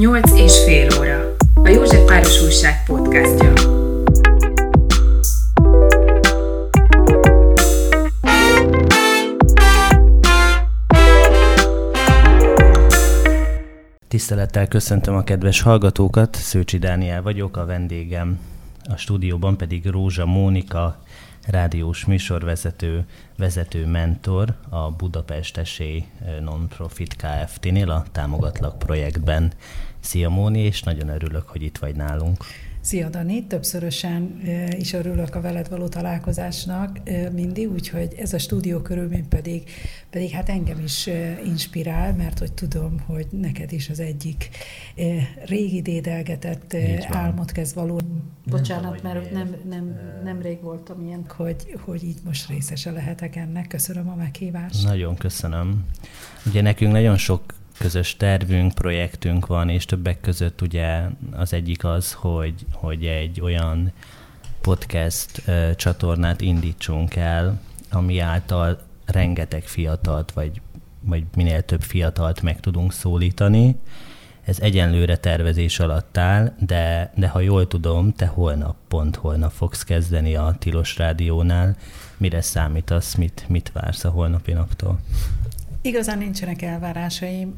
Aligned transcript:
8 0.00 0.32
és 0.32 0.64
fél 0.64 0.88
óra. 0.98 1.36
A 1.54 1.68
József 1.68 2.04
Páros 2.04 2.42
Újság 2.42 2.84
podcastja. 2.86 3.52
Tisztelettel 14.08 14.68
köszöntöm 14.68 15.14
a 15.14 15.24
kedves 15.24 15.60
hallgatókat, 15.60 16.34
Szőcsi 16.34 16.78
Dániel 16.78 17.22
vagyok, 17.22 17.56
a 17.56 17.64
vendégem 17.64 18.38
a 18.90 18.96
stúdióban 18.96 19.56
pedig 19.56 19.86
Rózsa 19.86 20.26
Mónika, 20.26 21.02
rádiós 21.46 22.04
műsorvezető, 22.04 23.04
vezető 23.36 23.86
mentor 23.86 24.54
a 24.68 24.90
Budapest 24.90 25.56
Esély 25.56 26.04
Nonprofit 26.40 27.16
Kft-nél 27.16 27.90
a 27.90 28.04
Támogatlak 28.12 28.78
projektben. 28.78 29.52
Szia 30.00 30.28
Móni, 30.28 30.60
és 30.60 30.82
nagyon 30.82 31.08
örülök, 31.08 31.48
hogy 31.48 31.62
itt 31.62 31.78
vagy 31.78 31.96
nálunk. 31.96 32.44
Szia 32.82 33.08
Dani, 33.08 33.46
többszörösen 33.46 34.40
is 34.78 34.92
örülök 34.92 35.34
a 35.34 35.40
veled 35.40 35.68
való 35.68 35.88
találkozásnak 35.88 36.98
mindig, 37.32 37.70
úgyhogy 37.70 38.14
ez 38.18 38.32
a 38.32 38.38
stúdió 38.38 38.80
körülmény 38.80 39.28
pedig, 39.28 39.70
pedig 40.10 40.30
hát 40.30 40.48
engem 40.48 40.78
is 40.84 41.08
inspirál, 41.44 42.14
mert 42.14 42.38
hogy 42.38 42.52
tudom, 42.52 43.00
hogy 43.06 43.26
neked 43.30 43.72
is 43.72 43.88
az 43.88 44.00
egyik 44.00 44.48
régi 45.44 45.82
dédelgetett 45.82 46.76
álmot 47.08 47.52
kezd 47.52 47.74
való. 47.74 48.00
Bocsánat, 48.46 49.02
mert 49.02 49.32
nem, 49.32 49.54
nem, 49.68 49.98
nem 50.24 50.42
rég 50.42 50.60
voltam 50.62 51.06
ilyen, 51.06 51.24
hogy, 51.28 51.78
hogy 51.80 52.04
így 52.04 52.18
most 52.24 52.48
részese 52.48 52.90
lehetek 52.90 53.36
ennek. 53.36 53.66
Köszönöm 53.66 54.08
a 54.08 54.14
meghívást. 54.14 54.84
Nagyon 54.84 55.16
köszönöm. 55.16 55.84
Ugye 56.46 56.62
nekünk 56.62 56.92
nagyon 56.92 57.16
sok 57.16 57.54
közös 57.80 58.16
tervünk, 58.16 58.74
projektünk 58.74 59.46
van, 59.46 59.68
és 59.68 59.84
többek 59.84 60.20
között 60.20 60.60
ugye 60.60 61.02
az 61.32 61.52
egyik 61.52 61.84
az, 61.84 62.12
hogy, 62.12 62.54
hogy 62.72 63.04
egy 63.04 63.40
olyan 63.40 63.92
podcast 64.60 65.42
uh, 65.46 65.74
csatornát 65.74 66.40
indítsunk 66.40 67.16
el, 67.16 67.60
ami 67.90 68.18
által 68.18 68.80
rengeteg 69.06 69.62
fiatalt, 69.62 70.32
vagy, 70.32 70.60
vagy 71.00 71.24
minél 71.34 71.62
több 71.62 71.82
fiatalt 71.82 72.42
meg 72.42 72.60
tudunk 72.60 72.92
szólítani. 72.92 73.76
Ez 74.44 74.60
egyenlőre 74.60 75.16
tervezés 75.16 75.78
alatt 75.78 76.16
áll, 76.16 76.52
de, 76.58 77.12
de 77.16 77.28
ha 77.28 77.40
jól 77.40 77.68
tudom, 77.68 78.12
te 78.12 78.26
holnap, 78.26 78.76
pont 78.88 79.16
holnap 79.16 79.52
fogsz 79.52 79.82
kezdeni 79.82 80.34
a 80.34 80.56
Tilos 80.58 80.96
Rádiónál. 80.96 81.76
Mire 82.16 82.40
számítasz, 82.40 83.14
mit, 83.14 83.44
mit 83.48 83.72
vársz 83.72 84.04
a 84.04 84.10
holnapi 84.10 84.52
naptól? 84.52 84.98
Igazán 85.82 86.18
nincsenek 86.18 86.62
elvárásaim, 86.62 87.54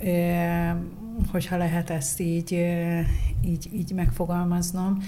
hogyha 1.30 1.56
lehet 1.56 1.90
ezt 1.90 2.20
így, 2.20 2.52
így, 3.44 3.68
így 3.72 3.92
megfogalmaznom. 3.94 4.98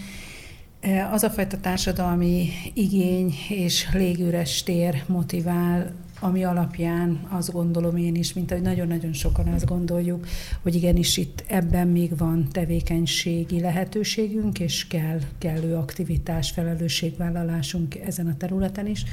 Az 1.12 1.22
a 1.22 1.30
fajta 1.30 1.60
társadalmi 1.60 2.48
igény 2.72 3.34
és 3.48 3.88
légüres 3.92 4.62
tér 4.62 5.02
motivál, 5.06 5.92
ami 6.20 6.44
alapján 6.44 7.26
azt 7.28 7.52
gondolom 7.52 7.96
én 7.96 8.14
is, 8.14 8.32
mint 8.32 8.50
ahogy 8.50 8.62
nagyon-nagyon 8.62 9.12
sokan 9.12 9.46
azt 9.46 9.66
gondoljuk, 9.66 10.26
hogy 10.62 10.74
igenis 10.74 11.16
itt 11.16 11.44
ebben 11.46 11.88
még 11.88 12.16
van 12.16 12.48
tevékenységi 12.52 13.60
lehetőségünk, 13.60 14.60
és 14.60 14.86
kell 14.86 15.18
kellő 15.38 15.74
aktivitás, 15.74 16.50
felelősségvállalásunk 16.50 17.94
ezen 17.94 18.26
a 18.26 18.36
területen 18.36 18.86
is. 18.86 19.04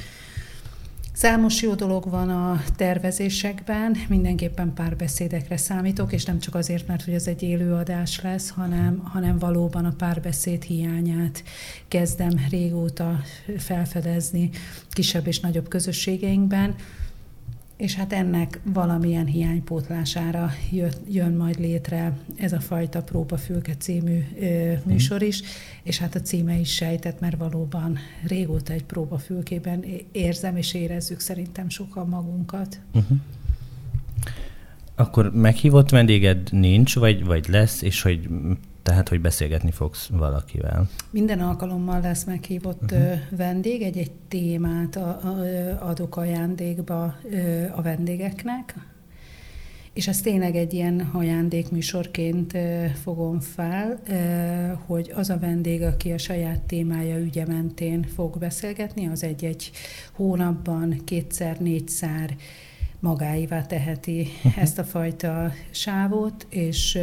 Számos 1.13 1.61
jó 1.61 1.73
dolog 1.75 2.09
van 2.09 2.29
a 2.29 2.63
tervezésekben, 2.75 3.95
mindenképpen 4.07 4.73
pár 4.73 4.95
beszédekre 4.95 5.57
számítok, 5.57 6.13
és 6.13 6.25
nem 6.25 6.39
csak 6.39 6.55
azért, 6.55 6.87
mert 6.87 7.03
hogy 7.03 7.13
ez 7.13 7.27
egy 7.27 7.43
élőadás 7.43 8.21
lesz, 8.21 8.49
hanem, 8.49 9.01
hanem 9.03 9.37
valóban 9.37 9.85
a 9.85 9.93
párbeszéd 9.97 10.63
hiányát 10.63 11.43
kezdem 11.87 12.45
régóta 12.49 13.21
felfedezni 13.57 14.49
kisebb 14.89 15.27
és 15.27 15.39
nagyobb 15.39 15.67
közösségeinkben 15.67 16.75
és 17.81 17.95
hát 17.95 18.13
ennek 18.13 18.59
valamilyen 18.63 19.25
hiánypótlására 19.25 20.51
jön 21.07 21.33
majd 21.33 21.59
létre 21.59 22.17
ez 22.35 22.53
a 22.53 22.59
fajta 22.59 23.01
Próbafülke 23.01 23.75
című 23.75 24.19
ö, 24.41 24.73
műsor 24.83 25.21
is, 25.21 25.41
és 25.83 25.97
hát 25.97 26.15
a 26.15 26.21
címe 26.21 26.59
is 26.59 26.73
sejtett, 26.73 27.19
mert 27.19 27.37
valóban 27.37 27.97
régóta 28.27 28.73
egy 28.73 28.83
próbafülkében 28.83 29.85
érzem 30.11 30.57
és 30.57 30.73
érezzük 30.73 31.19
szerintem 31.19 31.69
sokan 31.69 32.07
magunkat. 32.07 32.79
Uh-huh. 32.93 33.17
Akkor 34.95 35.31
meghívott 35.33 35.89
vendéged 35.89 36.47
nincs, 36.51 36.95
vagy, 36.95 37.25
vagy 37.25 37.47
lesz, 37.47 37.81
és 37.81 38.01
hogy 38.01 38.27
tehát, 38.83 39.09
hogy 39.09 39.21
beszélgetni 39.21 39.71
fogsz 39.71 40.07
valakivel. 40.07 40.89
Minden 41.09 41.39
alkalommal 41.39 42.01
lesz 42.01 42.23
meghívott 42.23 42.91
uh-huh. 42.91 43.19
vendég, 43.29 43.81
egy-egy 43.81 44.11
témát 44.27 44.99
adok 45.79 46.17
ajándékba 46.17 47.15
a 47.75 47.81
vendégeknek, 47.81 48.75
és 49.93 50.07
ezt 50.07 50.23
tényleg 50.23 50.55
egy 50.55 50.73
ilyen 50.73 51.09
ajándékműsorként 51.13 52.57
fogom 53.01 53.39
fel, 53.39 53.99
hogy 54.85 55.11
az 55.15 55.29
a 55.29 55.39
vendég, 55.39 55.81
aki 55.81 56.11
a 56.11 56.17
saját 56.17 56.59
témája 56.59 57.17
ügye 57.17 57.45
mentén 57.45 58.03
fog 58.03 58.37
beszélgetni, 58.37 59.07
az 59.07 59.23
egy-egy 59.23 59.71
hónapban 60.11 61.01
kétszer-négyszer 61.05 62.35
magáivá 62.99 63.65
teheti 63.65 64.27
uh-huh. 64.43 64.61
ezt 64.61 64.79
a 64.79 64.83
fajta 64.83 65.51
sávot, 65.71 66.45
és 66.49 66.99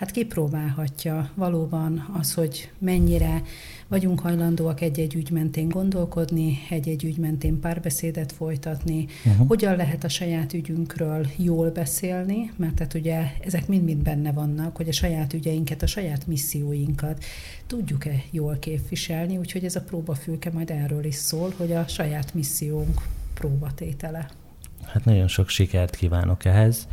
hát 0.00 0.10
kipróbálhatja 0.10 1.30
valóban 1.34 2.10
az, 2.18 2.34
hogy 2.34 2.70
mennyire 2.78 3.42
vagyunk 3.88 4.20
hajlandóak 4.20 4.80
egy-egy 4.80 5.14
ügy 5.14 5.30
mentén 5.30 5.68
gondolkodni, 5.68 6.58
egy-egy 6.70 7.04
ügy 7.04 7.16
mentén 7.16 7.60
párbeszédet 7.60 8.32
folytatni, 8.32 9.06
uh-huh. 9.24 9.46
hogyan 9.46 9.76
lehet 9.76 10.04
a 10.04 10.08
saját 10.08 10.52
ügyünkről 10.52 11.26
jól 11.36 11.70
beszélni, 11.70 12.52
mert 12.56 12.74
tehát 12.74 12.94
ugye 12.94 13.32
ezek 13.44 13.66
mind-mind 13.66 14.02
benne 14.02 14.32
vannak, 14.32 14.76
hogy 14.76 14.88
a 14.88 14.92
saját 14.92 15.32
ügyeinket, 15.32 15.82
a 15.82 15.86
saját 15.86 16.26
misszióinkat 16.26 17.24
tudjuk-e 17.66 18.22
jól 18.30 18.56
képviselni, 18.58 19.36
úgyhogy 19.36 19.64
ez 19.64 19.76
a 19.76 19.82
próbafülke 19.82 20.50
majd 20.50 20.70
erről 20.70 21.04
is 21.04 21.14
szól, 21.14 21.54
hogy 21.56 21.72
a 21.72 21.88
saját 21.88 22.34
missziónk 22.34 23.02
próbatétele. 23.34 24.39
Hát 24.86 25.04
nagyon 25.04 25.28
sok 25.28 25.48
sikert 25.48 25.96
kívánok 25.96 26.44
ehhez. 26.44 26.88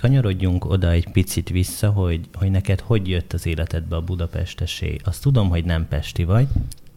Kanyarodjunk 0.00 0.64
oda 0.64 0.90
egy 0.90 1.08
picit 1.08 1.48
vissza, 1.48 1.90
hogy, 1.90 2.20
hogy 2.34 2.50
neked 2.50 2.80
hogy 2.80 3.08
jött 3.08 3.32
az 3.32 3.46
életedbe 3.46 3.96
a 3.96 4.00
budapestesé. 4.00 4.96
Azt 5.04 5.22
tudom, 5.22 5.48
hogy 5.48 5.64
nem 5.64 5.88
pesti 5.88 6.24
vagy, 6.24 6.46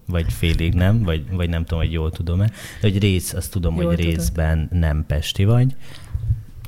vagy 0.06 0.34
félig 0.34 0.74
nem, 0.74 1.04
vagy, 1.04 1.32
vagy 1.32 1.50
nem 1.50 1.64
tudom, 1.64 1.84
hogy 1.84 1.92
jól 1.92 2.12
tudom-e, 2.12 2.46
de 2.82 2.90
hogy 2.90 3.00
rész, 3.00 3.34
azt 3.34 3.52
tudom, 3.52 3.76
jól 3.76 3.86
hogy 3.86 3.96
tudod. 3.96 4.12
részben 4.12 4.70
nem 4.72 5.06
pesti 5.08 5.46
vagy. 5.46 5.76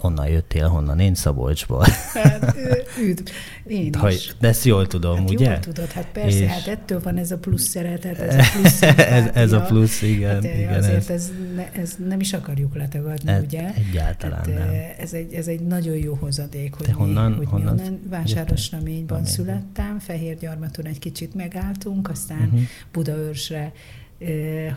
Honnan 0.01 0.27
jöttél, 0.27 0.67
honnan? 0.67 0.99
Én 0.99 1.15
Szabolcsból. 1.15 1.85
Hát, 2.13 2.55
üdv. 3.07 3.27
Én 3.67 3.93
hogy, 3.93 4.13
is. 4.13 4.35
De 4.39 4.47
ezt 4.47 4.65
jól 4.65 4.87
tudom, 4.87 5.17
hát 5.17 5.29
ugye? 5.29 5.49
Jól 5.49 5.59
tudod, 5.59 5.91
hát 5.91 6.07
persze, 6.11 6.37
és... 6.37 6.49
hát 6.49 6.67
ettől 6.67 6.99
van 7.03 7.17
ez 7.17 7.31
a 7.31 7.37
plusz 7.37 7.67
szeretet, 7.67 8.19
ez 8.19 8.35
a 8.35 8.49
plusz 8.53 8.81
ez, 9.17 9.25
ez 9.33 9.51
a 9.51 9.61
plusz, 9.61 10.01
igen. 10.01 10.33
Hát, 10.33 10.43
igen 10.43 10.73
azért 10.73 10.95
ez, 10.95 11.09
ez, 11.09 11.31
ne, 11.55 11.71
ez 11.71 11.95
nem 12.07 12.19
is 12.19 12.33
akarjuk 12.33 12.75
letagadni, 12.75 13.31
ez, 13.31 13.43
ugye? 13.43 13.73
Egyáltalán 13.73 14.37
hát, 14.37 14.47
nem. 14.47 14.69
Ez 14.97 15.13
egy, 15.13 15.33
ez 15.33 15.47
egy 15.47 15.61
nagyon 15.61 15.95
jó 15.95 16.13
hozadék, 16.13 16.73
hogy, 16.73 16.85
Te 16.85 16.93
honnan, 16.93 17.31
mi, 17.31 17.37
hogy 17.37 17.47
honnan 17.47 17.75
mi 17.75 17.81
onnan 17.81 17.99
Vásárosnaményban 18.09 19.25
születtem, 19.25 19.99
Fehérgyarmaton 19.99 20.85
egy 20.85 20.99
kicsit 20.99 21.33
megálltunk, 21.33 22.09
aztán 22.09 22.41
uh-huh. 22.41 22.61
Budaörsre 22.91 23.71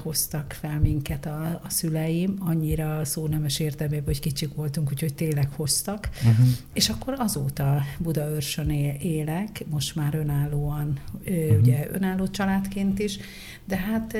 hoztak 0.02 0.56
fel 0.60 0.80
minket 0.80 1.26
a, 1.26 1.60
a 1.64 1.70
szüleim, 1.70 2.36
annyira 2.38 3.04
szó 3.04 3.26
nemes 3.26 3.58
értelmében, 3.58 4.04
hogy 4.04 4.20
kicsik 4.20 4.54
voltunk, 4.54 4.90
úgyhogy 4.90 5.14
tényleg 5.14 5.48
hoztak. 5.52 6.08
Uh-huh. 6.16 6.46
És 6.72 6.88
akkor 6.88 7.14
azóta 7.18 7.82
Budaörsön 7.98 8.70
élek, 9.00 9.64
most 9.70 9.94
már 9.94 10.14
önállóan, 10.14 10.98
uh-huh. 11.12 11.58
ugye 11.60 11.88
önálló 11.92 12.28
családként 12.28 12.98
is, 12.98 13.18
de 13.64 13.76
hát 13.76 14.16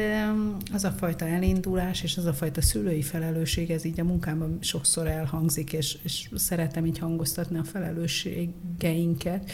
az 0.72 0.84
a 0.84 0.90
fajta 0.90 1.26
elindulás 1.26 2.02
és 2.02 2.16
az 2.16 2.24
a 2.24 2.32
fajta 2.32 2.62
szülői 2.62 3.02
felelősség, 3.02 3.70
ez 3.70 3.84
így 3.84 4.00
a 4.00 4.04
munkámban 4.04 4.58
sokszor 4.60 5.06
elhangzik, 5.06 5.72
és, 5.72 5.98
és 6.02 6.28
szeretem 6.34 6.86
így 6.86 6.98
hangoztatni 6.98 7.58
a 7.58 7.64
felelősségeinket, 7.64 9.52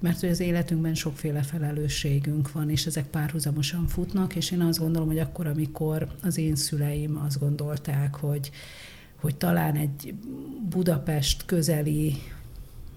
mert 0.00 0.20
hogy 0.20 0.28
az 0.28 0.40
életünkben 0.40 0.94
sokféle 0.94 1.42
felelősségünk 1.42 2.52
van, 2.52 2.70
és 2.70 2.86
ezek 2.86 3.06
párhuzamosan 3.06 3.86
futnak, 3.86 4.34
és 4.34 4.50
én 4.50 4.60
azt 4.60 4.78
gondolom, 4.78 5.08
hogy 5.08 5.18
akkor, 5.18 5.46
amikor 5.46 6.08
az 6.22 6.38
én 6.38 6.56
szüleim 6.56 7.16
azt 7.26 7.38
gondolták, 7.38 8.14
hogy, 8.14 8.50
hogy 9.20 9.36
talán 9.36 9.76
egy 9.76 10.14
Budapest 10.68 11.44
közeli 11.44 12.14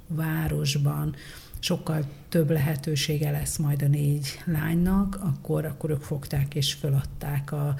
városban 0.07 1.15
sokkal 1.59 2.05
több 2.29 2.49
lehetősége 2.49 3.31
lesz 3.31 3.57
majd 3.57 3.81
a 3.81 3.87
négy 3.87 4.39
lánynak, 4.45 5.19
akkor, 5.21 5.65
akkor 5.65 5.89
ők 5.89 6.01
fogták 6.01 6.55
és 6.55 6.73
föladták 6.73 7.51
a, 7.51 7.75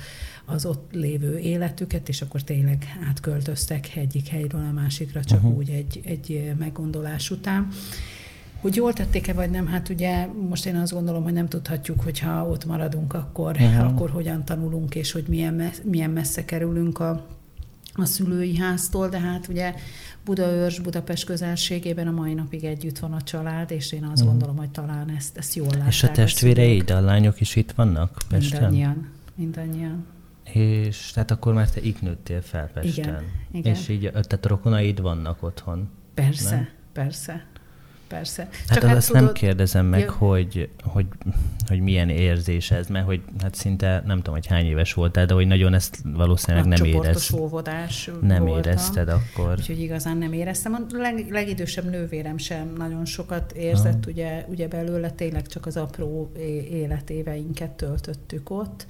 az 0.46 0.66
ott 0.66 0.92
lévő 0.92 1.38
életüket, 1.38 2.10
és 2.10 2.22
akkor 2.22 2.42
tényleg 2.42 2.86
átköltöztek 3.10 3.96
egyik 3.96 4.28
helyről 4.28 4.66
a 4.70 4.72
másikra, 4.72 5.24
csak 5.24 5.44
uh-huh. 5.44 5.58
úgy 5.58 5.70
egy, 5.70 6.02
egy 6.04 6.52
meggondolás 6.58 7.30
után. 7.30 7.68
Hogy 8.62 8.76
jól 8.76 8.94
tették-e, 8.94 9.34
vagy 9.34 9.50
nem, 9.50 9.68
hát 9.68 9.90
ugye 9.90 10.26
most 10.50 10.66
én 10.66 10.76
azt 10.76 10.94
gondolom, 10.94 11.24
hogy 11.24 11.34
nem 11.34 11.48
tudhatjuk, 11.48 12.02
hogyha 12.02 12.48
ott 12.48 12.66
maradunk, 12.66 13.14
akkor, 13.14 13.56
uh-huh. 13.56 13.88
akkor 13.88 14.10
hogyan 14.10 14.46
tanulunk, 14.46 14.96
és 14.96 15.12
hogy 15.12 15.24
milyen, 15.28 15.54
messze, 15.54 15.82
milyen 15.86 16.10
messze 16.10 16.46
kerülünk 16.46 17.00
a, 17.00 17.26
a 17.94 18.06
szülői 18.06 18.58
háztól, 18.58 19.10
de 19.10 19.20
hát 19.20 19.48
ugye 19.48 19.74
Budaörs, 20.26 20.80
Budapest 20.80 21.26
közelségében 21.26 22.08
a 22.08 22.12
mai 22.12 22.34
napig 22.34 22.64
együtt 22.64 23.00
van 23.00 23.14
a 23.14 23.22
család, 23.22 23.72
és 23.72 23.92
én 23.92 24.04
azt 24.04 24.12
uh-huh. 24.12 24.30
gondolom, 24.30 24.58
hogy 24.58 24.70
talán 24.70 25.10
ezt, 25.18 25.38
ezt 25.38 25.56
jól 25.56 25.68
látják. 25.68 25.88
És 25.88 26.04
a 26.04 26.12
testvéreid, 26.12 26.90
a, 26.90 26.96
a 26.96 27.02
lányok 27.02 27.42
is 27.42 27.56
itt 27.56 27.72
vannak 27.72 28.18
Pesten? 28.30 28.60
Mindannyian. 28.60 29.10
Mindannyian. 29.36 30.06
És 30.54 31.12
tehát 31.14 31.32
akkor 31.32 31.54
már 31.54 31.70
te 31.70 31.82
itt 31.82 32.02
nőttél 32.02 32.42
fel 32.42 32.70
Pesten. 32.74 33.06
Igen, 33.06 33.24
igen. 33.52 33.74
És 33.74 33.88
így, 33.88 34.10
tehát 34.12 34.46
rokonaid 34.46 35.02
vannak 35.02 35.44
otthon. 35.44 35.90
Persze, 36.14 36.56
nem? 36.56 36.68
persze 36.94 37.46
persze. 38.12 38.48
Hát 38.68 38.80
Csak 38.80 38.90
hát 38.90 38.98
azt 38.98 39.08
tudod... 39.08 39.24
nem 39.24 39.34
kérdezem 39.34 39.86
meg, 39.86 40.00
ja. 40.00 40.12
hogy, 40.12 40.70
hogy, 40.84 41.06
hogy 41.68 41.80
milyen 41.80 42.10
érzés 42.10 42.72
ez, 42.72 42.88
mert 42.88 43.06
hogy 43.06 43.22
hát 43.42 43.56
szinte 43.56 44.04
nem 44.06 44.18
tudom, 44.18 44.34
hogy 44.34 44.48
hány 44.48 44.66
éves 44.66 44.94
voltál, 44.94 45.26
de 45.26 45.34
hogy 45.34 45.48
nagyon 45.48 45.74
ezt 45.74 45.98
valószínűleg 46.04 46.66
nem 46.66 46.86
érezted. 46.86 47.40
óvodás 47.40 48.10
Nem 48.22 48.44
voltam, 48.44 48.58
érezted 48.58 49.10
akkor. 49.10 49.56
Úgyhogy 49.58 49.80
igazán 49.80 50.18
nem 50.18 50.34
éreztem. 50.34 50.74
A 50.74 50.98
leg, 50.98 51.26
legidősebb 51.30 51.90
nővérem 51.90 52.38
sem 52.38 52.74
nagyon 52.78 53.06
sokat 53.06 53.52
érzett, 53.52 54.06
ugye, 54.06 54.46
ugye 54.48 54.68
belőle 54.68 55.10
tényleg 55.10 55.48
csak 55.48 55.66
az 55.66 55.78
apró 55.78 56.32
életéveinket 56.70 57.72
töltöttük 57.72 58.50
ott. 58.50 58.86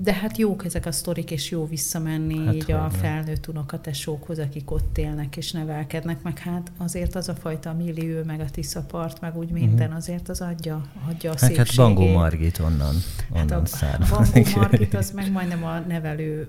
De 0.00 0.12
hát 0.12 0.38
jók 0.38 0.64
ezek 0.64 0.86
a 0.86 0.92
sztorik, 0.92 1.30
és 1.30 1.50
jó 1.50 1.66
visszamenni 1.66 2.44
hát 2.44 2.54
így 2.54 2.72
a 2.72 2.90
felnőtt 2.90 3.48
unokatesókhoz, 3.48 4.38
akik 4.38 4.70
ott 4.70 4.98
élnek 4.98 5.36
és 5.36 5.52
nevelkednek, 5.52 6.22
meg 6.22 6.38
hát 6.38 6.72
azért 6.76 7.14
az 7.14 7.28
a 7.28 7.34
fajta 7.34 7.72
millió, 7.72 8.22
meg 8.24 8.40
a 8.40 8.50
Tiszapart, 8.50 9.20
meg 9.20 9.36
úgy 9.36 9.50
minden, 9.50 9.86
uh-huh. 9.86 9.96
azért 9.96 10.28
az 10.28 10.40
adja, 10.40 10.84
adja 11.08 11.30
a 11.30 11.34
hát, 11.38 11.56
hát 11.56 11.76
Bangó 11.76 12.06
Margit 12.06 12.58
onnan, 12.58 12.94
onnan 13.30 13.66
hát 13.80 14.00
a 14.00 14.06
Bangó 14.10 14.50
Margit 14.60 14.94
az 14.94 15.10
meg 15.10 15.32
majdnem 15.32 15.64
a 15.64 15.78
nevelő, 15.78 16.48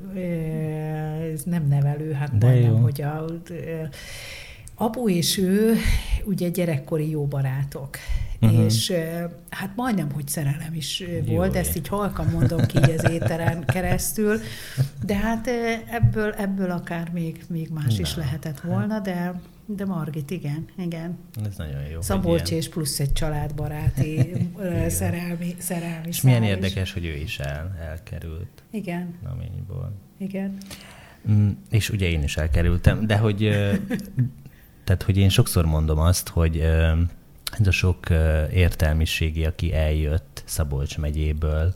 ez 1.33 1.41
nem 1.43 1.67
nevelő, 1.67 2.11
hát 2.11 2.37
De 2.37 2.45
majdnem, 2.45 2.71
jó. 2.71 2.77
hogy 2.77 3.01
a 3.01 3.25
apu 4.75 5.09
és 5.09 5.37
ő 5.37 5.75
ugye 6.25 6.49
gyerekkori 6.49 7.09
jó 7.09 7.25
barátok 7.25 7.97
uh-huh. 8.41 8.63
és 8.63 8.93
hát 9.49 9.71
majdnem, 9.75 10.11
hogy 10.11 10.27
szerelem 10.27 10.73
is 10.73 10.99
Jó, 10.99 11.35
volt, 11.35 11.55
ezt 11.55 11.75
így 11.75 11.87
halkan 11.87 12.27
mondom 12.27 12.65
ki 12.65 12.77
az 12.77 13.09
éteren 13.09 13.65
keresztül, 13.65 14.39
de 15.05 15.15
hát 15.15 15.47
ebből, 15.91 16.31
ebből 16.31 16.71
akár 16.71 17.09
még, 17.11 17.43
még 17.49 17.69
más 17.73 17.95
Na, 17.95 18.01
is 18.01 18.15
lehetett 18.15 18.59
volna, 18.59 18.99
de 18.99 19.39
de 19.75 19.85
Margit, 19.85 20.31
igen, 20.31 20.65
igen. 20.77 21.17
Ez 21.45 21.57
nagyon 21.57 21.81
jó. 21.91 22.01
Szabolcs 22.01 22.51
és 22.51 22.69
plusz 22.69 22.99
egy 22.99 23.13
családbaráti 23.13 24.31
szerelmi, 24.87 25.55
szerelmi 25.57 26.07
És 26.07 26.21
milyen 26.21 26.43
is. 26.43 26.49
érdekes, 26.49 26.93
hogy 26.93 27.05
ő 27.05 27.15
is 27.15 27.39
el, 27.39 27.77
elkerült. 27.79 28.63
Igen. 28.71 29.13
Naményból. 29.23 29.91
Igen. 30.17 30.57
Mm, 31.31 31.49
és 31.69 31.89
ugye 31.89 32.07
én 32.07 32.23
is 32.23 32.37
elkerültem, 32.37 33.07
de 33.07 33.17
hogy 33.17 33.37
tehát, 34.85 35.03
hogy 35.03 35.17
én 35.17 35.29
sokszor 35.29 35.65
mondom 35.65 35.99
azt, 35.99 36.29
hogy 36.29 36.63
ez 37.59 37.67
a 37.67 37.71
sok 37.71 38.09
értelmiségi, 38.53 39.45
aki 39.45 39.73
eljött 39.73 40.43
Szabolcs 40.45 40.97
megyéből, 40.97 41.75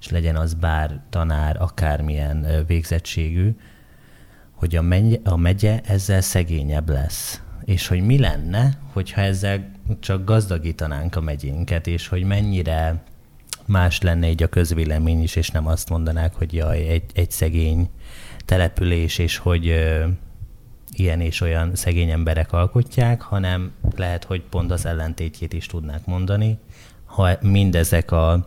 és 0.00 0.10
legyen 0.10 0.36
az 0.36 0.54
bár 0.54 1.00
tanár, 1.10 1.56
akármilyen 1.60 2.64
végzettségű, 2.66 3.56
hogy 4.54 4.76
a 4.76 4.82
megye, 4.82 5.18
a 5.24 5.36
megye 5.36 5.80
ezzel 5.80 6.20
szegényebb 6.20 6.88
lesz. 6.88 7.40
És 7.64 7.86
hogy 7.86 8.00
mi 8.00 8.18
lenne, 8.18 8.78
hogyha 8.92 9.20
ezzel 9.20 9.70
csak 10.00 10.24
gazdagítanánk 10.24 11.16
a 11.16 11.20
megyénket, 11.20 11.86
és 11.86 12.08
hogy 12.08 12.22
mennyire 12.22 13.02
más 13.66 14.00
lenne 14.00 14.28
így 14.28 14.42
a 14.42 14.48
közvélemény 14.48 15.22
is, 15.22 15.36
és 15.36 15.50
nem 15.50 15.66
azt 15.66 15.88
mondanák, 15.88 16.34
hogy 16.34 16.52
jaj, 16.52 16.88
egy, 16.88 17.04
egy 17.14 17.30
szegény 17.30 17.90
település, 18.44 19.18
és 19.18 19.36
hogy 19.36 19.84
ilyen 20.92 21.20
és 21.20 21.40
olyan 21.40 21.74
szegény 21.74 22.10
emberek 22.10 22.52
alkotják, 22.52 23.22
hanem 23.22 23.72
lehet, 23.96 24.24
hogy 24.24 24.42
pont 24.42 24.70
az 24.70 24.86
ellentétjét 24.86 25.52
is 25.52 25.66
tudnák 25.66 26.06
mondani, 26.06 26.58
ha 27.04 27.30
mindezek 27.40 28.10
a 28.10 28.46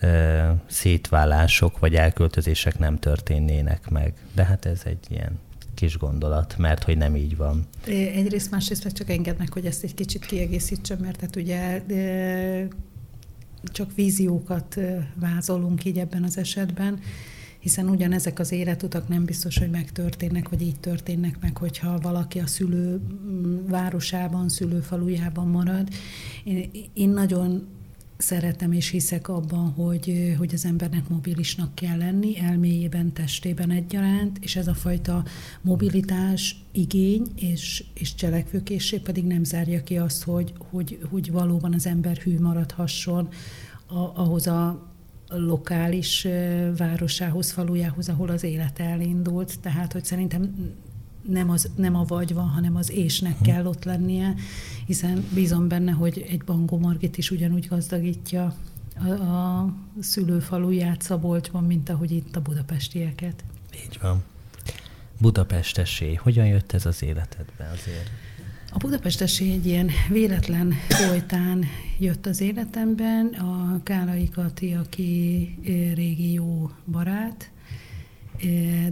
ö, 0.00 0.42
szétválások 0.66 1.78
vagy 1.78 1.94
elköltözések 1.94 2.78
nem 2.78 2.98
történnének 2.98 3.90
meg. 3.90 4.14
De 4.34 4.44
hát 4.44 4.64
ez 4.64 4.80
egy 4.84 5.06
ilyen 5.08 5.38
kis 5.74 5.98
gondolat, 5.98 6.54
mert 6.58 6.84
hogy 6.84 6.96
nem 6.96 7.16
így 7.16 7.36
van. 7.36 7.66
Egyrészt, 7.86 8.50
másrészt 8.50 8.92
csak 8.92 9.10
engednek, 9.10 9.52
hogy 9.52 9.66
ezt 9.66 9.84
egy 9.84 9.94
kicsit 9.94 10.26
kiegészítsem, 10.26 10.98
mert 10.98 11.20
hát 11.20 11.36
ugye 11.36 11.82
csak 13.62 13.94
víziókat 13.94 14.80
vázolunk 15.14 15.84
így 15.84 15.98
ebben 15.98 16.22
az 16.22 16.38
esetben 16.38 17.00
hiszen 17.58 17.88
ugyanezek 17.88 18.38
az 18.38 18.52
életutak 18.52 19.08
nem 19.08 19.24
biztos, 19.24 19.58
hogy 19.58 19.70
megtörténnek, 19.70 20.48
vagy 20.48 20.62
így 20.62 20.80
történnek 20.80 21.40
meg, 21.40 21.56
hogyha 21.56 21.98
valaki 21.98 22.38
a 22.38 22.46
szülő 22.46 23.00
mm, 23.00 23.66
városában, 23.66 24.48
szülőfalujában 24.48 25.48
marad. 25.48 25.88
Én, 26.44 26.70
én 26.92 27.08
nagyon 27.08 27.66
szeretem 28.18 28.72
és 28.72 28.88
hiszek 28.88 29.28
abban, 29.28 29.70
hogy, 29.70 30.34
hogy 30.38 30.54
az 30.54 30.64
embernek 30.64 31.08
mobilisnak 31.08 31.74
kell 31.74 31.96
lenni, 31.96 32.38
elméjében, 32.38 33.12
testében 33.12 33.70
egyaránt, 33.70 34.38
és 34.40 34.56
ez 34.56 34.66
a 34.66 34.74
fajta 34.74 35.24
mobilitás, 35.60 36.56
igény 36.72 37.26
és, 37.34 37.84
és 37.94 38.14
cselekvőkészség 38.14 39.00
pedig 39.00 39.24
nem 39.24 39.44
zárja 39.44 39.82
ki 39.82 39.98
azt, 39.98 40.22
hogy, 40.22 40.52
hogy, 40.70 40.98
hogy 41.10 41.30
valóban 41.30 41.74
az 41.74 41.86
ember 41.86 42.16
hű 42.16 42.40
maradhasson 42.40 43.28
a, 43.86 43.98
ahhoz 43.98 44.46
a 44.46 44.87
lokális 45.28 46.26
városához, 46.76 47.50
falujához, 47.50 48.08
ahol 48.08 48.28
az 48.28 48.42
élet 48.42 48.78
elindult. 48.78 49.60
Tehát, 49.60 49.92
hogy 49.92 50.04
szerintem 50.04 50.74
nem, 51.28 51.50
az, 51.50 51.70
nem 51.76 51.96
a 51.96 52.04
vagy 52.04 52.34
van, 52.34 52.48
hanem 52.48 52.76
az 52.76 52.90
ésnek 52.90 53.38
hm. 53.38 53.44
kell 53.44 53.66
ott 53.66 53.84
lennie, 53.84 54.34
hiszen 54.86 55.24
bízom 55.34 55.68
benne, 55.68 55.92
hogy 55.92 56.26
egy 56.28 56.44
Bangó 56.44 56.78
Margit 56.78 57.18
is 57.18 57.30
ugyanúgy 57.30 57.66
gazdagítja 57.68 58.54
a, 58.98 59.08
a 59.08 59.74
szülőfaluját 60.00 61.02
Szabolcsban, 61.02 61.64
mint 61.64 61.88
ahogy 61.88 62.10
itt 62.10 62.36
a 62.36 62.40
budapestieket. 62.40 63.44
Így 63.86 63.98
van. 64.02 64.22
Budapestessé, 65.20 66.14
hogyan 66.14 66.46
jött 66.46 66.72
ez 66.72 66.86
az 66.86 67.02
életedbe 67.02 67.70
azért? 67.72 68.10
A 68.70 68.78
Budapestesi 68.78 69.52
egy 69.52 69.66
ilyen 69.66 69.90
véletlen 70.08 70.72
folytán 70.88 71.64
jött 71.98 72.26
az 72.26 72.40
életemben. 72.40 73.26
A 73.26 73.80
Kálai 73.82 74.28
Kati, 74.28 74.72
aki 74.72 75.58
régi 75.94 76.32
jó 76.32 76.70
barát, 76.90 77.50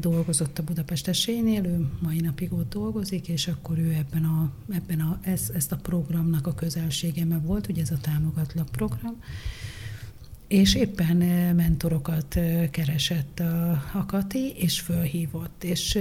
dolgozott 0.00 0.59
a 0.59 0.62
Budapestesénél, 0.62 1.64
ő 1.64 1.88
mai 2.02 2.21
napig 2.21 2.52
ott 2.52 2.73
dolgozik, 2.73 3.28
és 3.28 3.49
akkor 3.49 3.78
ő 3.78 3.92
ebben 3.92 4.25
a, 4.25 4.50
ebben 4.75 5.00
a, 5.00 5.18
ez, 5.23 5.50
ezt 5.54 5.73
a 5.73 5.76
programnak 5.76 6.47
a 6.47 6.54
közelségeme 6.54 7.38
volt, 7.38 7.68
ugye 7.68 7.83
ez 7.83 7.90
a 7.90 7.99
támogatlak 8.00 8.68
program, 8.68 9.23
és 10.49 10.75
éppen 10.75 11.17
mentorokat 11.55 12.38
keresett 12.71 13.41
a, 13.41 13.71
a 13.93 14.07
Kati, 14.07 14.53
és 14.57 14.81
fölhívott. 14.81 15.65
És, 15.65 15.99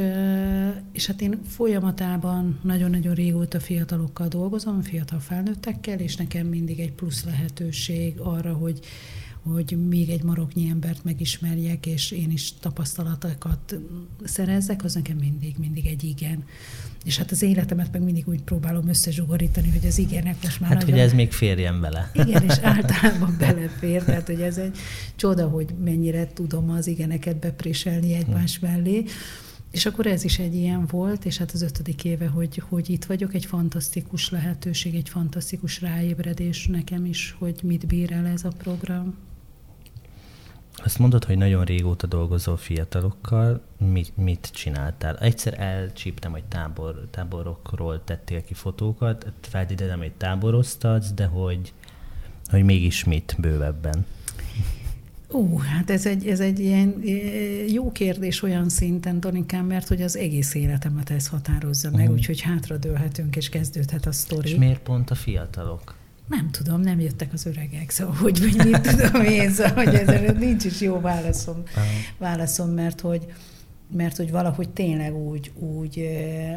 és 0.91 1.05
hát 1.05 1.21
én 1.21 1.39
folyamatában 1.47 2.59
nagyon-nagyon 2.63 3.13
régóta 3.13 3.59
fiatalokkal 3.59 4.27
dolgozom, 4.27 4.81
fiatal 4.81 5.19
felnőttekkel, 5.19 5.99
és 5.99 6.15
nekem 6.15 6.47
mindig 6.47 6.79
egy 6.79 6.91
plusz 6.91 7.23
lehetőség 7.23 8.19
arra, 8.19 8.53
hogy 8.53 8.79
hogy 9.53 9.87
még 9.89 10.09
egy 10.09 10.23
maroknyi 10.23 10.69
embert 10.69 11.03
megismerjek, 11.03 11.85
és 11.85 12.11
én 12.11 12.31
is 12.31 12.53
tapasztalatokat 12.59 13.75
szerezzek, 14.23 14.83
az 14.83 14.93
nekem 14.93 15.17
mindig, 15.17 15.55
mindig 15.57 15.85
egy 15.85 16.03
igen. 16.03 16.43
És 17.03 17.17
hát 17.17 17.31
az 17.31 17.41
életemet 17.41 17.91
meg 17.91 18.03
mindig 18.03 18.27
úgy 18.27 18.41
próbálom 18.41 18.87
összezsugorítani, 18.87 19.69
hogy 19.69 19.85
az 19.87 19.97
igenek 19.97 20.35
most 20.43 20.59
már 20.59 20.69
Hát, 20.69 20.79
nagyon... 20.79 20.95
hogy 20.95 21.05
ez 21.05 21.13
még 21.13 21.31
férjen 21.31 21.81
bele. 21.81 22.11
Igen, 22.13 22.43
és 22.43 22.57
általában 22.73 23.35
belefér, 23.39 24.03
tehát 24.03 24.25
hogy 24.27 24.41
ez 24.41 24.57
egy 24.57 24.77
csoda, 25.15 25.47
hogy 25.47 25.73
mennyire 25.83 26.27
tudom 26.33 26.69
az 26.69 26.87
igeneket 26.87 27.39
bepréselni 27.39 28.13
egymás 28.13 28.59
mellé. 28.59 29.03
És 29.71 29.85
akkor 29.85 30.05
ez 30.05 30.23
is 30.23 30.39
egy 30.39 30.55
ilyen 30.55 30.85
volt, 30.87 31.25
és 31.25 31.37
hát 31.37 31.51
az 31.51 31.61
ötödik 31.61 32.03
éve, 32.03 32.27
hogy, 32.27 32.63
hogy 32.69 32.89
itt 32.89 33.05
vagyok, 33.05 33.33
egy 33.33 33.45
fantasztikus 33.45 34.29
lehetőség, 34.29 34.95
egy 34.95 35.09
fantasztikus 35.09 35.81
ráébredés 35.81 36.67
nekem 36.67 37.05
is, 37.05 37.35
hogy 37.39 37.59
mit 37.63 37.87
bír 37.87 38.11
el 38.11 38.25
ez 38.25 38.43
a 38.43 38.51
program. 38.57 39.15
Azt 40.83 40.99
mondod, 40.99 41.23
hogy 41.23 41.37
nagyon 41.37 41.63
régóta 41.63 42.07
dolgozol 42.07 42.57
fiatalokkal. 42.57 43.61
Mit, 43.77 44.17
mit 44.17 44.49
csináltál? 44.53 45.17
Egyszer 45.17 45.59
elcsíptem, 45.59 46.31
hogy 46.31 46.43
tábor, 46.43 47.07
táborokról 47.11 48.03
tettél 48.03 48.43
ki 48.43 48.53
fotókat. 48.53 49.31
Feltételezem, 49.41 49.99
hogy 49.99 50.11
táboroztatsz, 50.11 51.11
de 51.11 51.25
hogy, 51.25 51.73
hogy 52.49 52.63
mégis 52.63 53.03
mit 53.03 53.35
bővebben? 53.37 54.05
Ó, 55.31 55.57
hát 55.57 55.89
ez 55.89 56.05
egy, 56.05 56.27
ez 56.27 56.39
egy 56.39 56.59
ilyen 56.59 57.01
jó 57.67 57.91
kérdés 57.91 58.41
olyan 58.41 58.69
szinten, 58.69 59.19
Tonikám, 59.19 59.65
mert 59.65 59.87
hogy 59.87 60.01
az 60.01 60.17
egész 60.17 60.53
életemet 60.53 61.09
ez 61.09 61.27
határozza 61.27 61.89
meg, 61.91 61.99
uh-huh. 61.99 62.15
úgyhogy 62.15 62.41
hátradőlhetünk, 62.41 63.35
és 63.35 63.49
kezdődhet 63.49 64.05
a 64.05 64.11
sztori. 64.11 64.49
És 64.49 64.55
miért 64.55 64.81
pont 64.81 65.09
a 65.09 65.15
fiatalok? 65.15 65.95
Nem 66.27 66.49
tudom, 66.51 66.81
nem 66.81 66.99
jöttek 66.99 67.33
az 67.33 67.45
öregek, 67.45 67.89
szóval 67.89 68.15
hogy 68.15 68.39
vagy 68.39 68.65
mit 68.65 68.81
tudom 68.81 69.21
én, 69.21 69.51
szóval 69.51 69.83
hogy 69.83 69.93
ezzel 69.93 70.33
nincs 70.33 70.63
is 70.63 70.81
jó 70.81 70.99
válaszom, 70.99 71.63
válaszom 72.17 72.69
mert 72.69 73.01
hogy, 73.01 73.25
mert 73.91 74.17
hogy 74.17 74.31
valahogy 74.31 74.69
tényleg 74.69 75.15
úgy, 75.15 75.51
úgy 75.59 76.07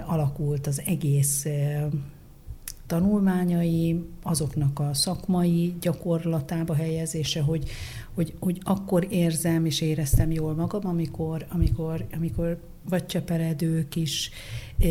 alakult 0.06 0.66
az 0.66 0.82
egész 0.86 1.46
tanulmányai, 2.86 4.04
azoknak 4.22 4.78
a 4.78 4.94
szakmai 4.94 5.74
gyakorlatába 5.80 6.74
helyezése, 6.74 7.40
hogy, 7.40 7.70
hogy, 8.14 8.34
hogy 8.38 8.60
akkor 8.62 9.06
érzem 9.10 9.64
és 9.64 9.80
éreztem 9.80 10.30
jól 10.30 10.54
magam, 10.54 10.86
amikor, 10.86 11.46
amikor, 11.48 12.06
amikor 12.16 12.60
vagy 12.88 13.06
cseperedő 13.06 13.88
kis 13.88 14.30
e, 14.78 14.86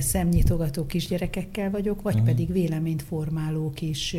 szemnyitogató 0.00 0.86
kisgyerekekkel 0.86 1.70
vagyok, 1.70 2.02
vagy 2.02 2.14
uh-huh. 2.14 2.28
pedig 2.28 2.52
véleményt 2.52 3.02
formáló 3.02 3.70
kis, 3.70 4.16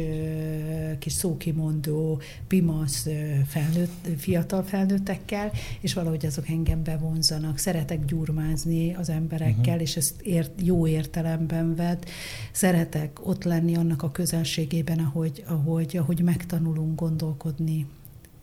kis 1.00 1.14
szókimondó, 1.14 2.22
pimasz 2.48 3.08
felnőtt, 3.48 4.08
fiatal 4.18 4.64
felnőttekkel, 4.64 5.52
és 5.82 5.94
valahogy 5.94 6.26
azok 6.26 6.50
engem 6.50 6.84
bevonzanak. 6.84 7.58
Szeretek 7.58 8.06
gyurmázni 8.06 8.94
az 8.94 9.10
emberekkel, 9.10 9.64
uh-huh. 9.64 9.82
és 9.82 9.96
ezt 9.96 10.22
ért, 10.22 10.52
jó 10.62 10.88
értelemben 10.88 11.76
vett. 11.76 12.10
Szeretek 12.52 13.28
ott 13.28 13.44
lenni 13.44 13.76
annak 13.76 14.04
a 14.04 14.12
közelségében, 14.12 15.00
ahogy, 15.00 15.44
ahogy, 15.48 15.98
ahogy 15.98 16.22
megtanulunk 16.22 17.00
gondolkodni, 17.00 17.86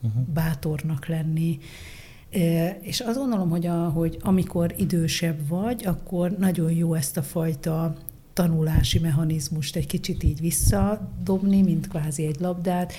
uh-huh. 0.02 0.22
bátornak 0.22 1.06
lenni, 1.06 1.58
és 2.80 3.00
azt 3.00 3.18
gondolom, 3.18 3.50
hogy, 3.50 3.66
a, 3.66 3.88
hogy 3.88 4.18
amikor 4.20 4.74
idősebb 4.76 5.48
vagy, 5.48 5.86
akkor 5.86 6.30
nagyon 6.30 6.72
jó 6.72 6.94
ezt 6.94 7.16
a 7.16 7.22
fajta 7.22 7.94
tanulási 8.32 8.98
mechanizmust 8.98 9.76
egy 9.76 9.86
kicsit 9.86 10.22
így 10.22 10.40
visszadobni, 10.40 11.62
mint 11.62 11.88
kvázi 11.88 12.26
egy 12.26 12.40
labdát, 12.40 12.92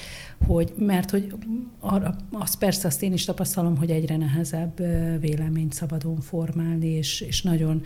hogy, 0.46 0.74
mert 0.78 1.10
hogy 1.10 1.34
arra, 1.80 2.16
azt 2.32 2.58
persze 2.58 2.88
azt 2.88 3.04
én 3.04 3.14
is 3.14 3.26
tapasztalom, 3.26 3.78
hogy 3.78 3.92
egyre 3.92 4.18
nehezebb 4.18 4.78
véleményt 5.20 5.74
szabadon 5.74 6.20
formálni, 6.20 6.88
és, 6.88 7.22
és 7.22 7.42
nagyon, 7.42 7.82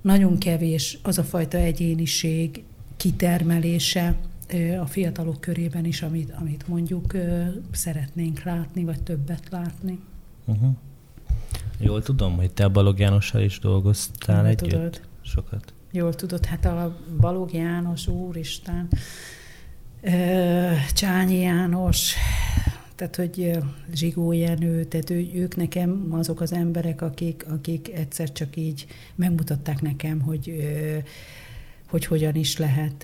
nagyon 0.00 0.38
kevés 0.38 0.98
az 1.02 1.18
a 1.18 1.24
fajta 1.24 1.58
egyéniség 1.58 2.62
kitermelése 2.96 4.16
a 4.80 4.86
fiatalok 4.86 5.40
körében 5.40 5.84
is, 5.84 6.02
amit, 6.02 6.30
amit 6.30 6.68
mondjuk 6.68 7.16
szeretnénk 7.72 8.42
látni, 8.42 8.84
vagy 8.84 9.02
többet 9.02 9.48
látni. 9.50 9.98
Uh-huh. 10.50 10.70
Jól 11.78 12.02
tudom, 12.02 12.36
hogy 12.36 12.52
te 12.52 12.64
a 12.64 12.68
Balog 12.68 12.98
Jánossal 12.98 13.40
is 13.40 13.58
dolgoztál 13.58 14.36
Jól 14.36 14.46
együtt? 14.46 14.70
Tudod. 14.70 15.00
Sokat. 15.20 15.72
Jól 15.92 16.14
tudod, 16.14 16.44
hát 16.44 16.64
a 16.64 16.96
Balog 17.20 17.52
János, 17.52 18.06
úristen, 18.06 18.88
Csányi 20.94 21.38
János, 21.38 22.14
tehát 22.94 23.16
hogy 23.16 23.58
Zsigó 23.94 24.32
Jenő, 24.32 24.84
tehát 24.84 25.10
ő, 25.10 25.30
ők 25.34 25.56
nekem 25.56 26.06
azok 26.10 26.40
az 26.40 26.52
emberek, 26.52 27.02
akik, 27.02 27.46
akik 27.48 27.88
egyszer 27.94 28.32
csak 28.32 28.56
így 28.56 28.86
megmutatták 29.14 29.82
nekem, 29.82 30.20
hogy 30.20 30.48
hogy 31.90 32.06
hogyan 32.06 32.34
is 32.34 32.56
lehet, 32.56 33.02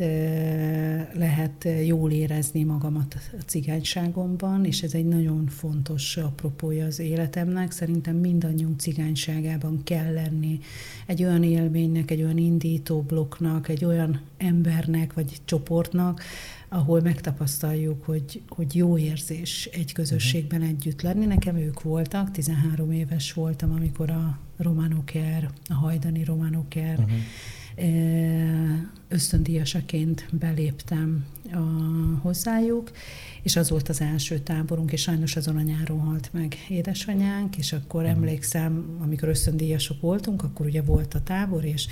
lehet 1.14 1.69
jól 1.87 2.11
érezni 2.11 2.62
magamat 2.62 3.16
a 3.38 3.43
cigányságomban, 3.47 4.64
és 4.64 4.83
ez 4.83 4.95
egy 4.95 5.07
nagyon 5.07 5.47
fontos 5.47 6.16
apropója 6.16 6.87
az 6.87 6.99
életemnek. 6.99 7.71
Szerintem 7.71 8.16
mindannyiunk 8.16 8.81
cigányságában 8.81 9.83
kell 9.85 10.12
lenni 10.12 10.59
egy 11.07 11.25
olyan 11.25 11.43
élménynek, 11.43 12.11
egy 12.11 12.23
olyan 12.23 12.38
indító 12.38 13.02
blokknak, 13.02 13.69
egy 13.69 13.85
olyan 13.85 14.21
embernek 14.37 15.12
vagy 15.12 15.40
csoportnak, 15.45 16.23
ahol 16.69 17.00
megtapasztaljuk, 17.00 18.05
hogy, 18.05 18.43
hogy 18.49 18.75
jó 18.75 18.99
érzés 18.99 19.69
egy 19.73 19.93
közösségben 19.93 20.62
együtt 20.62 21.02
lenni. 21.02 21.26
Nekem 21.26 21.57
ők 21.57 21.83
voltak, 21.83 22.31
13 22.31 22.93
éves 22.93 23.33
voltam, 23.33 23.73
amikor 23.73 24.11
a 24.11 24.38
Romanoker, 24.57 25.50
a 25.69 25.75
hajdani 25.75 26.25
Romanoker 26.25 26.99
uh-huh 26.99 27.19
ösztöndíjasaként 29.09 30.26
beléptem 30.30 31.26
a, 31.52 31.59
hozzájuk, 32.23 32.90
és 33.42 33.56
az 33.56 33.71
volt 33.71 33.88
az 33.88 34.00
első 34.00 34.38
táborunk, 34.38 34.92
és 34.92 35.00
sajnos 35.00 35.37
azon 35.37 35.56
a 35.56 35.62
nyáron 35.62 36.00
halt 36.00 36.28
meg 36.33 36.56
édesanyánk, 36.68 37.56
és 37.56 37.73
akkor 37.73 38.02
mm. 38.02 38.06
emlékszem, 38.06 38.97
amikor 39.00 39.28
ösztöndíjasok 39.28 40.00
voltunk, 40.00 40.42
akkor 40.42 40.66
ugye 40.66 40.83
volt 40.83 41.14
a 41.14 41.23
tábor, 41.23 41.64
és, 41.64 41.87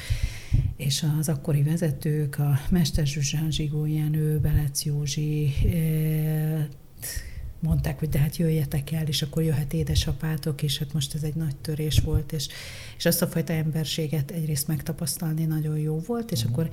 és 0.76 1.05
az 1.19 1.29
akkori 1.29 1.62
vezetők, 1.62 2.38
a 2.38 2.61
Mester 2.71 3.07
Zsuzsán 3.07 3.50
Zsigó 3.50 3.87
Jenő, 3.87 4.38
Belec 4.38 4.85
Józsi, 4.85 5.53
mondták, 7.64 7.99
hogy 7.99 8.09
de 8.09 8.18
hát 8.18 8.37
jöjjetek 8.37 8.92
el, 8.92 9.06
és 9.06 9.23
akkor 9.23 9.42
jöhet 9.42 9.73
édesapátok, 9.73 10.62
és 10.62 10.78
hát 10.78 10.92
most 10.92 11.14
ez 11.14 11.23
egy 11.23 11.35
nagy 11.35 11.56
törés 11.56 11.99
volt, 11.99 12.33
és, 12.33 12.49
és 12.97 13.06
azt 13.06 13.23
a 13.23 13.26
fajta 13.26 13.52
emberséget 13.52 14.30
egyrészt 14.30 14.68
megtapasztalni 14.68 15.44
nagyon 15.44 15.78
jó 15.78 15.99
volt, 16.06 16.33
és 16.33 16.38
uh-huh. 16.38 16.52
akkor 16.52 16.71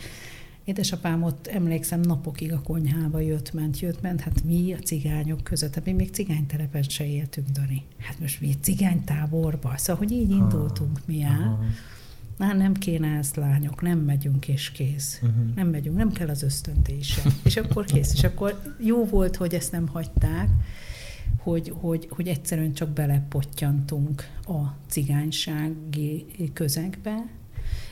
Édesapám 0.63 1.23
ott 1.23 1.47
emlékszem 1.47 1.99
napokig 1.99 2.53
a 2.53 2.61
konyhába 2.61 3.19
jött, 3.19 3.53
ment, 3.53 3.79
jött, 3.79 4.01
ment, 4.01 4.21
hát 4.21 4.43
mi 4.43 4.73
a 4.73 4.77
cigányok 4.77 5.43
között, 5.43 5.75
hát 5.75 5.85
mi 5.85 5.91
még 5.91 6.11
cigánytelepen 6.11 6.83
se 6.83 7.05
éltünk, 7.05 7.47
Dani. 7.47 7.83
Hát 7.97 8.19
most 8.19 8.41
mi 8.41 8.55
cigánytáborba, 8.61 9.73
szóval, 9.77 10.05
hogy 10.05 10.11
így 10.11 10.29
indultunk 10.29 10.99
mi 11.05 11.21
el. 11.21 11.59
Már 12.37 12.57
nem 12.57 12.73
kéne 12.73 13.17
ezt 13.17 13.35
lányok, 13.35 13.81
nem 13.81 13.99
megyünk 13.99 14.47
és 14.47 14.71
kész. 14.71 15.19
Uh-huh. 15.21 15.55
Nem 15.55 15.67
megyünk, 15.67 15.97
nem 15.97 16.11
kell 16.11 16.29
az 16.29 16.43
ösztöntése. 16.43 17.21
és 17.43 17.57
akkor 17.57 17.85
kész. 17.85 18.13
És 18.13 18.23
akkor 18.23 18.61
jó 18.79 19.05
volt, 19.05 19.35
hogy 19.35 19.53
ezt 19.53 19.71
nem 19.71 19.87
hagyták, 19.87 20.49
hogy, 21.43 21.73
hogy, 21.79 22.07
hogy 22.09 22.27
egyszerűen 22.27 22.73
csak 22.73 22.89
belepottyantunk 22.89 24.23
a 24.45 24.75
cigánysági 24.87 26.25
közegbe, 26.53 27.29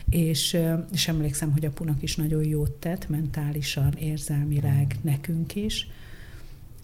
és, 0.08 0.56
és 0.92 1.08
emlékszem, 1.08 1.52
hogy 1.52 1.64
apunak 1.64 2.02
is 2.02 2.16
nagyon 2.16 2.44
jót 2.44 2.72
tett, 2.72 3.08
mentálisan, 3.08 3.92
érzelmileg, 3.92 4.96
nekünk 5.02 5.54
is, 5.54 5.88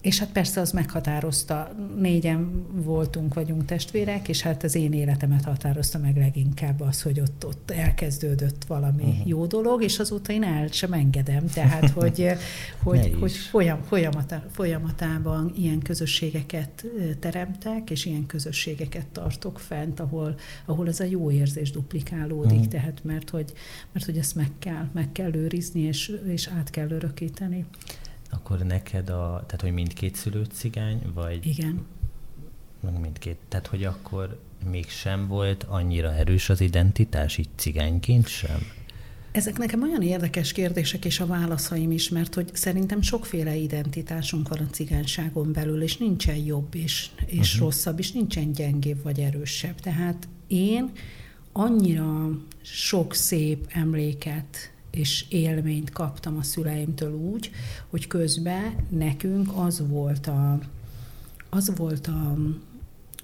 és 0.01 0.19
hát 0.19 0.31
persze 0.31 0.61
az 0.61 0.71
meghatározta, 0.71 1.75
négyen 1.99 2.65
voltunk, 2.71 3.33
vagyunk 3.33 3.65
testvérek, 3.65 4.27
és 4.27 4.41
hát 4.41 4.63
az 4.63 4.75
én 4.75 4.93
életemet 4.93 5.43
határozta 5.43 5.97
meg 5.97 6.17
leginkább 6.17 6.81
az, 6.81 7.01
hogy 7.01 7.19
ott, 7.19 7.45
ott 7.45 7.71
elkezdődött 7.71 8.63
valami 8.67 9.03
uh-huh. 9.03 9.27
jó 9.27 9.45
dolog, 9.45 9.83
és 9.83 9.99
azóta 9.99 10.33
én 10.33 10.43
el 10.43 10.67
sem 10.67 10.93
engedem, 10.93 11.47
tehát 11.47 11.89
hogy, 11.99 12.27
hogy, 12.83 13.15
hogy 13.19 13.31
folyam, 13.31 13.83
folyamata, 13.83 14.43
folyamatában 14.51 15.53
ilyen 15.55 15.79
közösségeket 15.79 16.85
teremtek, 17.19 17.89
és 17.89 18.05
ilyen 18.05 18.25
közösségeket 18.25 19.05
tartok 19.07 19.59
fent, 19.59 19.99
ahol, 19.99 20.35
ahol 20.65 20.87
ez 20.87 20.99
a 20.99 21.03
jó 21.03 21.31
érzés 21.31 21.71
duplikálódik, 21.71 22.51
uh-huh. 22.51 22.67
tehát 22.67 22.99
mert 23.03 23.29
hogy, 23.29 23.53
mert 23.91 24.05
hogy 24.05 24.17
ezt 24.17 24.35
meg 24.35 24.51
kell, 24.59 24.89
meg 24.93 25.11
kell 25.11 25.35
őrizni, 25.35 25.81
és, 25.81 26.19
és 26.27 26.49
át 26.57 26.69
kell 26.69 26.89
örökíteni. 26.89 27.65
Akkor 28.29 28.59
neked 28.59 29.09
a, 29.09 29.43
tehát 29.45 29.61
hogy 29.61 29.71
mindkét 29.71 30.15
szülő 30.15 30.43
cigány, 30.43 31.01
vagy? 31.13 31.45
Igen. 31.45 31.85
Mindkét, 33.01 33.37
tehát 33.47 33.67
hogy 33.67 33.83
akkor 33.83 34.39
mégsem 34.69 35.27
volt 35.27 35.63
annyira 35.63 36.13
erős 36.13 36.49
az 36.49 36.61
identitás, 36.61 37.37
így 37.37 37.49
cigányként 37.55 38.27
sem? 38.27 38.59
Ezek 39.31 39.57
nekem 39.57 39.81
olyan 39.81 40.01
érdekes 40.01 40.51
kérdések, 40.51 41.05
és 41.05 41.19
a 41.19 41.25
válaszaim 41.25 41.91
is, 41.91 42.09
mert 42.09 42.33
hogy 42.33 42.49
szerintem 42.53 43.01
sokféle 43.01 43.55
identitásunk 43.55 44.47
van 44.47 44.59
a 44.59 44.69
cigányságon 44.71 45.51
belül, 45.53 45.81
és 45.81 45.97
nincsen 45.97 46.35
jobb 46.35 46.75
és, 46.75 47.09
és 47.25 47.53
uh-huh. 47.53 47.67
rosszabb, 47.67 47.99
és 47.99 48.11
nincsen 48.11 48.51
gyengébb 48.51 49.03
vagy 49.03 49.19
erősebb. 49.19 49.79
Tehát 49.79 50.27
én 50.47 50.91
annyira 51.51 52.29
sok 52.61 53.13
szép 53.13 53.65
emléket 53.69 54.71
és 54.91 55.25
élményt 55.29 55.89
kaptam 55.89 56.37
a 56.37 56.43
szüleimtől 56.43 57.13
úgy, 57.13 57.51
hogy 57.89 58.07
közben 58.07 58.75
nekünk 58.89 59.49
az 59.55 59.87
volt 59.87 60.27
a, 60.27 60.59
az 61.49 61.71
volt 61.75 62.07
a, 62.07 62.37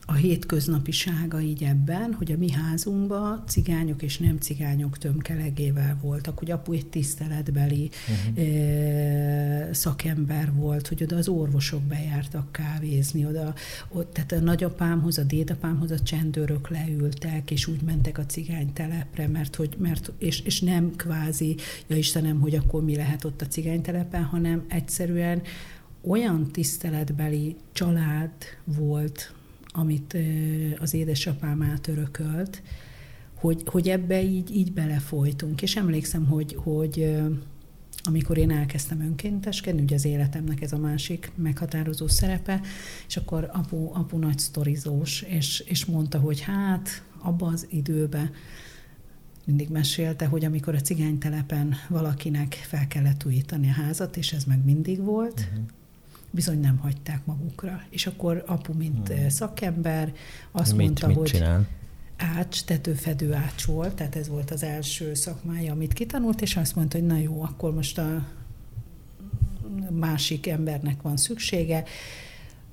a 0.06 0.14
hétköznapisága 0.14 1.42
így 1.42 1.64
ebben, 1.64 2.14
hogy 2.14 2.32
a 2.32 2.38
mi 2.38 2.52
házunkban 2.52 3.44
cigányok 3.48 4.02
és 4.02 4.18
nem 4.18 4.38
cigányok 4.38 4.98
tömkelegével 4.98 5.98
voltak, 6.02 6.38
hogy 6.38 6.52
apu 6.52 6.74
egy 6.74 6.88
tiszteletbeli 6.88 7.90
uh-huh. 8.36 9.72
szakember 9.72 10.54
volt, 10.54 10.88
hogy 10.88 11.04
oda 11.04 11.16
az 11.16 11.28
orvosok 11.28 11.82
bejártak 11.82 12.52
kávézni, 12.52 13.26
oda, 13.26 13.54
ott, 13.90 14.14
tehát 14.14 14.32
a 14.32 14.40
nagyapámhoz, 14.40 15.18
a 15.18 15.24
dédapámhoz 15.24 15.92
a 15.92 16.00
csendőrök 16.00 16.70
leültek, 16.70 17.52
és 17.52 17.68
úgy 17.68 17.82
mentek 17.82 18.18
a 18.18 18.26
cigánytelepre, 18.26 19.28
mert 19.28 19.56
hogy, 19.56 19.76
mert, 19.78 20.12
és, 20.18 20.42
és 20.42 20.62
nem 20.62 20.96
kvázi, 20.96 21.56
ja 21.88 21.96
Istenem, 21.96 22.40
hogy 22.40 22.56
akkor 22.56 22.84
mi 22.84 22.96
lehet 22.96 23.24
ott 23.24 23.42
a 23.42 23.48
cigánytelepen, 23.48 24.24
hanem 24.24 24.64
egyszerűen 24.68 25.42
olyan 26.02 26.52
tiszteletbeli 26.52 27.56
család 27.72 28.32
volt, 28.66 29.34
amit 29.74 30.18
az 30.80 30.94
édesapám 30.94 31.62
átörökölt, 31.62 32.62
hogy, 33.34 33.62
hogy 33.66 33.90
ebbe 33.90 34.24
így, 34.24 34.56
így 34.56 34.74
belefolytunk. 34.74 35.62
És 35.62 35.76
emlékszem, 35.76 36.26
hogy, 36.26 36.56
hogy 36.56 37.16
amikor 38.04 38.38
én 38.38 38.52
elkezdtem 38.52 39.02
önkénteskedni, 39.02 39.82
ugye 39.82 39.96
az 39.96 40.06
életemnek 40.06 40.62
ez 40.62 40.74
a 40.74 40.78
másik 40.78 41.32
meghatározó 41.36 42.08
szerepe, 42.08 42.62
és 43.08 43.18
akkor 43.18 43.50
apu, 43.54 43.90
apu 43.94 44.18
nagy 44.18 44.40
sztorizós, 44.40 45.22
és, 45.22 45.60
és 45.60 45.86
mondta, 45.86 46.20
hogy 46.20 46.40
hát 46.40 47.04
abban 47.20 47.54
az 47.54 47.68
időben 47.70 48.30
mindig 49.46 49.70
mesélte, 49.70 50.26
hogy 50.26 50.46
amikor 50.46 50.76
a 50.76 50.82
cigánytelepen 50.82 51.76
valakinek 51.90 52.54
fel 52.54 52.88
kellett 52.88 53.26
újítani 53.26 53.70
a 53.70 53.74
házat, 53.74 54.18
és 54.18 54.34
ez 54.34 54.44
meg 54.44 54.66
mindig 54.66 55.04
volt, 55.04 55.40
uh-huh 55.40 55.66
bizony 56.34 56.60
nem 56.60 56.78
hagyták 56.78 57.26
magukra. 57.26 57.82
És 57.90 58.08
akkor 58.08 58.44
apu, 58.48 58.74
mint 58.74 59.08
hmm. 59.08 59.30
szakember, 59.30 60.14
azt 60.52 60.76
mit, 60.76 60.86
mondta, 60.86 61.08
mit 61.08 61.18
hogy 61.18 61.30
csinál? 61.30 61.68
ács, 62.18 62.64
tetőfedő 62.64 63.34
ács 63.34 63.66
volt, 63.66 63.94
tehát 63.94 64.16
ez 64.16 64.28
volt 64.28 64.52
az 64.52 64.64
első 64.64 65.14
szakmája, 65.14 65.72
amit 65.72 65.94
kitanult, 65.94 66.42
és 66.42 66.56
azt 66.56 66.76
mondta, 66.76 66.98
hogy 66.98 67.08
na 67.08 67.18
jó, 67.18 67.44
akkor 67.44 67.74
most 67.74 67.98
a 67.98 68.28
másik 69.90 70.48
embernek 70.48 71.02
van 71.02 71.18
szüksége, 71.18 71.84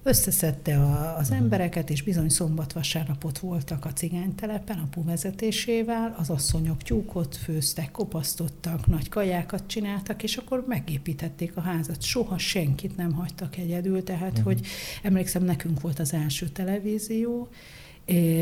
Összeszedte 0.02 0.76
a, 0.78 1.16
az 1.16 1.30
embereket, 1.30 1.90
és 1.90 2.02
bizony 2.02 2.28
szombat-vasárnapot 2.28 3.38
voltak 3.38 3.84
a 3.84 3.92
cigánytelepen 3.92 4.78
apu 4.78 5.04
vezetésével, 5.04 6.14
az 6.18 6.30
asszonyok 6.30 6.82
tyúkot 6.82 7.36
főztek, 7.36 7.90
kopasztottak, 7.90 8.86
nagy 8.86 9.08
kajákat 9.08 9.66
csináltak, 9.66 10.22
és 10.22 10.36
akkor 10.36 10.64
megépítették 10.66 11.56
a 11.56 11.60
házat. 11.60 12.02
Soha 12.02 12.38
senkit 12.38 12.96
nem 12.96 13.12
hagytak 13.12 13.56
egyedül, 13.56 14.02
tehát, 14.04 14.30
uh-huh. 14.30 14.44
hogy 14.44 14.60
emlékszem, 15.02 15.44
nekünk 15.44 15.80
volt 15.80 15.98
az 15.98 16.12
első 16.12 16.48
televízió, 16.48 17.48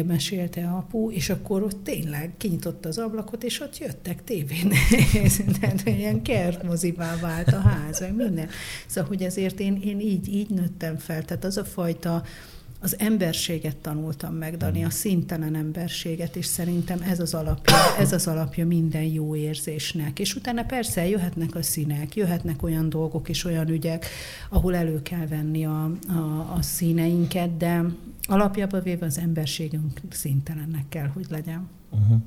mesélte 0.07 0.67
apu, 0.69 1.11
és 1.11 1.31
akkor 1.31 1.63
ott 1.63 1.85
tényleg 1.85 2.33
kinyitotta 2.37 2.89
az 2.89 2.99
ablakot, 2.99 3.45
és 3.45 3.61
ott 3.61 3.79
jöttek 3.79 4.25
tévén 4.25 4.73
Tehát 5.61 5.83
ilyen 5.87 6.23
kertmozivá 6.23 7.17
vált 7.21 7.53
a 7.53 7.61
ház, 7.61 8.01
meg 8.01 8.15
minden. 8.15 8.49
Szóval, 8.87 9.09
hogy 9.09 9.23
ezért 9.23 9.61
én, 9.61 9.81
én 9.85 10.01
így, 10.01 10.35
így 10.35 10.51
nőttem 10.51 10.97
fel. 10.97 11.25
Tehát 11.25 11.45
az 11.45 11.57
a 11.57 11.65
fajta 11.65 12.23
az 12.81 12.99
emberséget 12.99 13.77
tanultam 13.77 14.35
meg, 14.35 14.57
Dani, 14.57 14.85
a 14.85 14.91
szintelen 14.91 15.55
emberséget, 15.55 16.37
és 16.37 16.47
szerintem 16.47 17.03
ez 17.03 17.21
az 17.21 17.35
alapja, 17.35 17.77
ez 17.99 18.13
az 18.13 18.27
alapja 18.27 18.67
minden 18.67 19.03
jó 19.03 19.37
érzésnek. 19.37 20.19
És 20.19 20.35
utána 20.35 20.63
persze 20.63 21.09
jöhetnek 21.09 21.55
a 21.55 21.63
színek, 21.63 22.17
jöhetnek 22.17 22.63
olyan 22.63 22.89
dolgok 22.89 23.29
és 23.29 23.45
olyan 23.45 23.69
ügyek, 23.69 24.07
ahol 24.49 24.75
elő 24.75 25.03
kell 25.03 25.27
venni 25.27 25.65
a, 25.65 25.91
a, 26.09 26.55
a 26.57 26.63
színeinket, 26.63 27.57
de 27.57 27.85
alapjában 28.23 28.83
véve 28.83 29.07
az 29.07 29.19
emberségünk 29.19 30.01
szintelennek 30.11 30.85
kell, 30.89 31.07
hogy 31.07 31.27
legyen. 31.29 31.69
Uh-huh. 31.91 32.19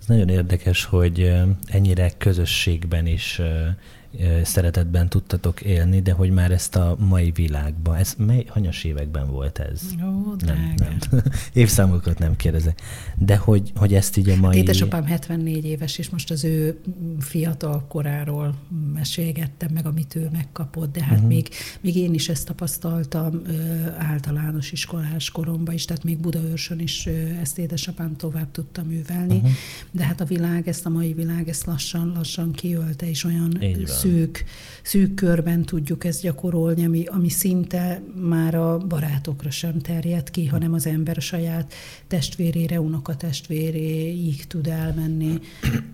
Ez 0.00 0.06
nagyon 0.06 0.28
érdekes, 0.28 0.84
hogy 0.84 1.32
ennyire 1.66 2.10
közösségben 2.10 3.06
is 3.06 3.40
szeretetben 4.42 5.08
tudtatok 5.08 5.60
élni, 5.60 6.00
de 6.00 6.12
hogy 6.12 6.30
már 6.30 6.50
ezt 6.50 6.76
a 6.76 6.96
mai 6.98 7.30
világban, 7.30 7.94
ez 7.94 8.14
mely, 8.18 8.44
hanyas 8.48 8.84
években 8.84 9.30
volt 9.30 9.58
ez? 9.58 9.82
Ó, 10.04 10.34
nem, 10.46 10.74
nem. 10.76 10.98
Évszámokat 11.52 12.18
nem 12.18 12.36
kérdezek. 12.36 12.80
De 13.16 13.36
hogy, 13.36 13.72
hogy 13.74 13.94
ezt 13.94 14.16
így 14.16 14.28
a 14.28 14.36
mai... 14.36 14.50
Hát 14.50 14.54
édesapám 14.54 15.04
74 15.04 15.64
éves, 15.64 15.98
és 15.98 16.10
most 16.10 16.30
az 16.30 16.44
ő 16.44 16.80
fiatal 17.18 17.84
koráról 17.88 18.54
mesélgettem 18.94 19.68
meg, 19.72 19.86
amit 19.86 20.14
ő 20.14 20.28
megkapott, 20.32 20.92
de 20.92 21.02
hát 21.02 21.14
uh-huh. 21.14 21.28
még, 21.28 21.48
még 21.80 21.96
én 21.96 22.14
is 22.14 22.28
ezt 22.28 22.46
tapasztaltam 22.46 23.42
ö, 23.46 23.52
általános 23.96 24.72
iskolás 24.72 25.30
koromban 25.30 25.74
is, 25.74 25.84
tehát 25.84 26.04
még 26.04 26.18
Budaörsön 26.18 26.78
is 26.78 27.06
ö, 27.06 27.10
ezt 27.40 27.58
édesapám 27.58 28.16
tovább 28.16 28.50
tudta 28.50 28.82
művelni, 28.82 29.36
uh-huh. 29.36 29.50
de 29.90 30.04
hát 30.04 30.20
a 30.20 30.24
világ, 30.24 30.68
ezt 30.68 30.86
a 30.86 30.88
mai 30.88 31.12
világ, 31.12 31.48
ezt 31.48 31.66
lassan, 31.66 32.12
lassan 32.14 32.52
kiölte, 32.52 33.08
és 33.08 33.24
olyan 33.24 33.56
szűk, 33.98 34.44
szűk 34.82 35.14
körben 35.14 35.62
tudjuk 35.64 36.04
ezt 36.04 36.22
gyakorolni, 36.22 36.84
ami, 36.84 37.04
ami 37.04 37.28
szinte 37.28 38.02
már 38.14 38.54
a 38.54 38.78
barátokra 38.78 39.50
sem 39.50 39.78
terjed 39.78 40.30
ki, 40.30 40.46
hanem 40.46 40.72
az 40.72 40.86
ember 40.86 41.16
a 41.16 41.20
saját 41.20 41.72
testvérére, 42.06 42.80
unokatestvéréig 42.80 44.46
tud 44.46 44.66
elmenni. 44.66 45.38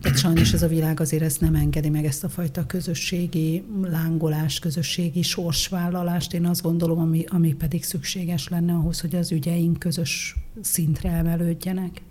Tehát 0.00 0.18
sajnos 0.18 0.52
ez 0.52 0.62
a 0.62 0.68
világ 0.68 1.00
azért 1.00 1.22
ezt 1.22 1.40
nem 1.40 1.54
engedi 1.54 1.88
meg 1.88 2.04
ezt 2.04 2.24
a 2.24 2.28
fajta 2.28 2.66
közösségi 2.66 3.64
lángolást, 3.82 4.60
közösségi 4.60 5.22
sorsvállalást. 5.22 6.34
Én 6.34 6.46
azt 6.46 6.62
gondolom, 6.62 6.98
ami, 6.98 7.24
ami 7.28 7.54
pedig 7.54 7.84
szükséges 7.84 8.48
lenne 8.48 8.72
ahhoz, 8.72 9.00
hogy 9.00 9.14
az 9.14 9.32
ügyeink 9.32 9.78
közös 9.78 10.36
szintre 10.60 11.10
emelődjenek. 11.10 12.02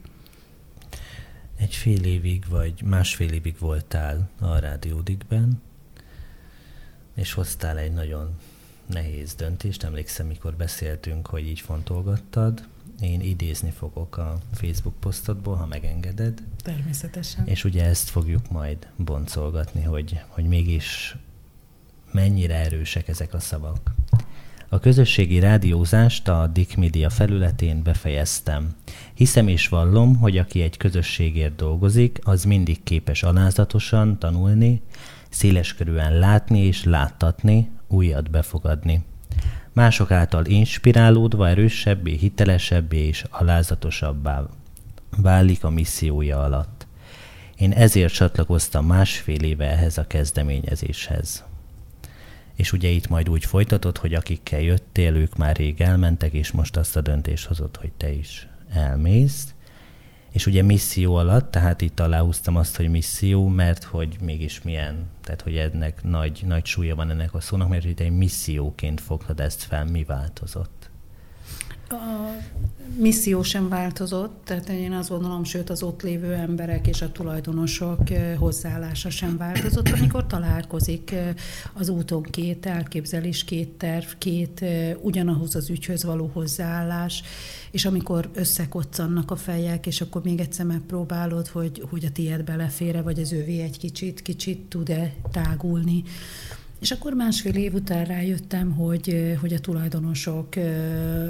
Egy 1.57 1.75
fél 1.75 2.03
évig, 2.03 2.43
vagy 2.49 2.81
másfél 2.85 3.31
évig 3.31 3.55
voltál 3.59 4.29
a 4.39 4.57
rádiódikben, 4.57 5.61
és 7.13 7.33
hoztál 7.33 7.77
egy 7.77 7.93
nagyon 7.93 8.29
nehéz 8.85 9.33
döntést. 9.33 9.83
Emlékszem, 9.83 10.27
mikor 10.27 10.53
beszéltünk, 10.53 11.27
hogy 11.27 11.47
így 11.47 11.59
fontolgattad. 11.59 12.67
Én 13.01 13.21
idézni 13.21 13.71
fogok 13.71 14.17
a 14.17 14.37
Facebook 14.53 14.95
posztodból, 14.99 15.55
ha 15.55 15.65
megengeded. 15.65 16.43
Természetesen. 16.63 17.47
És 17.47 17.63
ugye 17.63 17.85
ezt 17.85 18.09
fogjuk 18.09 18.51
majd 18.51 18.87
boncolgatni, 18.95 19.81
hogy, 19.81 20.19
hogy 20.27 20.45
mégis 20.45 21.15
mennyire 22.11 22.55
erősek 22.55 23.07
ezek 23.07 23.33
a 23.33 23.39
szavak. 23.39 23.93
A 24.69 24.79
közösségi 24.79 25.39
rádiózást 25.39 26.27
a 26.27 26.47
Dick 26.47 26.75
Media 26.75 27.09
felületén 27.09 27.83
befejeztem. 27.83 28.75
Hiszem 29.13 29.47
és 29.47 29.67
vallom, 29.67 30.15
hogy 30.15 30.37
aki 30.37 30.61
egy 30.61 30.77
közösségért 30.77 31.55
dolgozik, 31.55 32.19
az 32.23 32.43
mindig 32.43 32.83
képes 32.83 33.23
alázatosan 33.23 34.19
tanulni, 34.19 34.81
széleskörűen 35.33 36.17
látni 36.17 36.59
és 36.59 36.83
láttatni, 36.83 37.71
újat 37.87 38.31
befogadni. 38.31 39.03
Mások 39.73 40.11
által 40.11 40.45
inspirálódva 40.45 41.47
erősebbé, 41.47 42.15
hitelesebbé 42.15 43.07
és 43.07 43.25
alázatosabbá 43.29 44.43
válik 45.17 45.63
a 45.63 45.69
missziója 45.69 46.43
alatt. 46.43 46.87
Én 47.57 47.71
ezért 47.71 48.13
csatlakoztam 48.13 48.85
másfél 48.85 49.43
éve 49.43 49.69
ehhez 49.69 49.97
a 49.97 50.07
kezdeményezéshez. 50.07 51.43
És 52.55 52.71
ugye 52.71 52.89
itt 52.89 53.07
majd 53.07 53.29
úgy 53.29 53.45
folytatod, 53.45 53.97
hogy 53.97 54.13
akikkel 54.13 54.61
jöttél, 54.61 55.15
ők 55.15 55.37
már 55.37 55.55
rég 55.55 55.81
elmentek, 55.81 56.33
és 56.33 56.51
most 56.51 56.77
azt 56.77 56.95
a 56.95 57.01
döntést 57.01 57.45
hozott, 57.45 57.77
hogy 57.77 57.91
te 57.91 58.11
is 58.11 58.47
elmész. 58.73 59.52
És 60.33 60.45
ugye 60.45 60.61
misszió 60.61 61.15
alatt, 61.15 61.51
tehát 61.51 61.81
itt 61.81 61.99
aláhúztam 61.99 62.55
azt, 62.55 62.75
hogy 62.75 62.89
misszió, 62.89 63.47
mert 63.47 63.83
hogy 63.83 64.17
mégis 64.21 64.61
milyen, 64.61 65.05
tehát 65.21 65.41
hogy 65.41 65.57
ennek 65.57 66.03
nagy, 66.03 66.43
nagy 66.45 66.65
súlya 66.65 66.95
van 66.95 67.09
ennek 67.09 67.33
a 67.33 67.39
szónak, 67.39 67.69
mert 67.69 67.83
hogy 67.83 68.01
egy 68.01 68.11
misszióként 68.11 69.01
fogtad 69.01 69.39
ezt 69.39 69.63
fel, 69.63 69.85
mi 69.85 70.03
változott? 70.03 70.82
A 71.93 72.33
misszió 72.97 73.43
sem 73.43 73.69
változott, 73.69 74.41
tehát 74.45 74.69
én 74.69 74.91
azt 74.91 75.09
gondolom, 75.09 75.43
sőt 75.43 75.69
az 75.69 75.83
ott 75.83 76.01
lévő 76.01 76.33
emberek 76.33 76.87
és 76.87 77.01
a 77.01 77.11
tulajdonosok 77.11 78.09
eh, 78.09 78.35
hozzáállása 78.37 79.09
sem 79.09 79.37
változott, 79.37 79.89
amikor 79.89 80.27
találkozik 80.27 81.11
eh, 81.11 81.33
az 81.73 81.89
úton 81.89 82.21
két 82.21 82.65
elképzelés, 82.65 83.43
két 83.43 83.69
terv, 83.69 84.05
két 84.17 84.61
eh, 84.61 84.95
ugyanahoz 85.01 85.55
az 85.55 85.69
ügyhöz 85.69 86.03
való 86.03 86.29
hozzáállás, 86.33 87.23
és 87.71 87.85
amikor 87.85 88.29
összekoccannak 88.33 89.31
a 89.31 89.35
fejek, 89.35 89.85
és 89.85 90.01
akkor 90.01 90.21
még 90.23 90.39
egyszer 90.39 90.65
megpróbálod, 90.65 91.47
hogy, 91.47 91.83
hogy 91.89 92.05
a 92.05 92.11
tiéd 92.11 92.43
belefére, 92.43 93.01
vagy 93.01 93.19
az 93.19 93.31
ővé 93.31 93.61
egy 93.61 93.77
kicsit, 93.77 94.21
kicsit 94.21 94.59
tud-e 94.59 95.13
tágulni, 95.31 96.03
és 96.83 96.91
akkor 96.91 97.13
másfél 97.13 97.55
év 97.55 97.73
után 97.73 98.05
rájöttem, 98.05 98.71
hogy, 98.71 99.35
hogy 99.41 99.53
a 99.53 99.59
tulajdonosok 99.59 100.55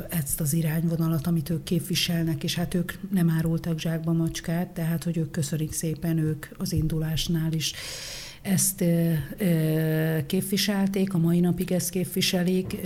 ezt 0.10 0.42
az 0.42 0.54
irányvonalat, 0.54 1.28
amit 1.28 1.50
ők 1.50 1.64
képviselnek, 1.64 2.44
és 2.44 2.56
hát 2.56 2.74
ők 2.74 2.92
nem 3.12 3.30
árultak 3.30 3.80
zsákba 3.80 4.14
macskát, 4.14 4.68
tehát 4.68 5.04
hogy 5.04 5.18
ők 5.18 5.32
köszönik 5.32 5.74
szépen, 5.74 6.18
ők 6.18 6.46
az 6.58 6.74
indulásnál 6.74 7.52
is. 7.52 7.74
Ezt 8.42 8.84
képviselték, 10.26 11.14
a 11.14 11.18
mai 11.18 11.40
napig 11.40 11.72
ezt 11.72 11.90
képviselik, 11.90 12.78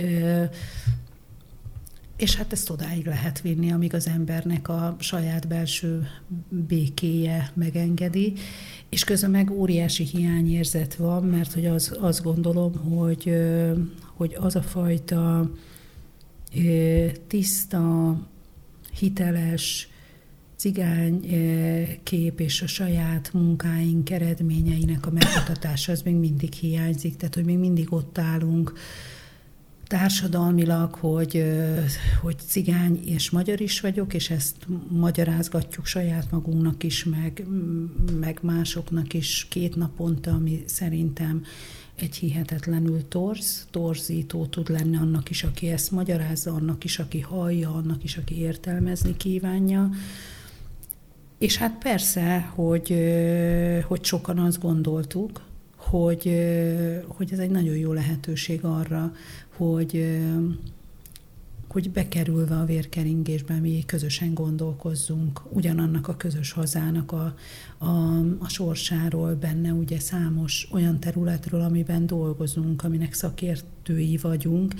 és 2.18 2.34
hát 2.36 2.52
ezt 2.52 2.70
odáig 2.70 3.06
lehet 3.06 3.40
vinni, 3.40 3.72
amíg 3.72 3.94
az 3.94 4.06
embernek 4.06 4.68
a 4.68 4.96
saját 4.98 5.48
belső 5.48 6.08
békéje 6.48 7.50
megengedi, 7.54 8.32
és 8.88 9.04
közben 9.04 9.30
meg 9.30 9.50
óriási 9.50 10.04
hiányérzet 10.04 10.94
van, 10.94 11.24
mert 11.24 11.52
hogy 11.52 11.66
az, 11.66 11.96
azt 12.00 12.22
gondolom, 12.22 12.74
hogy, 12.74 13.32
hogy 14.14 14.36
az 14.40 14.56
a 14.56 14.62
fajta 14.62 15.50
tiszta, 17.26 18.16
hiteles, 18.98 19.88
cigány 20.56 21.20
kép 22.02 22.40
és 22.40 22.62
a 22.62 22.66
saját 22.66 23.32
munkáink 23.32 24.10
eredményeinek 24.10 25.06
a 25.06 25.10
megmutatása 25.10 25.92
az 25.92 26.02
még 26.02 26.14
mindig 26.14 26.52
hiányzik, 26.52 27.16
tehát 27.16 27.34
hogy 27.34 27.44
még 27.44 27.58
mindig 27.58 27.92
ott 27.92 28.18
állunk 28.18 28.72
társadalmilag, 29.88 30.94
hogy, 30.94 31.44
hogy 32.20 32.36
cigány 32.46 33.00
és 33.04 33.30
magyar 33.30 33.60
is 33.60 33.80
vagyok, 33.80 34.14
és 34.14 34.30
ezt 34.30 34.56
magyarázgatjuk 34.88 35.86
saját 35.86 36.30
magunknak 36.30 36.82
is, 36.82 37.04
meg, 37.04 37.46
meg 38.20 38.38
másoknak 38.42 39.14
is 39.14 39.46
két 39.50 39.76
naponta, 39.76 40.30
ami 40.30 40.62
szerintem 40.66 41.44
egy 41.94 42.14
hihetetlenül 42.14 43.08
torz, 43.08 43.66
torzító 43.70 44.46
tud 44.46 44.68
lenni 44.68 44.96
annak 44.96 45.30
is, 45.30 45.44
aki 45.44 45.68
ezt 45.70 45.90
magyarázza, 45.90 46.52
annak 46.52 46.84
is, 46.84 46.98
aki 46.98 47.20
hallja, 47.20 47.74
annak 47.74 48.04
is, 48.04 48.16
aki 48.16 48.38
értelmezni 48.38 49.16
kívánja. 49.16 49.90
És 51.38 51.56
hát 51.56 51.78
persze, 51.78 52.38
hogy, 52.54 52.94
hogy 53.86 54.04
sokan 54.04 54.38
azt 54.38 54.60
gondoltuk, 54.60 55.46
hogy, 55.76 56.22
hogy 57.06 57.32
ez 57.32 57.38
egy 57.38 57.50
nagyon 57.50 57.76
jó 57.76 57.92
lehetőség 57.92 58.64
arra, 58.64 59.12
hogy, 59.58 60.18
hogy 61.68 61.90
bekerülve 61.90 62.56
a 62.56 62.64
vérkeringésbe 62.64 63.54
mi 63.54 63.82
közösen 63.86 64.34
gondolkozzunk 64.34 65.42
ugyanannak 65.52 66.08
a 66.08 66.16
közös 66.16 66.52
hazának 66.52 67.12
a, 67.12 67.34
a, 67.78 68.18
a 68.38 68.48
sorsáról, 68.48 69.34
benne 69.34 69.72
ugye 69.72 69.98
számos 70.00 70.68
olyan 70.72 71.00
területről, 71.00 71.60
amiben 71.60 72.06
dolgozunk, 72.06 72.84
aminek 72.84 73.14
szakértői 73.14 74.16
vagyunk, 74.16 74.74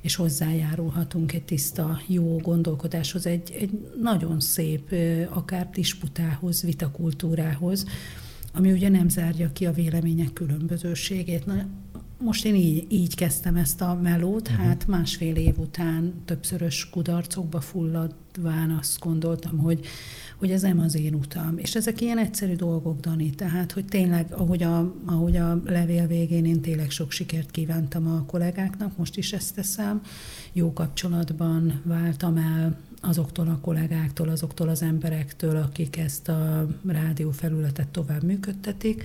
és 0.00 0.14
hozzájárulhatunk 0.14 1.32
egy 1.32 1.44
tiszta, 1.44 2.00
jó 2.06 2.36
gondolkodáshoz, 2.36 3.26
egy, 3.26 3.52
egy 3.58 3.88
nagyon 4.00 4.40
szép, 4.40 4.94
akár 5.28 5.70
disputához, 5.70 6.62
vitakultúrához, 6.62 7.86
ami 8.52 8.72
ugye 8.72 8.88
nem 8.88 9.08
zárja 9.08 9.52
ki 9.52 9.66
a 9.66 9.72
vélemények 9.72 10.32
különbözőségét. 10.32 11.46
Na, 11.46 11.66
most 12.24 12.44
én 12.44 12.54
így, 12.54 12.86
így 12.88 13.14
kezdtem 13.14 13.56
ezt 13.56 13.80
a 13.80 13.98
melót, 14.02 14.48
uh-huh. 14.48 14.66
hát 14.66 14.86
másfél 14.86 15.36
év 15.36 15.58
után 15.58 16.12
többszörös 16.24 16.90
kudarcokba 16.90 17.60
fulladván 17.60 18.70
azt 18.70 18.98
gondoltam, 18.98 19.58
hogy, 19.58 19.86
hogy 20.36 20.50
ez 20.50 20.62
nem 20.62 20.78
az 20.80 20.94
én 20.94 21.14
utam. 21.14 21.58
És 21.58 21.74
ezek 21.74 22.00
ilyen 22.00 22.18
egyszerű 22.18 22.54
dolgok, 22.54 23.00
Dani, 23.00 23.30
tehát, 23.30 23.72
hogy 23.72 23.84
tényleg, 23.84 24.32
ahogy 24.32 24.62
a, 24.62 24.94
ahogy 25.04 25.36
a 25.36 25.60
levél 25.64 26.06
végén 26.06 26.44
én 26.44 26.60
tényleg 26.60 26.90
sok 26.90 27.10
sikert 27.10 27.50
kívántam 27.50 28.06
a 28.06 28.24
kollégáknak, 28.26 28.96
most 28.96 29.16
is 29.16 29.32
ezt 29.32 29.54
teszem, 29.54 30.00
jó 30.52 30.72
kapcsolatban 30.72 31.80
váltam 31.84 32.36
el 32.36 32.76
azoktól 33.00 33.48
a 33.48 33.58
kollégáktól, 33.60 34.28
azoktól 34.28 34.68
az 34.68 34.82
emberektől, 34.82 35.56
akik 35.56 35.96
ezt 35.96 36.28
a 36.28 36.68
rádió 36.86 37.30
felületet 37.30 37.88
tovább 37.88 38.22
működtetik. 38.22 39.04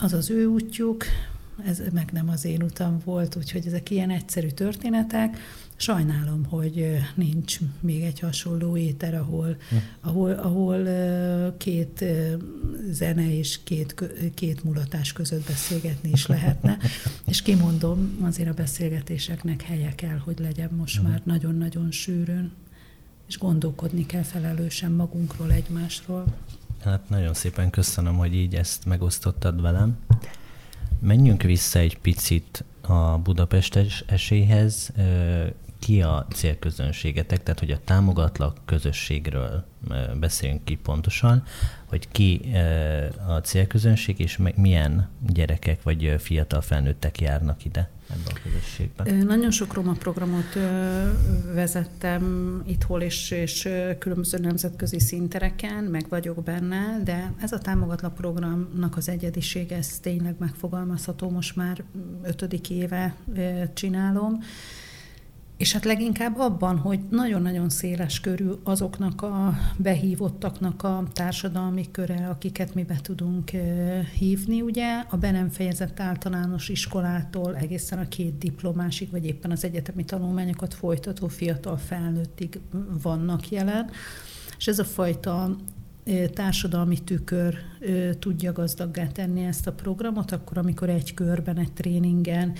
Az 0.00 0.12
az 0.12 0.30
ő 0.30 0.46
útjuk, 0.46 1.04
ez 1.64 1.82
meg 1.92 2.10
nem 2.12 2.28
az 2.28 2.44
én 2.44 2.62
utam 2.62 3.00
volt, 3.04 3.36
úgyhogy 3.36 3.66
ezek 3.66 3.90
ilyen 3.90 4.10
egyszerű 4.10 4.48
történetek. 4.48 5.36
Sajnálom, 5.76 6.44
hogy 6.44 6.98
nincs 7.14 7.58
még 7.80 8.02
egy 8.02 8.20
hasonló 8.20 8.76
éter, 8.76 9.14
ahol, 9.14 9.56
hm. 9.68 9.76
ahol, 10.00 10.32
ahol 10.32 10.86
két 11.56 12.04
zene 12.90 13.36
és 13.36 13.62
két, 13.64 13.94
két 14.34 14.64
mulatás 14.64 15.12
között 15.12 15.46
beszélgetni 15.46 16.10
is 16.10 16.26
lehetne. 16.26 16.78
És 17.30 17.42
kimondom, 17.42 18.18
azért 18.22 18.48
a 18.48 18.54
beszélgetéseknek 18.54 19.62
helye 19.62 19.94
kell, 19.94 20.18
hogy 20.18 20.38
legyen 20.38 20.70
most 20.76 20.98
hm. 20.98 21.06
már 21.06 21.20
nagyon-nagyon 21.24 21.90
sűrűn, 21.90 22.52
és 23.28 23.38
gondolkodni 23.38 24.06
kell 24.06 24.22
felelősen 24.22 24.92
magunkról, 24.92 25.52
egymásról. 25.52 26.24
Hát 26.84 27.08
nagyon 27.08 27.34
szépen 27.34 27.70
köszönöm, 27.70 28.16
hogy 28.16 28.34
így 28.34 28.54
ezt 28.54 28.84
megosztottad 28.84 29.60
velem. 29.60 29.98
Menjünk 31.00 31.42
vissza 31.42 31.78
egy 31.78 31.98
picit 31.98 32.64
a 32.80 33.18
Budapest 33.18 33.78
esélyhez. 34.06 34.92
Ki 35.86 36.02
a 36.02 36.26
célközönségetek, 36.34 37.42
tehát 37.42 37.58
hogy 37.58 37.70
a 37.70 37.78
támogatlak 37.84 38.56
közösségről 38.64 39.64
beszéljünk 40.20 40.64
ki 40.64 40.74
pontosan, 40.74 41.42
hogy 41.84 42.08
ki 42.08 42.40
a 43.26 43.36
célközönség, 43.36 44.18
és 44.18 44.38
milyen 44.56 45.08
gyerekek 45.26 45.82
vagy 45.82 46.14
fiatal 46.18 46.60
felnőttek 46.60 47.20
járnak 47.20 47.64
ide 47.64 47.90
ebbe 48.10 48.30
a 48.34 48.38
közösségbe. 48.42 49.24
Nagyon 49.24 49.50
sok 49.50 49.74
roma 49.74 49.92
programot 49.92 50.54
vezettem 51.54 52.62
itthol 52.66 53.02
és, 53.02 53.30
és 53.30 53.68
különböző 53.98 54.38
nemzetközi 54.38 55.00
szintereken, 55.00 55.84
meg 55.84 56.06
vagyok 56.08 56.42
benne, 56.42 57.00
de 57.04 57.32
ez 57.40 57.52
a 57.52 57.58
támogatlan 57.58 58.14
programnak 58.14 58.96
az 58.96 59.08
egyedisége, 59.08 59.76
ez 59.76 59.98
tényleg 59.98 60.34
megfogalmazható, 60.38 61.30
most 61.30 61.56
már 61.56 61.84
ötödik 62.22 62.70
éve 62.70 63.14
csinálom, 63.74 64.42
és 65.56 65.72
hát 65.72 65.84
leginkább 65.84 66.38
abban, 66.38 66.78
hogy 66.78 67.00
nagyon-nagyon 67.10 67.68
széles 67.68 68.20
körű 68.20 68.48
azoknak 68.62 69.22
a 69.22 69.54
behívottaknak 69.76 70.82
a 70.82 71.04
társadalmi 71.12 71.90
köre, 71.90 72.28
akiket 72.28 72.74
mi 72.74 72.82
be 72.84 72.98
tudunk 73.02 73.50
hívni, 74.18 74.60
ugye, 74.62 75.04
a 75.10 75.16
be 75.16 75.30
nem 75.30 75.48
fejezett 75.48 76.00
általános 76.00 76.68
iskolától 76.68 77.56
egészen 77.56 77.98
a 77.98 78.08
két 78.08 78.38
diplomásig, 78.38 79.10
vagy 79.10 79.26
éppen 79.26 79.50
az 79.50 79.64
egyetemi 79.64 80.04
tanulmányokat 80.04 80.74
folytató 80.74 81.28
fiatal 81.28 81.76
felnőttig 81.76 82.60
vannak 83.02 83.48
jelen. 83.48 83.90
És 84.58 84.66
ez 84.66 84.78
a 84.78 84.84
fajta 84.84 85.56
társadalmi 86.32 86.98
tükör 86.98 87.54
tudja 88.18 88.52
gazdaggá 88.52 89.06
tenni 89.06 89.44
ezt 89.44 89.66
a 89.66 89.72
programot, 89.72 90.32
akkor 90.32 90.58
amikor 90.58 90.88
egy 90.88 91.14
körben, 91.14 91.58
egy 91.58 91.72
tréningen 91.72 92.52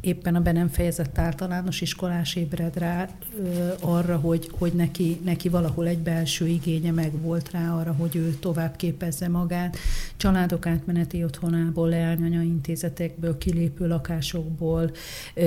éppen 0.00 0.34
a 0.34 0.40
be 0.40 0.52
nem 0.52 0.68
fejezett 0.68 1.18
általános 1.18 1.80
iskolás 1.80 2.34
ébred 2.34 2.76
rá 2.78 3.08
ö, 3.38 3.72
arra, 3.80 4.16
hogy, 4.16 4.50
hogy 4.58 4.72
neki, 4.72 5.20
neki 5.24 5.48
valahol 5.48 5.86
egy 5.86 5.98
belső 5.98 6.46
igénye 6.46 6.90
meg 6.90 7.20
volt 7.20 7.50
rá 7.50 7.74
arra, 7.74 7.92
hogy 7.92 8.16
ő 8.16 8.36
tovább 8.40 8.76
képezze 8.76 9.28
magát. 9.28 9.76
Családok 10.16 10.66
átmeneti 10.66 11.24
otthonából, 11.24 11.88
leányanya 11.88 12.42
intézetekből, 12.42 13.38
kilépő 13.38 13.86
lakásokból 13.86 14.90
ö, 15.34 15.42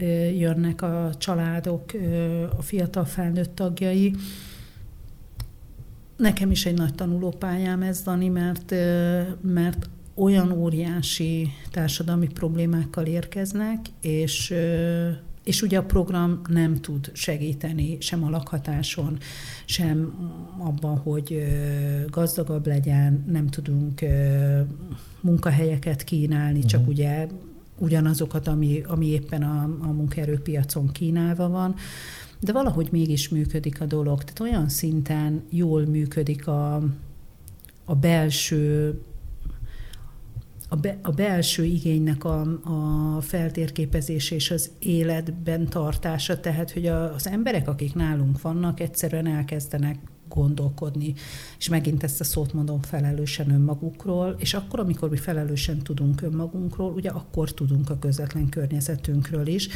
ö, 0.00 0.04
jönnek 0.28 0.82
a 0.82 1.10
családok, 1.18 1.92
ö, 1.92 2.42
a 2.42 2.62
fiatal 2.62 3.04
felnőtt 3.04 3.54
tagjai. 3.54 4.14
Nekem 6.16 6.50
is 6.50 6.66
egy 6.66 6.76
nagy 6.76 6.94
tanulópályám 6.94 7.82
ez, 7.82 8.02
Dani, 8.02 8.28
mert, 8.28 8.74
mert 9.40 9.88
olyan 10.18 10.52
óriási 10.52 11.48
társadalmi 11.70 12.26
problémákkal 12.26 13.06
érkeznek, 13.06 13.86
és 14.00 14.54
és 15.48 15.62
ugye 15.62 15.78
a 15.78 15.84
program 15.84 16.40
nem 16.48 16.74
tud 16.74 17.10
segíteni 17.12 17.96
sem 18.00 18.24
a 18.24 18.30
lakhatáson, 18.30 19.18
sem 19.64 20.12
abban, 20.58 20.96
hogy 20.96 21.42
gazdagabb 22.06 22.66
legyen, 22.66 23.24
nem 23.30 23.46
tudunk 23.46 24.04
munkahelyeket 25.20 26.04
kínálni, 26.04 26.64
csak 26.64 26.80
uh-huh. 26.80 26.94
ugye 26.94 27.26
ugyanazokat, 27.78 28.48
ami, 28.48 28.82
ami 28.86 29.06
éppen 29.06 29.42
a, 29.42 29.62
a 29.80 29.92
munkaerőpiacon 29.92 30.92
kínálva 30.92 31.48
van, 31.48 31.74
de 32.40 32.52
valahogy 32.52 32.88
mégis 32.90 33.28
működik 33.28 33.80
a 33.80 33.84
dolog. 33.84 34.24
Tehát 34.24 34.40
olyan 34.40 34.68
szinten 34.68 35.42
jól 35.50 35.86
működik 35.86 36.46
a, 36.46 36.74
a 37.84 37.94
belső 37.94 38.94
a, 40.68 40.76
be, 40.76 40.98
a 41.02 41.10
belső 41.10 41.64
igénynek 41.64 42.24
a, 42.24 42.40
a 43.16 43.20
feltérképezése 43.20 44.34
és 44.34 44.50
az 44.50 44.70
életben 44.78 45.68
tartása, 45.68 46.40
tehát 46.40 46.70
hogy 46.70 46.86
a, 46.86 47.14
az 47.14 47.28
emberek, 47.28 47.68
akik 47.68 47.94
nálunk 47.94 48.40
vannak, 48.40 48.80
egyszerűen 48.80 49.26
elkezdenek 49.26 49.98
gondolkodni, 50.28 51.14
és 51.58 51.68
megint 51.68 52.02
ezt 52.02 52.20
a 52.20 52.24
szót 52.24 52.52
mondom 52.52 52.82
felelősen 52.82 53.50
önmagukról, 53.50 54.36
és 54.38 54.54
akkor, 54.54 54.80
amikor 54.80 55.08
mi 55.08 55.16
felelősen 55.16 55.78
tudunk 55.78 56.22
önmagunkról, 56.22 56.92
ugye 56.92 57.10
akkor 57.10 57.52
tudunk 57.52 57.90
a 57.90 57.98
közvetlen 57.98 58.48
környezetünkről 58.48 59.46
is, 59.46 59.68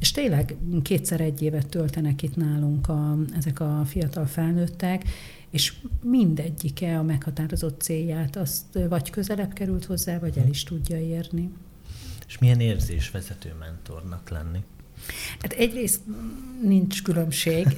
és 0.00 0.10
tényleg 0.10 0.56
kétszer 0.82 1.20
egy 1.20 1.42
évet 1.42 1.68
töltenek 1.68 2.22
itt 2.22 2.36
nálunk 2.36 2.88
a, 2.88 3.16
ezek 3.36 3.60
a 3.60 3.82
fiatal 3.84 4.26
felnőttek, 4.26 5.04
és 5.50 5.74
mindegyike 6.02 6.98
a 6.98 7.02
meghatározott 7.02 7.80
célját 7.80 8.36
azt 8.36 8.78
vagy 8.88 9.10
közelebb 9.10 9.52
került 9.52 9.84
hozzá, 9.84 10.18
vagy 10.18 10.38
el 10.38 10.48
is 10.48 10.62
tudja 10.62 10.98
érni. 11.00 11.50
És 12.26 12.38
milyen 12.38 12.60
érzés 12.60 13.10
vezető 13.10 13.54
mentornak 13.58 14.28
lenni? 14.28 14.58
Hát 15.40 15.52
egyrészt 15.52 16.00
nincs 16.62 17.02
különbség, 17.02 17.76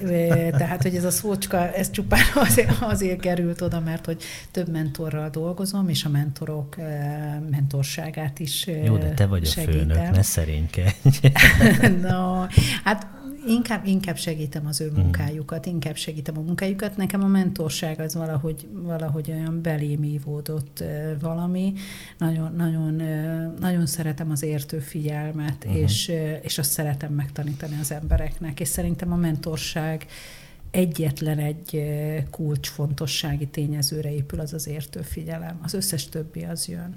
tehát 0.50 0.82
hogy 0.82 0.96
ez 0.96 1.04
a 1.04 1.10
szócska, 1.10 1.72
ez 1.72 1.90
csupán 1.90 2.24
azért, 2.34 2.76
azért 2.80 3.20
került 3.20 3.60
oda, 3.60 3.80
mert 3.80 4.04
hogy 4.06 4.22
több 4.50 4.68
mentorral 4.68 5.30
dolgozom, 5.30 5.88
és 5.88 6.04
a 6.04 6.08
mentorok 6.08 6.76
mentorságát 7.50 8.38
is 8.38 8.66
Jó, 8.84 8.96
de 8.96 9.14
te 9.14 9.26
vagy 9.26 9.46
segítem. 9.46 9.74
a 9.74 9.94
főnök, 9.94 10.10
ne 10.10 10.22
szerénykedj. 10.22 11.18
no, 12.08 12.46
hát 12.84 13.21
inkább, 13.46 13.86
inkább 13.86 14.16
segítem 14.16 14.66
az 14.66 14.80
ő 14.80 14.88
hmm. 14.88 15.02
munkájukat, 15.02 15.66
inkább 15.66 15.96
segítem 15.96 16.38
a 16.38 16.40
munkájukat. 16.40 16.96
Nekem 16.96 17.22
a 17.22 17.26
mentorság 17.26 18.00
az 18.00 18.14
valahogy, 18.14 18.68
valahogy 18.72 19.30
olyan 19.30 19.62
belém 19.62 20.04
ívódott 20.04 20.84
valami. 21.20 21.72
Nagyon, 22.18 22.54
nagyon, 22.54 23.02
nagyon 23.60 23.86
szeretem 23.86 24.30
az 24.30 24.42
értő 24.42 24.78
figyelmet, 24.78 25.64
uh-huh. 25.64 25.80
és, 25.80 26.12
és 26.42 26.58
azt 26.58 26.70
szeretem 26.70 27.12
megtanítani 27.12 27.78
az 27.80 27.92
embereknek. 27.92 28.60
És 28.60 28.68
szerintem 28.68 29.12
a 29.12 29.16
mentorság 29.16 30.06
egyetlen 30.70 31.38
egy 31.38 31.82
kulcsfontossági 32.30 33.46
tényezőre 33.46 34.14
épül 34.14 34.40
az 34.40 34.52
az 34.52 34.66
értő 34.66 35.00
figyelem. 35.00 35.58
Az 35.62 35.74
összes 35.74 36.08
többi 36.08 36.44
az 36.44 36.68
jön. 36.68 36.96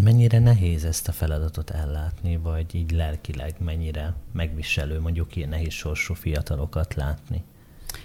Mennyire 0.00 0.38
nehéz 0.38 0.84
ezt 0.84 1.08
a 1.08 1.12
feladatot 1.12 1.70
ellátni, 1.70 2.36
vagy 2.36 2.74
így 2.74 2.90
lelkileg 2.90 3.54
mennyire 3.58 4.14
megviselő 4.32 5.00
mondjuk 5.00 5.36
ilyen 5.36 5.48
nehéz 5.48 5.72
sorsú 5.72 6.14
fiatalokat 6.14 6.94
látni? 6.94 7.42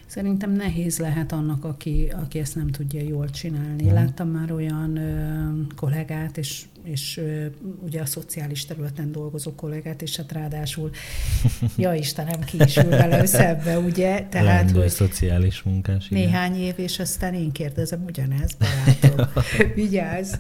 Szerintem 0.06 0.52
nehéz 0.52 1.00
lehet 1.00 1.32
annak, 1.32 1.65
aki, 1.65 2.12
aki 2.21 2.39
ezt 2.39 2.56
nem 2.56 2.67
tudja 2.67 3.02
jól 3.02 3.30
csinálni. 3.30 3.84
Hmm. 3.84 3.93
Láttam 3.93 4.30
már 4.30 4.52
olyan 4.52 4.97
ö, 4.97 5.73
kollégát, 5.76 6.38
és, 6.38 6.65
és 6.84 7.17
ö, 7.17 7.45
ugye 7.80 8.02
a 8.02 8.06
szociális 8.06 8.65
területen 8.65 9.12
dolgozó 9.12 9.56
kollégát, 9.56 10.02
és 10.02 10.15
hát 10.15 10.32
ráadásul, 10.32 10.89
ja 11.78 11.93
Istenem, 11.93 12.39
ki 12.39 12.58
is 12.65 12.78
ül 12.78 12.89
vele 12.89 13.78
ugye? 13.78 14.28
Tehát, 14.30 14.45
Lendő 14.45 14.80
hogy 14.80 14.89
szociális 14.89 15.63
munkás. 15.63 16.08
Néhány 16.08 16.56
igen. 16.56 16.65
év, 16.65 16.73
és 16.78 17.00
aztán 17.00 17.34
én 17.34 17.52
kérdezem 17.52 18.04
ugyanezt, 18.04 18.58
barátom, 18.58 19.43
vigyázz. 19.76 20.34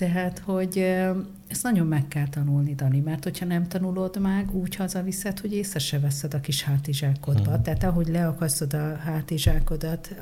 Tehát, 0.00 0.38
hogy 0.38 0.96
ezt 1.50 1.62
nagyon 1.62 1.86
meg 1.86 2.08
kell 2.08 2.28
tanulni, 2.28 2.74
Dani, 2.74 3.00
mert 3.00 3.24
hogyha 3.24 3.46
nem 3.46 3.68
tanulod 3.68 4.20
meg, 4.20 4.54
úgy 4.54 4.74
hazaviszed, 4.74 5.38
hogy 5.38 5.52
észre 5.52 5.78
se 5.78 5.98
veszed 5.98 6.34
a 6.34 6.40
kis 6.40 6.62
hátizsákodba. 6.62 7.52
Hmm. 7.52 7.62
Tehát 7.62 7.84
ahogy 7.84 8.08
leakasztod 8.08 8.74
a 8.74 8.96
hátizsákodat, 8.96 10.14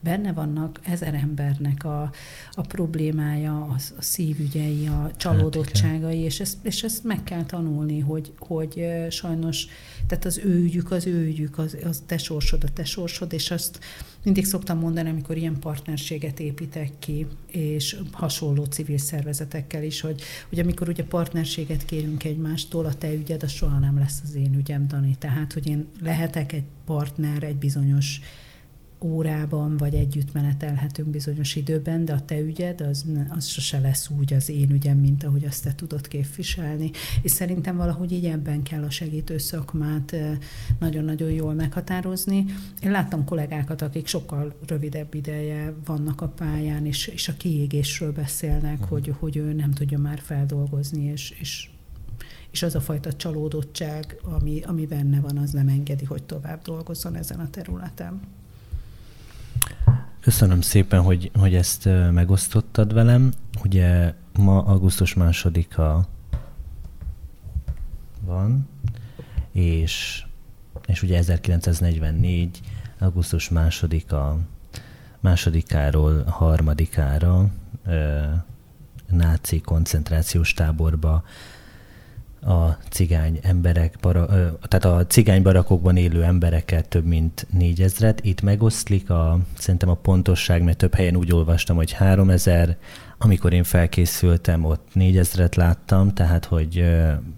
benne 0.00 0.32
vannak 0.32 0.80
ezer 0.82 1.14
embernek 1.14 1.84
a, 1.84 2.10
a 2.52 2.60
problémája, 2.60 3.60
a, 3.60 3.74
a 3.98 4.02
szívügyei, 4.02 4.86
a 4.86 5.10
csalódottságai, 5.16 6.16
hát, 6.16 6.26
és, 6.26 6.40
ezt, 6.40 6.56
és 6.62 6.82
ezt 6.82 7.04
meg 7.04 7.22
kell 7.22 7.44
tanulni, 7.44 8.00
hogy, 8.00 8.32
hogy 8.38 8.86
sajnos, 9.10 9.66
tehát 10.06 10.24
az 10.24 10.40
ő 10.44 10.62
ügyük, 10.62 10.90
az 10.90 11.06
ő 11.06 11.24
ügyük, 11.24 11.58
az, 11.58 11.76
az 11.84 12.02
te 12.06 12.18
sorsod, 12.18 12.64
a 12.64 12.68
te 12.68 12.84
sorsod, 12.84 13.32
és 13.32 13.50
azt 13.50 13.78
mindig 14.24 14.44
szoktam 14.46 14.78
mondani, 14.78 15.08
amikor 15.08 15.36
ilyen 15.36 15.58
partnerséget 15.58 16.40
építek 16.40 16.90
ki, 16.98 17.26
és 17.50 17.96
hasonló 18.12 18.64
civil 18.64 18.98
szervezetekkel 18.98 19.82
is, 19.82 20.00
hogy, 20.00 20.22
hogy 20.48 20.58
amikor 20.64 20.88
ugye 20.88 21.04
partnerséget 21.04 21.84
kérünk 21.84 22.24
egymástól, 22.24 22.84
a 22.84 22.94
te 22.94 23.14
ügyed, 23.14 23.42
az 23.42 23.50
soha 23.50 23.78
nem 23.78 23.98
lesz 23.98 24.20
az 24.24 24.34
én 24.34 24.54
ügyem, 24.54 24.86
Dani. 24.86 25.16
Tehát, 25.18 25.52
hogy 25.52 25.66
én 25.66 25.88
lehetek 26.02 26.52
egy 26.52 26.64
partner 26.84 27.42
egy 27.42 27.56
bizonyos 27.56 28.20
órában, 29.04 29.76
vagy 29.76 29.94
együtt 29.94 30.32
menetelhetünk 30.32 31.08
bizonyos 31.08 31.56
időben, 31.56 32.04
de 32.04 32.12
a 32.12 32.24
te 32.24 32.40
ügyed 32.40 32.80
az, 32.80 33.04
az 33.28 33.46
sose 33.46 33.78
lesz 33.80 34.10
úgy 34.18 34.34
az 34.34 34.48
én 34.48 34.70
ügyem, 34.70 34.98
mint 34.98 35.24
ahogy 35.24 35.44
azt 35.44 35.62
te 35.62 35.74
tudod 35.74 36.08
képviselni. 36.08 36.90
És 37.22 37.30
szerintem 37.30 37.76
valahogy 37.76 38.12
így 38.12 38.24
ebben 38.24 38.62
kell 38.62 38.82
a 38.82 38.90
segítő 38.90 39.38
szakmát 39.38 40.16
nagyon-nagyon 40.78 41.30
jól 41.30 41.54
meghatározni. 41.54 42.44
Én 42.82 42.90
láttam 42.90 43.24
kollégákat, 43.24 43.82
akik 43.82 44.06
sokkal 44.06 44.54
rövidebb 44.66 45.14
ideje 45.14 45.74
vannak 45.84 46.20
a 46.20 46.28
pályán, 46.28 46.86
és, 46.86 47.06
és 47.06 47.28
a 47.28 47.36
kiégésről 47.36 48.12
beszélnek, 48.12 48.72
uh-huh. 48.72 48.88
hogy, 48.88 49.14
hogy 49.18 49.36
ő 49.36 49.52
nem 49.52 49.70
tudja 49.70 49.98
már 49.98 50.18
feldolgozni, 50.18 51.04
és, 51.04 51.34
és 51.40 51.68
és 52.50 52.62
az 52.62 52.74
a 52.74 52.80
fajta 52.80 53.12
csalódottság, 53.12 54.20
ami, 54.22 54.62
ami 54.62 54.86
benne 54.86 55.20
van, 55.20 55.36
az 55.36 55.50
nem 55.50 55.68
engedi, 55.68 56.04
hogy 56.04 56.22
tovább 56.22 56.62
dolgozzon 56.62 57.16
ezen 57.16 57.40
a 57.40 57.50
területen. 57.50 58.20
Köszönöm 60.20 60.60
szépen, 60.60 61.02
hogy, 61.02 61.30
hogy 61.38 61.54
ezt 61.54 61.88
megosztottad 62.10 62.92
velem. 62.92 63.32
Ugye 63.64 64.14
ma 64.38 64.62
augusztus 64.62 65.14
másodika 65.14 66.06
van, 68.20 68.68
és, 69.52 70.24
és 70.86 71.02
ugye 71.02 71.16
1944. 71.16 72.60
augusztus 72.98 73.48
másodika, 73.48 74.38
másodikáról 75.20 76.24
harmadikára 76.24 77.50
náci 79.08 79.60
koncentrációs 79.60 80.52
táborba 80.52 81.24
a 82.44 82.78
cigány 82.90 83.38
emberek, 83.42 83.96
bara, 84.00 84.26
tehát 84.68 84.84
a 84.84 85.06
cigány 85.06 85.42
barakokban 85.42 85.96
élő 85.96 86.24
embereket 86.24 86.88
több 86.88 87.04
mint 87.04 87.46
négyezret. 87.50 88.24
Itt 88.24 88.42
megoszlik 88.42 89.10
a, 89.10 89.38
szerintem 89.58 89.88
a 89.88 89.94
pontosság, 89.94 90.62
mert 90.62 90.76
több 90.76 90.94
helyen 90.94 91.16
úgy 91.16 91.32
olvastam, 91.32 91.76
hogy 91.76 91.92
három 91.92 92.30
ezer, 92.30 92.76
amikor 93.18 93.52
én 93.52 93.64
felkészültem, 93.64 94.64
ott 94.64 94.88
négyezret 94.92 95.54
láttam, 95.54 96.12
tehát 96.12 96.44
hogy, 96.44 96.84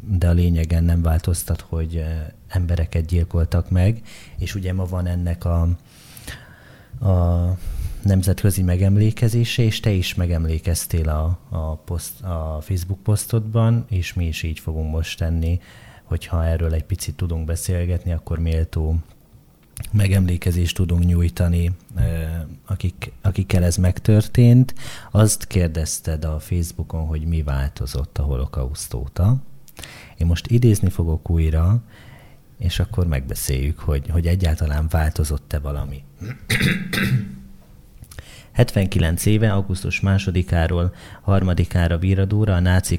de 0.01 0.29
a 0.29 0.33
lényegen 0.33 0.85
nem 0.85 1.03
változtat, 1.03 1.61
hogy 1.61 2.05
embereket 2.49 3.07
gyilkoltak 3.07 3.71
meg, 3.71 4.01
és 4.39 4.55
ugye 4.55 4.73
ma 4.73 4.85
van 4.85 5.07
ennek 5.07 5.45
a, 5.45 5.61
a 7.09 7.57
nemzetközi 8.07 8.63
megemlékezése, 8.63 9.63
és 9.63 9.81
te 9.81 9.91
is 9.91 10.15
megemlékeztél 10.15 11.09
a, 11.09 11.39
a, 11.49 11.75
poszt, 11.77 12.23
a 12.23 12.59
Facebook 12.63 13.03
posztodban, 13.03 13.85
és 13.89 14.15
mi 14.15 14.27
is 14.27 14.43
így 14.43 14.59
fogunk 14.59 14.91
most 14.91 15.19
tenni, 15.19 15.61
hogyha 16.05 16.45
erről 16.45 16.73
egy 16.73 16.85
picit 16.85 17.15
tudunk 17.15 17.45
beszélgetni, 17.45 18.13
akkor 18.13 18.39
méltó 18.39 18.97
megemlékezést 19.93 20.77
tudunk 20.77 21.05
nyújtani, 21.05 21.73
akik, 22.67 23.13
akikkel 23.23 23.65
ez 23.65 23.77
megtörtént. 23.77 24.75
Azt 25.11 25.47
kérdezted 25.47 26.25
a 26.25 26.39
Facebookon, 26.39 27.07
hogy 27.07 27.25
mi 27.27 27.43
változott 27.43 28.19
a 28.19 28.23
holokauszt 28.23 28.95
óta. 28.95 29.37
Én 30.17 30.27
most 30.27 30.47
idézni 30.47 30.91
fogok 30.91 31.31
újra, 31.31 31.83
és 32.59 32.79
akkor 32.79 33.07
megbeszéljük, 33.07 33.79
hogy, 33.79 34.09
hogy 34.09 34.27
egyáltalán 34.27 34.87
változott-e 34.91 35.59
valami. 35.59 36.03
79 38.57 39.27
éve, 39.27 39.53
augusztus 39.53 40.01
másodikáról 40.01 40.95
harmadikára 41.23 41.99
Víradóra 41.99 42.55
a 42.55 42.61
náci 42.61 42.99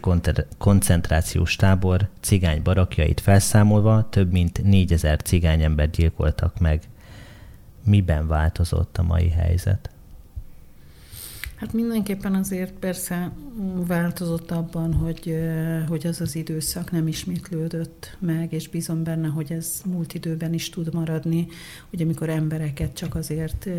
koncentrációs 0.57 1.55
tábor 1.55 2.07
cigány 2.19 2.61
barakjait 2.61 3.19
felszámolva 3.19 4.07
több 4.09 4.31
mint 4.31 4.63
4000 4.63 5.21
cigány 5.21 5.63
ember 5.63 5.89
gyilkoltak 5.89 6.59
meg. 6.59 6.81
Miben 7.83 8.27
változott 8.27 8.97
a 8.97 9.03
mai 9.03 9.29
helyzet? 9.29 9.89
Hát 11.57 11.73
mindenképpen 11.73 12.33
azért 12.33 12.73
persze 12.73 13.31
változott 13.87 14.51
abban, 14.51 14.93
hogy, 14.93 15.35
hogy 15.87 16.07
az 16.07 16.21
az 16.21 16.35
időszak 16.35 16.91
nem 16.91 17.07
ismétlődött 17.07 18.17
meg, 18.19 18.53
és 18.53 18.67
bízom 18.67 19.03
benne, 19.03 19.27
hogy 19.27 19.51
ez 19.51 19.81
múlt 19.85 20.13
időben 20.13 20.53
is 20.53 20.69
tud 20.69 20.93
maradni, 20.93 21.47
hogy 21.89 22.01
amikor 22.01 22.29
embereket 22.29 22.93
csak 22.93 23.15
azért 23.15 23.69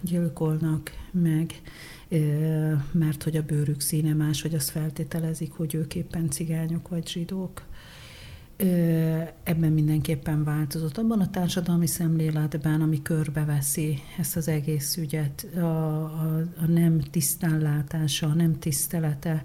gyilkolnak 0.00 0.90
meg, 1.10 1.60
mert 2.92 3.22
hogy 3.22 3.36
a 3.36 3.42
bőrük 3.42 3.80
színe 3.80 4.14
más, 4.14 4.42
hogy 4.42 4.54
azt 4.54 4.70
feltételezik, 4.70 5.52
hogy 5.52 5.74
ők 5.74 5.94
éppen 5.94 6.30
cigányok 6.30 6.88
vagy 6.88 7.08
zsidók 7.08 7.62
ebben 9.42 9.72
mindenképpen 9.72 10.44
változott. 10.44 10.98
Abban 10.98 11.20
a 11.20 11.30
társadalmi 11.30 11.86
szemléletben, 11.86 12.80
ami 12.80 13.02
körbeveszi 13.02 13.98
ezt 14.18 14.36
az 14.36 14.48
egész 14.48 14.96
ügyet, 14.96 15.46
a, 15.54 15.58
a, 15.58 16.44
a 16.60 16.66
nem 16.66 17.00
tisztánlátása, 17.00 18.26
a 18.26 18.34
nem 18.34 18.58
tisztelete, 18.58 19.42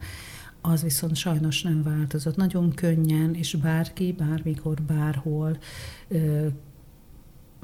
az 0.61 0.83
viszont 0.83 1.15
sajnos 1.15 1.61
nem 1.61 1.83
változott. 1.83 2.35
Nagyon 2.35 2.73
könnyen, 2.73 3.33
és 3.33 3.55
bárki, 3.55 4.15
bármikor, 4.17 4.81
bárhol 4.81 5.57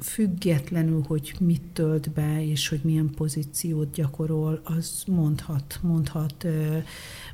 függetlenül, 0.02 1.02
hogy 1.06 1.34
mit 1.40 1.62
tölt 1.72 2.10
be, 2.10 2.44
és 2.46 2.68
hogy 2.68 2.80
milyen 2.82 3.10
pozíciót 3.16 3.92
gyakorol, 3.92 4.60
az 4.64 5.02
mondhat, 5.06 5.78
mondhat, 5.82 6.46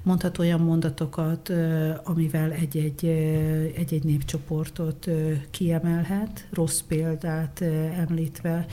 mondhat 0.02 0.38
olyan 0.38 0.60
mondatokat, 0.60 1.52
amivel 2.04 2.52
egy-egy, 2.52 3.04
egy-egy 3.76 4.04
népcsoportot 4.04 5.08
kiemelhet, 5.50 6.48
rossz 6.50 6.80
példát 6.80 7.60
említve 7.96 8.66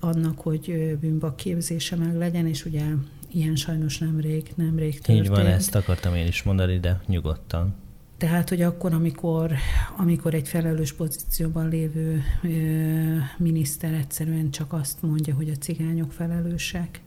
annak, 0.00 0.40
hogy 0.40 0.96
bűnbak 1.00 1.36
képzése 1.36 1.96
meg 1.96 2.16
legyen, 2.16 2.46
és 2.46 2.64
ugye 2.64 2.84
ilyen 3.32 3.56
sajnos 3.56 3.98
nemrég, 3.98 4.52
nemrég 4.54 4.92
történt. 4.92 5.18
Így 5.24 5.28
van, 5.28 5.46
ezt 5.46 5.74
akartam 5.74 6.14
én 6.14 6.26
is 6.26 6.42
mondani, 6.42 6.78
de 6.78 7.00
nyugodtan. 7.06 7.74
Tehát, 8.20 8.48
hogy 8.48 8.62
akkor, 8.62 8.92
amikor, 8.92 9.52
amikor 9.96 10.34
egy 10.34 10.48
felelős 10.48 10.92
pozícióban 10.92 11.68
lévő 11.68 12.22
ö, 12.42 12.48
miniszter 13.38 13.92
egyszerűen 13.92 14.50
csak 14.50 14.72
azt 14.72 15.02
mondja, 15.02 15.34
hogy 15.34 15.48
a 15.48 15.58
cigányok 15.58 16.12
felelősek, 16.12 17.00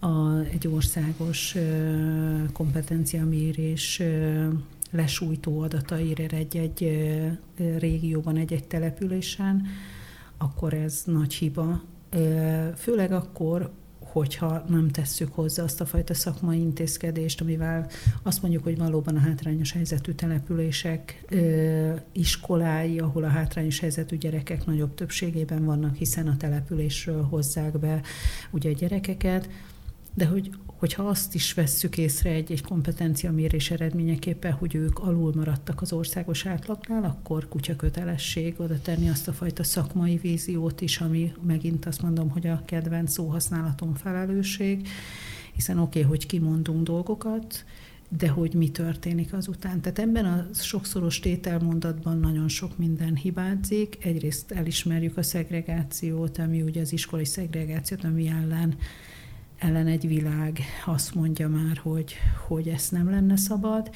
a, 0.00 0.38
egy 0.38 0.68
országos 0.68 1.54
ö, 1.54 2.44
kompetenciamérés 2.52 4.00
ö, 4.00 4.48
lesújtó 4.90 5.60
adataira 5.60 6.36
egy-egy 6.36 7.00
régióban, 7.78 8.36
egy-egy 8.36 8.66
településen, 8.66 9.66
akkor 10.38 10.74
ez 10.74 11.02
nagy 11.06 11.34
hiba. 11.34 11.82
Főleg 12.76 13.12
akkor, 13.12 13.70
hogyha 14.12 14.64
nem 14.68 14.88
tesszük 14.88 15.34
hozzá 15.34 15.62
azt 15.62 15.80
a 15.80 15.86
fajta 15.86 16.14
szakmai 16.14 16.60
intézkedést, 16.60 17.40
amivel 17.40 17.86
azt 18.22 18.42
mondjuk, 18.42 18.62
hogy 18.62 18.78
valóban 18.78 19.16
a 19.16 19.20
hátrányos 19.20 19.72
helyzetű 19.72 20.12
települések 20.12 21.24
iskolái, 22.12 22.98
ahol 22.98 23.24
a 23.24 23.28
hátrányos 23.28 23.80
helyzetű 23.80 24.16
gyerekek 24.16 24.64
nagyobb 24.64 24.94
többségében 24.94 25.64
vannak, 25.64 25.96
hiszen 25.96 26.28
a 26.28 26.36
településről 26.36 27.22
hozzák 27.22 27.78
be 27.78 28.00
ugye 28.50 28.72
gyerekeket, 28.72 29.48
de 30.14 30.26
hogy, 30.26 30.50
hogyha 30.78 31.02
azt 31.02 31.34
is 31.34 31.52
vesszük 31.52 31.98
észre 31.98 32.30
egy, 32.30 32.52
egy 32.52 32.62
kompetenciamérés 32.62 33.70
eredményeképpen, 33.70 34.52
hogy 34.52 34.74
ők 34.74 34.98
alul 34.98 35.32
maradtak 35.34 35.80
az 35.82 35.92
országos 35.92 36.46
átlagnál, 36.46 37.04
akkor 37.04 37.48
kutya 37.48 37.76
kötelesség 37.76 38.54
oda 38.56 38.80
tenni 38.80 39.08
azt 39.08 39.28
a 39.28 39.32
fajta 39.32 39.64
szakmai 39.64 40.16
víziót 40.16 40.80
is, 40.80 41.00
ami 41.00 41.32
megint 41.46 41.86
azt 41.86 42.02
mondom, 42.02 42.30
hogy 42.30 42.46
a 42.46 42.62
kedvenc 42.64 43.12
szóhasználatom 43.12 43.94
felelősség, 43.94 44.88
hiszen 45.52 45.78
oké, 45.78 45.98
okay, 45.98 46.10
hogy 46.10 46.26
kimondunk 46.26 46.82
dolgokat, 46.82 47.64
de 48.18 48.28
hogy 48.28 48.54
mi 48.54 48.70
történik 48.70 49.32
azután. 49.32 49.80
Tehát 49.80 49.98
ebben 49.98 50.24
a 50.24 50.46
sokszoros 50.54 51.20
tételmondatban 51.20 52.18
nagyon 52.18 52.48
sok 52.48 52.78
minden 52.78 53.16
hibázik. 53.16 54.04
Egyrészt 54.04 54.52
elismerjük 54.52 55.16
a 55.16 55.22
szegregációt, 55.22 56.38
ami 56.38 56.62
ugye 56.62 56.80
az 56.80 56.92
iskolai 56.92 57.24
szegregációt, 57.24 58.04
ami 58.04 58.28
ellen 58.28 58.76
ellen 59.58 59.86
egy 59.86 60.06
világ 60.06 60.60
azt 60.86 61.14
mondja 61.14 61.48
már, 61.48 61.76
hogy, 61.76 62.14
hogy 62.46 62.68
ezt 62.68 62.92
nem 62.92 63.10
lenne 63.10 63.36
szabad. 63.36 63.90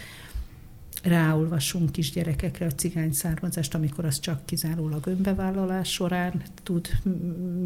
Ráolvasunk 1.02 1.92
kisgyerekekre 1.92 2.66
a 2.66 2.74
cigány 2.74 3.12
származást, 3.12 3.74
amikor 3.74 4.04
az 4.04 4.20
csak 4.20 4.46
kizárólag 4.46 5.06
önbevállalás 5.06 5.92
során 5.92 6.42
tud 6.62 6.88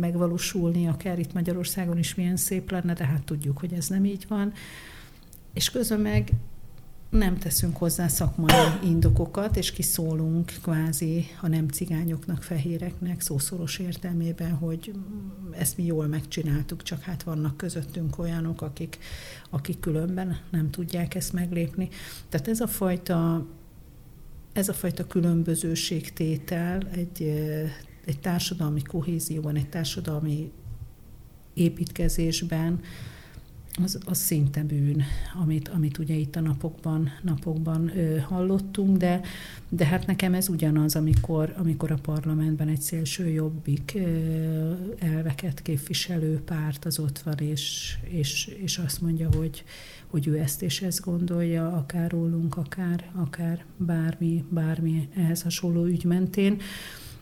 megvalósulni, 0.00 0.86
akár 0.86 1.18
itt 1.18 1.32
Magyarországon 1.32 1.98
is 1.98 2.14
milyen 2.14 2.36
szép 2.36 2.70
lenne, 2.70 2.92
de 2.92 3.04
hát 3.04 3.22
tudjuk, 3.22 3.58
hogy 3.58 3.72
ez 3.72 3.88
nem 3.88 4.04
így 4.04 4.24
van. 4.28 4.52
És 5.52 5.70
közben 5.70 6.00
meg 6.00 6.30
nem 7.16 7.38
teszünk 7.38 7.76
hozzá 7.76 8.08
szakmai 8.08 8.54
indokokat, 8.82 9.56
és 9.56 9.72
kiszólunk 9.72 10.52
kvázi 10.62 11.24
a 11.40 11.48
nem 11.48 11.68
cigányoknak, 11.68 12.42
fehéreknek, 12.42 13.20
szószoros 13.20 13.78
értelmében, 13.78 14.52
hogy 14.52 14.92
ezt 15.50 15.76
mi 15.76 15.84
jól 15.84 16.06
megcsináltuk, 16.06 16.82
csak 16.82 17.02
hát 17.02 17.22
vannak 17.22 17.56
közöttünk 17.56 18.18
olyanok, 18.18 18.62
akik, 18.62 18.98
akik 19.50 19.80
különben 19.80 20.38
nem 20.50 20.70
tudják 20.70 21.14
ezt 21.14 21.32
meglépni. 21.32 21.88
Tehát 22.28 22.48
ez 22.48 22.60
a 22.60 22.66
fajta, 22.66 23.46
ez 24.52 24.68
a 24.68 24.74
fajta 24.74 25.06
különbözőségtétel 25.06 26.82
egy, 26.90 27.22
egy 28.04 28.20
társadalmi 28.20 28.82
kohézióban, 28.82 29.56
egy 29.56 29.68
társadalmi 29.68 30.52
építkezésben, 31.54 32.80
az, 33.82 33.98
az 34.04 34.18
szinte 34.18 34.62
bűn, 34.62 35.02
amit, 35.42 35.68
amit 35.68 35.98
ugye 35.98 36.14
itt 36.14 36.36
a 36.36 36.40
napokban, 36.40 37.10
napokban 37.22 37.98
ö, 37.98 38.18
hallottunk, 38.18 38.96
de, 38.96 39.20
de 39.68 39.84
hát 39.84 40.06
nekem 40.06 40.34
ez 40.34 40.48
ugyanaz, 40.48 40.96
amikor, 40.96 41.54
amikor 41.56 41.90
a 41.90 41.98
parlamentben 42.02 42.68
egy 42.68 42.80
szélső 42.80 43.28
jobbik 43.28 43.92
ö, 43.94 44.72
elveket 44.98 45.62
képviselő 45.62 46.40
párt 46.44 46.84
az 46.84 46.98
ott 46.98 47.18
van, 47.18 47.38
és, 47.38 47.96
és, 48.02 48.46
és 48.62 48.78
azt 48.78 49.00
mondja, 49.00 49.28
hogy, 49.36 49.64
hogy 50.06 50.26
ő 50.26 50.38
ezt 50.38 50.62
és 50.62 50.82
ezt 50.82 51.04
gondolja, 51.04 51.72
akár 51.72 52.10
rólunk, 52.10 52.56
akár, 52.56 53.10
akár 53.14 53.64
bármi, 53.76 54.44
bármi 54.48 55.08
ehhez 55.16 55.42
hasonló 55.42 55.84
ügy 55.84 56.04
mentén. 56.04 56.60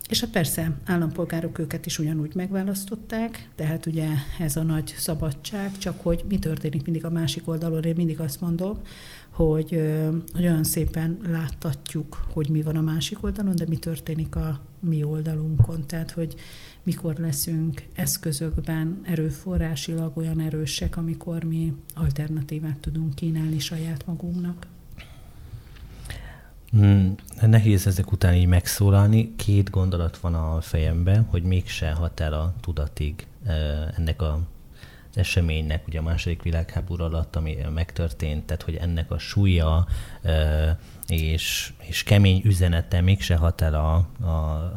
És 0.08 0.20
hát 0.20 0.30
persze, 0.30 0.72
állampolgárok 0.84 1.58
őket 1.58 1.86
is 1.86 1.98
ugyanúgy 1.98 2.34
megválasztották, 2.34 3.48
tehát 3.54 3.86
ugye 3.86 4.08
ez 4.38 4.56
a 4.56 4.62
nagy 4.62 4.94
szabadság, 4.96 5.78
csak 5.78 6.00
hogy 6.02 6.24
mi 6.28 6.38
történik 6.38 6.84
mindig 6.84 7.04
a 7.04 7.10
másik 7.10 7.48
oldalon, 7.48 7.82
én 7.82 7.94
mindig 7.96 8.20
azt 8.20 8.40
mondom, 8.40 8.78
hogy, 9.30 9.70
hogy 10.32 10.44
olyan 10.44 10.64
szépen 10.64 11.18
láttatjuk, 11.28 12.26
hogy 12.32 12.48
mi 12.48 12.62
van 12.62 12.76
a 12.76 12.80
másik 12.80 13.22
oldalon, 13.22 13.56
de 13.56 13.64
mi 13.68 13.76
történik 13.76 14.36
a 14.36 14.60
mi 14.80 15.02
oldalunkon, 15.02 15.86
tehát 15.86 16.10
hogy 16.10 16.34
mikor 16.82 17.14
leszünk 17.18 17.82
eszközökben 17.94 19.00
erőforrásilag 19.02 20.16
olyan 20.16 20.40
erősek, 20.40 20.96
amikor 20.96 21.44
mi 21.44 21.74
alternatívát 21.94 22.78
tudunk 22.78 23.14
kínálni 23.14 23.58
saját 23.58 24.06
magunknak. 24.06 24.66
Hmm, 26.74 27.14
nehéz 27.40 27.86
ezek 27.86 28.12
után 28.12 28.34
így 28.34 28.46
megszólalni. 28.46 29.34
Két 29.36 29.70
gondolat 29.70 30.16
van 30.16 30.34
a 30.34 30.60
fejemben, 30.60 31.26
hogy 31.30 31.42
mégse 31.42 31.92
hat 31.92 32.20
el 32.20 32.32
a 32.32 32.54
tudatig 32.60 33.26
ennek 33.96 34.22
a 34.22 34.40
az 35.10 35.20
eseménynek, 35.20 35.86
ugye 35.86 35.98
a 35.98 36.02
második 36.02 36.42
világháború 36.42 37.04
alatt, 37.04 37.36
ami 37.36 37.56
megtörtént, 37.74 38.44
tehát 38.44 38.62
hogy 38.62 38.74
ennek 38.74 39.10
a 39.10 39.18
súlya 39.18 39.86
és, 41.06 41.72
és 41.78 42.02
kemény 42.02 42.40
üzenete 42.44 43.00
mégse 43.00 43.36
hat 43.36 43.60
el 43.60 43.74
a, 43.74 43.94
a, 44.26 44.72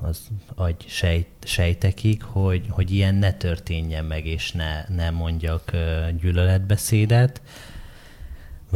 az 0.00 0.28
agy 0.54 0.84
sejt, 0.88 1.28
sejtekig, 1.42 2.22
hogy, 2.22 2.66
hogy 2.68 2.90
ilyen 2.90 3.14
ne 3.14 3.32
történjen 3.32 4.04
meg, 4.04 4.26
és 4.26 4.52
ne, 4.52 4.84
ne 4.88 5.10
mondjak 5.10 5.70
gyűlöletbeszédet 6.20 7.40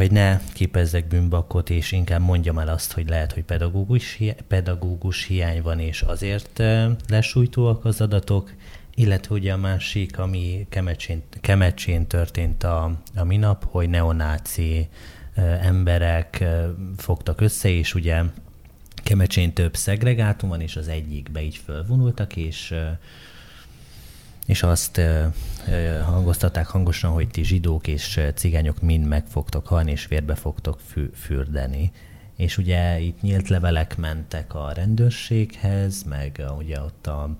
vagy 0.00 0.10
ne 0.10 0.40
képezzek 0.52 1.06
bűnbakot, 1.06 1.70
és 1.70 1.92
inkább 1.92 2.20
mondjam 2.20 2.58
el 2.58 2.68
azt, 2.68 2.92
hogy 2.92 3.08
lehet, 3.08 3.32
hogy 3.32 3.42
pedagógus, 3.42 4.18
pedagógus 4.48 5.24
hiány 5.24 5.62
van, 5.62 5.78
és 5.78 6.02
azért 6.02 6.62
lesújtóak 7.08 7.84
az 7.84 8.00
adatok, 8.00 8.52
illetve 8.94 9.34
ugye 9.34 9.52
a 9.52 9.56
másik, 9.56 10.18
ami 10.18 10.66
Kemecsén, 10.68 11.22
Kemecsén 11.40 12.06
történt 12.06 12.64
a, 12.64 13.00
a 13.14 13.24
minap, 13.24 13.64
hogy 13.70 13.88
neonáci 13.88 14.88
emberek 15.60 16.44
fogtak 16.96 17.40
össze, 17.40 17.68
és 17.68 17.94
ugye 17.94 18.22
Kemecsén 18.94 19.52
több 19.52 19.76
szegregátum 19.76 20.48
van, 20.48 20.60
és 20.60 20.76
az 20.76 20.88
egyikbe 20.88 21.42
így 21.42 21.56
fölvonultak, 21.56 22.36
és 22.36 22.74
és 24.50 24.62
azt 24.62 25.00
hangoztatták 26.04 26.66
hangosan, 26.66 27.10
hogy 27.10 27.28
ti 27.28 27.44
zsidók 27.44 27.86
és 27.86 28.20
cigányok 28.34 28.82
mind 28.82 29.06
meg 29.06 29.26
fogtok 29.26 29.66
halni, 29.66 29.90
és 29.90 30.06
vérbe 30.06 30.34
fogtok 30.34 30.80
fü- 30.86 31.16
fürdeni. 31.16 31.90
És 32.36 32.58
ugye 32.58 33.00
itt 33.00 33.20
nyílt 33.20 33.48
levelek 33.48 33.96
mentek 33.96 34.54
a 34.54 34.72
rendőrséghez, 34.72 36.02
meg 36.02 36.42
ugye 36.58 36.80
ott 36.80 37.06
a 37.06 37.36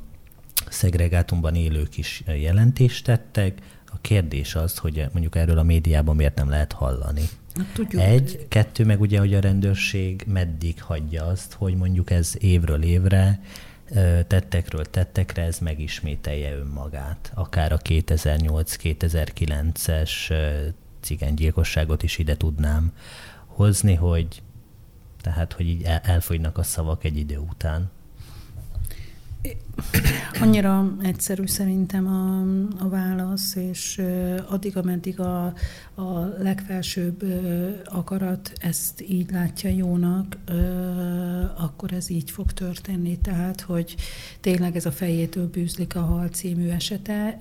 szegregátumban 0.68 1.54
élők 1.54 1.96
is 1.96 2.22
jelentést 2.26 3.04
tettek. 3.04 3.58
A 3.92 4.00
kérdés 4.00 4.54
az, 4.54 4.78
hogy 4.78 5.06
mondjuk 5.12 5.36
erről 5.36 5.58
a 5.58 5.62
médiában 5.62 6.16
miért 6.16 6.36
nem 6.36 6.48
lehet 6.48 6.72
hallani. 6.72 7.22
Hát, 7.54 7.66
tudjuk. 7.74 8.02
Egy, 8.02 8.46
kettő, 8.48 8.84
meg 8.84 9.00
ugye, 9.00 9.18
hogy 9.18 9.34
a 9.34 9.40
rendőrség 9.40 10.24
meddig 10.26 10.82
hagyja 10.82 11.24
azt, 11.24 11.52
hogy 11.52 11.74
mondjuk 11.74 12.10
ez 12.10 12.34
évről 12.38 12.82
évre 12.82 13.40
tettekről 14.26 14.84
tettekre 14.84 15.42
ez 15.42 15.58
megismételje 15.58 16.54
önmagát. 16.54 17.32
Akár 17.34 17.72
a 17.72 17.78
2008-2009-es 17.78 20.12
cigánygyilkosságot 21.00 22.02
is 22.02 22.18
ide 22.18 22.36
tudnám 22.36 22.92
hozni, 23.46 23.94
hogy 23.94 24.42
tehát, 25.20 25.52
hogy 25.52 25.66
így 25.66 25.82
elfogynak 26.02 26.58
a 26.58 26.62
szavak 26.62 27.04
egy 27.04 27.16
idő 27.16 27.38
után. 27.38 27.90
Annyira 30.42 30.96
egyszerű 31.02 31.46
szerintem 31.46 32.06
a, 32.06 32.40
a 32.84 32.88
válasz, 32.88 33.54
és 33.54 34.02
addig, 34.48 34.76
ameddig 34.76 35.20
a, 35.20 35.52
a 35.94 36.34
legfelsőbb 36.38 37.24
akarat 37.84 38.52
ezt 38.60 39.04
így 39.08 39.30
látja 39.30 39.70
jónak, 39.70 40.36
akkor 41.56 41.92
ez 41.92 42.10
így 42.10 42.30
fog 42.30 42.52
történni. 42.52 43.18
Tehát, 43.18 43.60
hogy 43.60 43.94
tényleg 44.40 44.76
ez 44.76 44.86
a 44.86 44.92
fejétől 44.92 45.48
bűzlik 45.48 45.96
a 45.96 46.00
hal 46.00 46.28
című 46.28 46.68
esete 46.68 47.38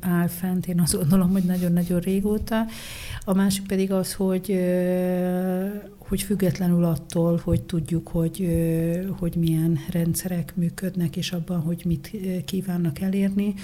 áll 0.00 0.28
fent, 0.28 0.66
én 0.66 0.80
azt 0.80 0.96
gondolom, 0.96 1.30
hogy 1.30 1.42
nagyon-nagyon 1.44 2.00
régóta. 2.00 2.66
A 3.24 3.34
másik 3.34 3.66
pedig 3.66 3.92
az, 3.92 4.14
hogy, 4.14 4.58
hogy 5.98 6.22
függetlenül 6.22 6.84
attól, 6.84 7.40
hogy 7.44 7.62
tudjuk, 7.62 8.08
hogy, 8.08 8.46
hogy 9.18 9.34
milyen 9.36 9.78
rendszerek 9.90 10.56
működnek, 10.56 11.16
és 11.16 11.32
abban, 11.32 11.60
hogy 11.60 11.81
mit 11.84 12.10
kívánnak 12.44 13.00
elérni, 13.00 13.54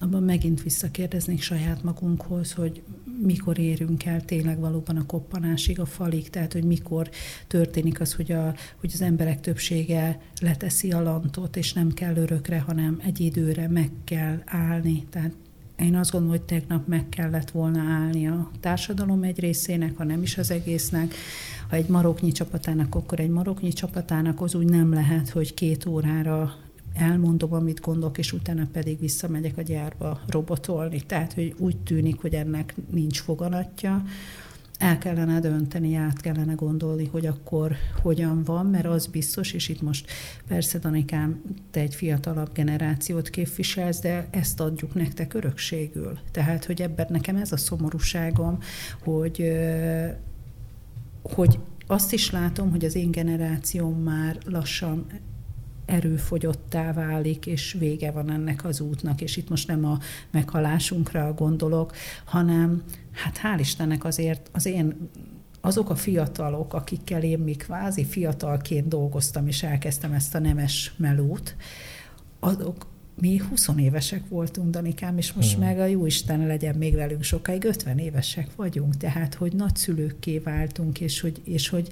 abban 0.00 0.22
megint 0.22 0.62
visszakérdeznék 0.62 1.42
saját 1.42 1.82
magunkhoz, 1.82 2.52
hogy 2.52 2.82
mikor 3.22 3.58
érünk 3.58 4.04
el 4.04 4.24
tényleg 4.24 4.58
valóban 4.58 4.96
a 4.96 5.06
koppanásig, 5.06 5.80
a 5.80 5.84
falig, 5.86 6.30
tehát 6.30 6.52
hogy 6.52 6.64
mikor 6.64 7.10
történik 7.46 8.00
az, 8.00 8.14
hogy, 8.14 8.32
a, 8.32 8.54
hogy 8.80 8.90
az 8.92 9.02
emberek 9.02 9.40
többsége 9.40 10.20
leteszi 10.40 10.92
a 10.92 11.02
lantot, 11.02 11.56
és 11.56 11.72
nem 11.72 11.92
kell 11.92 12.16
örökre, 12.16 12.58
hanem 12.58 13.00
egy 13.04 13.20
időre 13.20 13.68
meg 13.68 13.90
kell 14.04 14.42
állni. 14.44 15.06
Tehát 15.10 15.32
én 15.78 15.96
azt 15.96 16.10
gondolom, 16.10 16.36
hogy 16.36 16.46
tegnap 16.46 16.86
meg 16.86 17.08
kellett 17.08 17.50
volna 17.50 17.80
állni 17.80 18.28
a 18.28 18.50
társadalom 18.60 19.22
egy 19.22 19.40
részének, 19.40 19.96
ha 19.96 20.04
nem 20.04 20.22
is 20.22 20.38
az 20.38 20.50
egésznek. 20.50 21.14
Ha 21.68 21.76
egy 21.76 21.88
maroknyi 21.88 22.32
csapatának, 22.32 22.94
akkor 22.94 23.20
egy 23.20 23.28
maroknyi 23.28 23.72
csapatának 23.72 24.40
az 24.40 24.54
úgy 24.54 24.68
nem 24.68 24.92
lehet, 24.92 25.28
hogy 25.28 25.54
két 25.54 25.86
órára 25.86 26.56
elmondom, 26.98 27.52
amit 27.52 27.80
gondolok, 27.80 28.18
és 28.18 28.32
utána 28.32 28.68
pedig 28.72 28.98
visszamegyek 28.98 29.58
a 29.58 29.62
gyárba 29.62 30.20
robotolni. 30.26 31.00
Tehát, 31.00 31.32
hogy 31.32 31.54
úgy 31.58 31.76
tűnik, 31.76 32.20
hogy 32.20 32.34
ennek 32.34 32.74
nincs 32.90 33.20
foganatja, 33.20 34.04
el 34.78 34.98
kellene 34.98 35.40
dönteni, 35.40 35.94
át 35.94 36.20
kellene 36.20 36.52
gondolni, 36.52 37.06
hogy 37.06 37.26
akkor 37.26 37.76
hogyan 38.02 38.44
van, 38.44 38.66
mert 38.66 38.86
az 38.86 39.06
biztos, 39.06 39.52
és 39.52 39.68
itt 39.68 39.82
most 39.82 40.10
persze, 40.48 40.78
Danikám, 40.78 41.42
te 41.70 41.80
egy 41.80 41.94
fiatalabb 41.94 42.52
generációt 42.52 43.30
képviselsz, 43.30 44.00
de 44.00 44.28
ezt 44.30 44.60
adjuk 44.60 44.94
nektek 44.94 45.34
örökségül. 45.34 46.18
Tehát, 46.30 46.64
hogy 46.64 46.82
ebben 46.82 47.06
nekem 47.10 47.36
ez 47.36 47.52
a 47.52 47.56
szomorúságom, 47.56 48.58
hogy, 49.02 49.52
hogy 51.22 51.58
azt 51.86 52.12
is 52.12 52.30
látom, 52.30 52.70
hogy 52.70 52.84
az 52.84 52.94
én 52.94 53.10
generációm 53.10 54.02
már 54.02 54.38
lassan 54.44 55.06
erőfogyottá 55.88 56.92
válik, 56.92 57.46
és 57.46 57.76
vége 57.78 58.10
van 58.10 58.30
ennek 58.30 58.64
az 58.64 58.80
útnak, 58.80 59.20
és 59.20 59.36
itt 59.36 59.48
most 59.48 59.68
nem 59.68 59.84
a 59.84 59.98
meghalásunkra 60.30 61.34
gondolok, 61.34 61.92
hanem 62.24 62.82
hát 63.12 63.40
hál' 63.42 63.60
Istennek 63.60 64.04
azért 64.04 64.50
az 64.52 64.66
én 64.66 65.08
azok 65.60 65.90
a 65.90 65.96
fiatalok, 65.96 66.74
akikkel 66.74 67.22
én 67.22 67.38
még 67.38 67.56
kvázi 67.56 68.04
fiatalként 68.04 68.88
dolgoztam, 68.88 69.46
és 69.46 69.62
elkezdtem 69.62 70.12
ezt 70.12 70.34
a 70.34 70.38
nemes 70.38 70.94
melót, 70.96 71.56
azok, 72.40 72.86
mi 73.20 73.42
20 73.48 73.68
évesek 73.76 74.28
voltunk, 74.28 74.70
Danikám, 74.70 75.18
és 75.18 75.32
most 75.32 75.52
hmm. 75.52 75.64
meg 75.64 75.78
a 75.78 75.86
jó 75.86 76.06
Isten 76.06 76.46
legyen 76.46 76.74
még 76.74 76.94
velünk 76.94 77.22
sokáig, 77.22 77.64
50 77.64 77.98
évesek 77.98 78.48
vagyunk, 78.56 78.96
tehát 78.96 79.34
hogy 79.34 79.52
nagyszülőkké 79.52 80.38
váltunk, 80.38 81.00
és 81.00 81.20
hogy, 81.20 81.40
és 81.44 81.68
hogy 81.68 81.88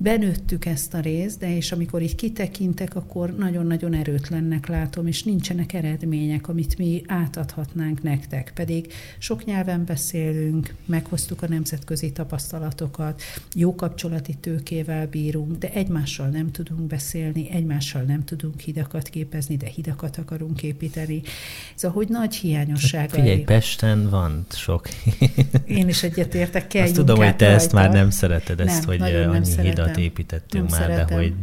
benőttük 0.00 0.64
ezt 0.64 0.94
a 0.94 1.00
részt, 1.00 1.38
de 1.38 1.56
és 1.56 1.72
amikor 1.72 2.02
így 2.02 2.14
kitekintek, 2.14 2.96
akkor 2.96 3.34
nagyon-nagyon 3.36 3.94
erőtlennek 3.94 4.66
látom, 4.66 5.06
és 5.06 5.22
nincsenek 5.22 5.72
eredmények, 5.72 6.48
amit 6.48 6.78
mi 6.78 7.02
átadhatnánk 7.06 8.02
nektek. 8.02 8.52
Pedig 8.54 8.92
sok 9.18 9.44
nyelven 9.44 9.84
beszélünk, 9.84 10.74
meghoztuk 10.86 11.42
a 11.42 11.48
nemzetközi 11.48 12.12
tapasztalatokat, 12.12 13.22
jó 13.54 13.74
kapcsolati 13.74 14.34
tőkével 14.34 15.06
bírunk, 15.06 15.58
de 15.58 15.70
egymással 15.72 16.28
nem 16.28 16.50
tudunk 16.50 16.80
beszélni, 16.80 17.50
egymással 17.50 18.02
nem 18.02 18.24
tudunk 18.24 18.60
hidakat 18.60 19.08
képezni, 19.08 19.56
de 19.56 19.66
hidakat 19.66 20.16
akarunk 20.16 20.62
építeni. 20.62 21.22
Szóval, 21.74 21.96
hogy 21.96 22.08
nagy 22.08 22.34
hiányossága. 22.34 23.14
Figyelj, 23.14 23.40
Pesten 23.40 24.10
van 24.10 24.46
sok. 24.50 24.88
Én 25.66 25.88
is 25.88 26.02
egyetértek, 26.02 26.66
kell 26.66 26.82
Azt 26.82 26.94
tudom, 26.94 27.16
hogy 27.16 27.36
te 27.36 27.44
rajta. 27.44 27.60
ezt 27.60 27.72
már 27.72 27.92
nem 27.92 28.10
szereted, 28.10 28.60
ezt, 28.60 28.86
nem, 28.86 28.98
hogy 28.98 29.14
annyi 29.14 29.60
hidat 29.60 29.87
hidat 29.96 30.10
építettünk 30.10 30.68
nem 30.68 30.78
már, 30.78 30.88
szeretem. 30.88 31.06
de 31.06 31.14
hogy... 31.14 31.34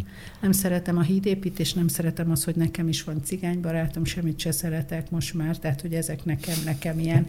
Nem 0.41 0.51
szeretem 0.51 0.97
a 0.97 1.01
hídépítést, 1.01 1.75
nem 1.75 1.87
szeretem 1.87 2.31
az, 2.31 2.43
hogy 2.43 2.55
nekem 2.55 2.87
is 2.87 3.03
van 3.03 3.23
cigánybarátom, 3.23 4.05
semmit 4.05 4.39
se 4.39 4.51
szeretek 4.51 5.09
most 5.09 5.33
már, 5.33 5.57
tehát 5.57 5.81
hogy 5.81 5.93
ezek 5.93 6.25
nekem, 6.25 6.55
nekem 6.65 6.99
ilyen 6.99 7.27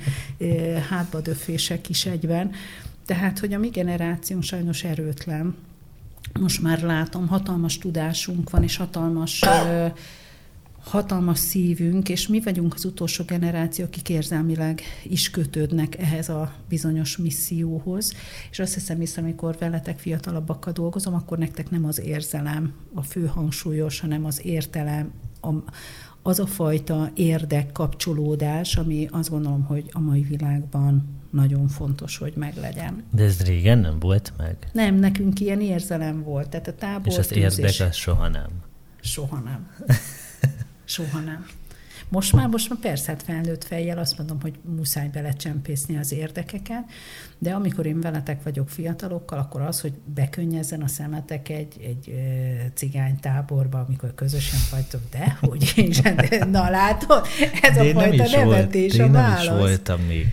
hátbadöfések 0.88 1.88
is 1.88 2.06
egyben. 2.06 2.50
Tehát, 3.06 3.38
hogy 3.38 3.52
a 3.52 3.58
mi 3.58 3.68
generációnk 3.68 4.42
sajnos 4.42 4.84
erőtlen. 4.84 5.54
Most 6.40 6.62
már 6.62 6.82
látom, 6.82 7.28
hatalmas 7.28 7.78
tudásunk 7.78 8.50
van, 8.50 8.62
és 8.62 8.76
hatalmas 8.76 9.42
hatalmas 10.86 11.38
szívünk, 11.38 12.08
és 12.08 12.28
mi 12.28 12.40
vagyunk 12.40 12.74
az 12.74 12.84
utolsó 12.84 13.24
generáció, 13.24 13.84
akik 13.84 14.08
érzelmileg 14.08 14.80
is 15.04 15.30
kötődnek 15.30 15.98
ehhez 15.98 16.28
a 16.28 16.52
bizonyos 16.68 17.16
misszióhoz. 17.16 18.12
És 18.50 18.58
azt 18.58 18.74
hiszem, 18.74 18.98
hisz, 18.98 19.16
amikor 19.16 19.56
veletek 19.58 19.98
fiatalabbakkal 19.98 20.72
dolgozom, 20.72 21.14
akkor 21.14 21.38
nektek 21.38 21.70
nem 21.70 21.84
az 21.84 22.00
érzelem 22.00 22.72
a 22.94 23.02
fő 23.02 23.26
hangsúlyos, 23.26 24.00
hanem 24.00 24.24
az 24.24 24.44
értelem, 24.44 25.12
a, 25.40 25.50
az 26.22 26.38
a 26.38 26.46
fajta 26.46 27.10
érdek 27.14 27.72
kapcsolódás, 27.72 28.76
ami 28.76 29.08
azt 29.10 29.30
gondolom, 29.30 29.64
hogy 29.64 29.84
a 29.92 30.00
mai 30.00 30.22
világban 30.22 31.14
nagyon 31.30 31.68
fontos, 31.68 32.16
hogy 32.16 32.32
meglegyen. 32.36 33.04
De 33.10 33.24
ez 33.24 33.40
régen 33.40 33.78
nem 33.78 33.98
volt 33.98 34.32
meg? 34.36 34.56
Nem, 34.72 34.94
nekünk 34.94 35.40
ilyen 35.40 35.60
érzelem 35.60 36.22
volt. 36.22 36.48
Tehát 36.48 36.68
a 36.68 36.74
tábor 36.74 37.06
És 37.06 37.18
az 37.18 37.32
érdek 37.32 37.74
az 37.88 37.94
soha 37.94 38.28
nem? 38.28 38.48
Soha 39.00 39.38
nem. 39.38 39.70
Soha 40.86 41.20
nem. 41.20 41.46
Most 42.08 42.32
már, 42.32 42.48
most 42.48 42.68
már 42.68 42.78
persze, 42.78 43.10
hát 43.10 43.22
felnőtt 43.22 43.64
fejjel 43.64 43.98
azt 43.98 44.18
mondom, 44.18 44.40
hogy 44.40 44.54
muszáj 44.76 45.08
belecsempészni 45.08 45.96
az 45.96 46.12
érdekeket, 46.12 46.84
de 47.38 47.52
amikor 47.54 47.86
én 47.86 48.00
veletek 48.00 48.42
vagyok 48.42 48.68
fiatalokkal, 48.68 49.38
akkor 49.38 49.60
az, 49.60 49.80
hogy 49.80 49.92
bekönnyezzen 50.14 50.82
a 50.82 50.88
szemetek 50.88 51.48
egy, 51.48 51.74
egy 51.82 52.08
e, 52.08 52.70
cigány 52.74 53.20
táborba, 53.20 53.84
amikor 53.88 54.14
közösen 54.14 54.60
vagytok, 54.70 55.00
de 55.10 55.38
hogy 55.40 55.72
is, 55.76 56.00
na 56.50 56.70
látod, 56.70 57.26
ez 57.62 57.76
de 57.76 57.80
a 57.80 57.92
fajta 57.92 58.36
nevetés 58.36 58.96
volt, 58.96 59.08
a 59.08 59.12
válasz. 59.12 59.44
Én 59.44 59.50
nem 59.50 59.58
is 59.58 59.66
voltam 59.66 60.00
még, 60.00 60.26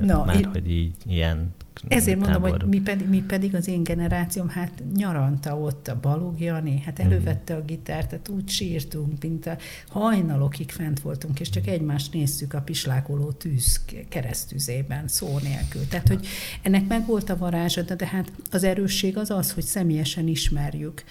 no, 0.00 0.24
már, 0.24 0.36
én, 0.36 0.44
hogy 0.44 0.70
így 0.70 0.94
ilyen 1.06 1.54
ezért 1.88 2.18
mondom, 2.18 2.42
hogy 2.42 2.64
mi 2.66 2.80
pedig, 2.80 3.08
mi 3.08 3.22
pedig 3.26 3.54
az 3.54 3.68
én 3.68 3.82
generációm, 3.82 4.48
hát 4.48 4.82
nyaranta 4.94 5.58
ott 5.58 5.88
a 5.88 6.00
Balog 6.00 6.40
Jani, 6.40 6.82
hát 6.84 6.98
elővette 6.98 7.54
a 7.54 7.62
gitárt, 7.62 8.08
tehát 8.08 8.28
úgy 8.28 8.48
sírtunk, 8.48 9.22
mint 9.22 9.46
a 9.46 9.56
hajnalokig 9.88 10.70
fent 10.70 11.00
voltunk, 11.00 11.40
és 11.40 11.50
csak 11.50 11.66
egymást 11.66 12.12
néztük 12.12 12.54
a 12.54 12.60
pislákoló 12.60 13.30
tűz 13.30 13.80
keresztüzében, 14.08 15.08
szó 15.08 15.38
nélkül. 15.38 15.88
Tehát, 15.88 16.08
hogy 16.08 16.26
ennek 16.62 16.86
meg 16.86 17.06
volt 17.06 17.30
a 17.30 17.36
varázsa, 17.36 17.82
de 17.82 18.06
hát 18.06 18.32
az 18.50 18.64
erősség 18.64 19.16
az 19.16 19.30
az, 19.30 19.52
hogy 19.52 19.64
személyesen 19.64 20.28
ismerjük 20.28 21.04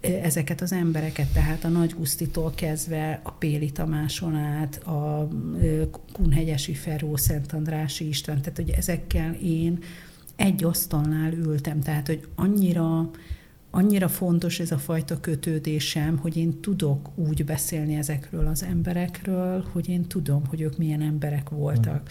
ezeket 0.00 0.60
az 0.60 0.72
embereket, 0.72 1.26
tehát 1.32 1.64
a 1.64 1.68
Nagy 1.68 1.94
Gusztitól 1.96 2.52
kezdve 2.54 3.20
a 3.22 3.30
Péli 3.30 3.70
Tamáson 3.70 4.36
át, 4.36 4.76
a 4.76 5.28
Kunhegyesi 6.12 6.74
Feró, 6.74 7.16
Szent 7.16 7.52
Andrási 7.52 8.08
István, 8.08 8.40
tehát 8.40 8.56
hogy 8.56 8.70
ezekkel 8.70 9.32
én 9.32 9.78
egy 10.42 10.64
asztalnál 10.64 11.32
ültem, 11.32 11.80
tehát 11.80 12.06
hogy 12.06 12.28
annyira 12.34 13.10
annyira 13.74 14.08
fontos 14.08 14.60
ez 14.60 14.70
a 14.70 14.78
fajta 14.78 15.20
kötődésem, 15.20 16.16
hogy 16.18 16.36
én 16.36 16.60
tudok 16.60 17.08
úgy 17.14 17.44
beszélni 17.44 17.94
ezekről 17.94 18.46
az 18.46 18.62
emberekről, 18.62 19.64
hogy 19.72 19.88
én 19.88 20.06
tudom, 20.06 20.46
hogy 20.46 20.60
ők 20.60 20.78
milyen 20.78 21.00
emberek 21.00 21.48
voltak. 21.48 22.10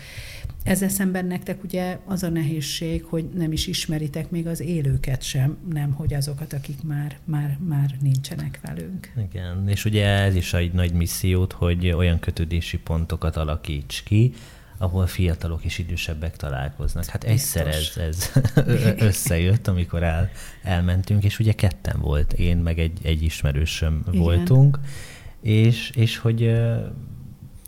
Ezzel 0.64 0.90
szemben 0.90 1.26
nektek 1.26 1.64
ugye 1.64 1.98
az 2.06 2.24
a 2.24 2.30
nehézség, 2.30 3.04
hogy 3.04 3.30
nem 3.36 3.52
is 3.52 3.68
ismeritek 3.68 4.30
még 4.30 4.48
az 4.48 4.60
élőket 4.60 5.22
sem, 5.22 5.58
nem 5.74 5.92
hogy 5.92 6.14
azokat, 6.14 6.54
akik 6.54 6.84
már, 6.84 7.18
már, 7.24 7.58
már 7.68 7.98
nincsenek 8.02 8.60
velünk. 8.64 9.12
Igen, 9.30 9.68
és 9.68 9.86
ugye 9.86 10.06
ez 10.06 10.36
is 10.36 10.54
egy 10.54 10.74
nagy 10.74 10.94
missziót, 10.94 11.52
hogy 11.52 11.92
olyan 11.92 12.20
kötődési 12.20 12.78
pontokat 12.78 13.36
alakíts 13.36 14.04
ki, 14.04 14.34
ahol 14.82 15.08
fiatalok 15.08 15.64
és 15.64 15.78
idősebbek 15.78 16.36
találkoznak. 16.36 17.06
Hát 17.06 17.24
egyszer 17.24 17.68
ez, 17.68 17.98
ez 17.98 18.32
összejött, 19.10 19.68
amikor 19.68 20.04
el, 20.04 20.30
elmentünk, 20.64 21.24
és 21.24 21.40
ugye 21.40 21.52
ketten 21.52 22.00
volt, 22.00 22.34
én 22.34 22.58
meg 22.58 22.80
egy, 22.80 23.00
egy 23.02 23.22
ismerősöm 23.22 24.04
Igen. 24.08 24.22
voltunk, 24.22 24.80
és, 25.42 25.90
és 25.90 26.18
hogy 26.18 26.40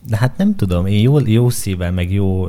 de 0.08 0.18
hát 0.18 0.38
nem 0.38 0.56
tudom, 0.56 0.86
én 0.86 1.02
jó, 1.02 1.20
jó 1.20 1.50
szívvel, 1.50 1.92
meg 1.92 2.12
jó 2.12 2.48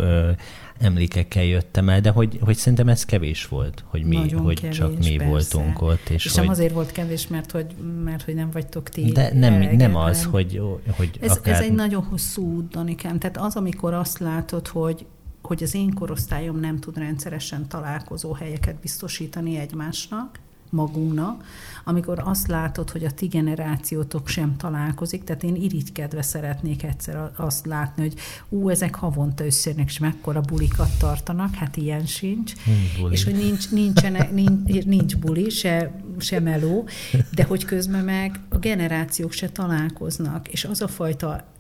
emlékekkel 0.79 1.45
jöttem 1.45 1.89
el, 1.89 2.01
de 2.01 2.11
hogy, 2.11 2.39
hogy 2.41 2.57
szerintem 2.57 2.89
ez 2.89 3.05
kevés 3.05 3.47
volt, 3.47 3.85
hogy 3.87 4.05
mi, 4.05 4.17
Nagyon 4.17 4.41
hogy 4.41 4.61
kevés, 4.61 4.77
csak 4.77 4.99
mi 4.99 5.17
persze. 5.17 5.27
voltunk 5.27 5.83
ott. 5.83 6.09
És, 6.09 6.25
és 6.25 6.33
hogy... 6.33 6.43
nem 6.43 6.51
azért 6.51 6.73
volt 6.73 6.93
kevés, 6.93 7.27
mert 7.27 7.51
hogy, 7.51 7.75
mert 8.05 8.23
hogy 8.23 8.35
nem 8.35 8.51
vagytok 8.51 8.89
ti. 8.89 9.13
De 9.13 9.31
nem, 9.35 9.77
nem 9.77 9.97
az, 9.97 10.25
hogy, 10.25 10.63
hogy 10.97 11.19
ez, 11.21 11.31
akár... 11.31 11.55
ez 11.55 11.61
egy 11.61 11.73
nagyon 11.73 12.03
hosszú 12.03 12.55
út, 12.55 12.69
Danikám. 12.69 13.19
Tehát 13.19 13.37
az, 13.37 13.57
amikor 13.57 13.95
azt 13.95 14.19
látod, 14.19 14.69
hogy, 14.69 15.07
hogy 15.43 15.63
az 15.63 15.75
én 15.75 15.95
korosztályom 15.95 16.61
nem 16.61 16.79
tud 16.79 16.99
rendszeresen 16.99 17.69
találkozó 17.69 18.33
helyeket 18.33 18.81
biztosítani 18.81 19.57
egymásnak, 19.57 20.39
magunknak, 20.75 21.45
amikor 21.85 22.23
azt 22.25 22.47
látod, 22.47 22.91
hogy 22.91 23.05
a 23.05 23.11
ti 23.11 23.27
generációtok 23.27 24.29
sem 24.29 24.57
találkozik, 24.57 25.25
tehát 25.25 25.43
én 25.43 25.55
irigykedve 25.55 26.23
szeretnék 26.23 26.83
egyszer 26.83 27.31
azt 27.37 27.67
látni, 27.67 28.03
hogy 28.03 28.15
ú, 28.49 28.69
ezek 28.69 28.95
havonta 28.95 29.45
összejönnek, 29.45 29.89
és 29.89 29.99
mekkora 29.99 30.41
bulikat 30.41 30.99
tartanak, 30.99 31.55
hát 31.55 31.77
ilyen 31.77 32.07
sincs, 32.07 32.53
buli. 33.01 33.13
és 33.13 33.25
hogy 33.25 33.35
nincs, 33.35 33.71
nincsenek, 33.71 34.33
nincs, 34.33 34.85
nincs 34.85 35.17
buli, 35.17 35.51
se, 35.51 36.01
se 36.19 36.41
meló, 36.41 36.89
de 37.35 37.45
hogy 37.45 37.65
közben 37.65 38.05
meg 38.05 38.41
a 38.49 38.59
generációk 38.59 39.33
se 39.33 39.49
találkoznak, 39.49 40.49
és 40.49 40.65
az 40.65 40.81
a 40.81 40.89
fajta 40.89 41.54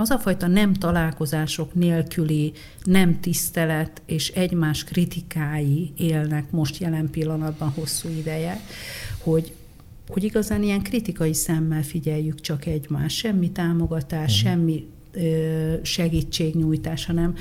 az 0.00 0.10
a 0.10 0.18
fajta 0.18 0.46
nem 0.46 0.74
találkozások 0.74 1.74
nélküli 1.74 2.52
nem 2.82 3.20
tisztelet 3.20 4.02
és 4.06 4.28
egymás 4.28 4.84
kritikái 4.84 5.92
élnek 5.96 6.50
most 6.50 6.78
jelen 6.78 7.10
pillanatban 7.10 7.68
hosszú 7.68 8.08
ideje, 8.08 8.60
hogy, 9.18 9.52
hogy 10.08 10.24
igazán 10.24 10.62
ilyen 10.62 10.82
kritikai 10.82 11.34
szemmel 11.34 11.82
figyeljük 11.82 12.40
csak 12.40 12.66
egymást, 12.66 13.16
semmi 13.16 13.50
támogatás, 13.50 14.42
uh-huh. 14.42 14.52
semmi 14.52 14.86
ö, 15.12 15.74
segítségnyújtás, 15.82 17.06
hanem 17.06 17.34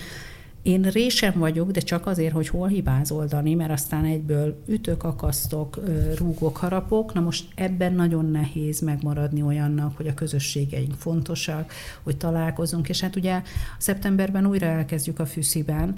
én 0.62 0.82
résem 0.82 1.34
vagyok, 1.40 1.72
de 1.72 1.80
csak 1.80 2.08
azért, 2.08 2.34
hogy 2.34 2.48
hol 2.48 2.68
hibázol, 2.68 3.26
Dani, 3.26 3.54
mert 3.54 3.72
aztán 3.72 4.06
egyből 4.06 4.64
ütök, 4.68 5.04
akasztok, 5.04 5.80
rúgok, 6.18 6.58
harapok. 6.58 7.14
Na 7.14 7.20
most 7.20 7.46
ebben 7.56 7.94
nagyon 7.94 8.26
nehéz 8.26 8.80
megmaradni 8.80 9.42
olyannak, 9.42 9.98
hogy 9.98 10.08
a 10.08 10.14
közösségeink 10.14 10.94
fontosak, 10.94 11.72
hogy 12.04 12.18
találkozunk, 12.18 12.90
és 12.90 13.02
hát 13.02 13.16
ugye 13.16 13.42
szeptemberben 13.78 14.46
újra 14.46 14.66
elkezdjük 14.66 15.20
a 15.20 15.26
Fűsziben 15.26 15.96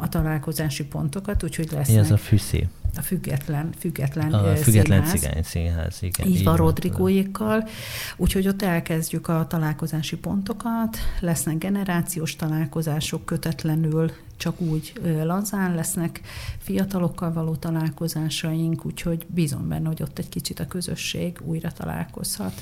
a 0.00 0.08
találkozási 0.08 0.84
pontokat, 0.84 1.42
úgyhogy 1.42 1.68
lesz. 1.72 1.88
Mi 1.88 1.98
az 1.98 2.10
a 2.10 2.16
Fűszi? 2.16 2.68
a 2.96 3.02
független, 3.02 3.72
független, 3.78 4.32
a 4.32 4.56
független 4.56 5.04
színház. 5.04 5.20
cigány 5.20 5.42
színház. 5.42 5.98
Igen, 6.00 6.26
így, 6.26 6.36
így 6.36 6.44
van, 6.44 6.56
Rodrigóékkal. 6.56 7.68
Úgyhogy 8.16 8.48
ott 8.48 8.62
elkezdjük 8.62 9.28
a 9.28 9.46
találkozási 9.48 10.16
pontokat, 10.16 10.96
lesznek 11.20 11.58
generációs 11.58 12.36
találkozások 12.36 13.24
kötetlenül, 13.54 14.10
csak 14.36 14.60
úgy 14.60 14.92
lazán 15.22 15.74
lesznek 15.74 16.20
fiatalokkal 16.58 17.32
való 17.32 17.54
találkozásaink, 17.54 18.84
úgyhogy 18.84 19.26
bízom 19.26 19.68
benne, 19.68 19.88
hogy 19.88 20.02
ott 20.02 20.18
egy 20.18 20.28
kicsit 20.28 20.60
a 20.60 20.66
közösség 20.66 21.38
újra 21.44 21.72
találkozhat. 21.72 22.52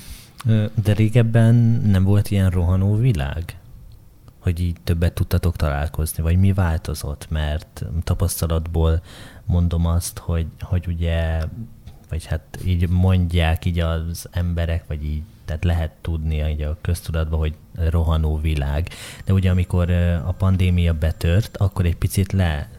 De 0.83 0.93
régebben 0.93 1.55
nem 1.85 2.03
volt 2.03 2.31
ilyen 2.31 2.49
rohanó 2.49 2.95
világ? 2.95 3.57
hogy 4.39 4.59
így 4.59 4.75
többet 4.83 5.13
tudtatok 5.13 5.55
találkozni, 5.55 6.23
vagy 6.23 6.37
mi 6.37 6.53
változott? 6.53 7.27
Mert 7.29 7.85
tapasztalatból 8.03 9.01
mondom 9.45 9.85
azt, 9.85 10.17
hogy, 10.17 10.45
hogy 10.59 10.87
ugye, 10.87 11.41
vagy 12.09 12.25
hát 12.25 12.59
így 12.65 12.89
mondják 12.89 13.65
így 13.65 13.79
az 13.79 14.27
emberek, 14.31 14.87
vagy 14.87 15.03
így, 15.03 15.23
tehát 15.45 15.63
lehet 15.63 15.91
tudni 16.01 16.49
így 16.49 16.61
a 16.61 16.77
köztudatban, 16.81 17.39
hogy 17.39 17.53
rohanó 17.75 18.39
világ. 18.39 18.89
De 19.25 19.33
ugye 19.33 19.49
amikor 19.49 19.89
a 20.25 20.35
pandémia 20.37 20.93
betört, 20.93 21.57
akkor 21.57 21.85
egy 21.85 21.95
picit 21.95 22.31
le 22.31 22.69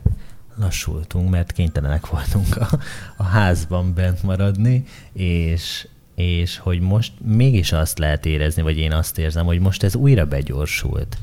lassultunk, 0.56 1.30
mert 1.30 1.52
kénytelenek 1.52 2.06
voltunk 2.06 2.56
a, 2.56 2.68
a 3.16 3.22
házban 3.22 3.94
bent 3.94 4.22
maradni, 4.22 4.84
és, 5.12 5.88
és 6.14 6.58
hogy 6.58 6.80
most 6.80 7.12
mégis 7.24 7.72
azt 7.72 7.98
lehet 7.98 8.26
érezni, 8.26 8.62
vagy 8.62 8.78
én 8.78 8.92
azt 8.92 9.18
érzem, 9.18 9.46
hogy 9.46 9.60
most 9.60 9.82
ez 9.82 9.94
újra 9.94 10.26
begyorsult. 10.26 11.18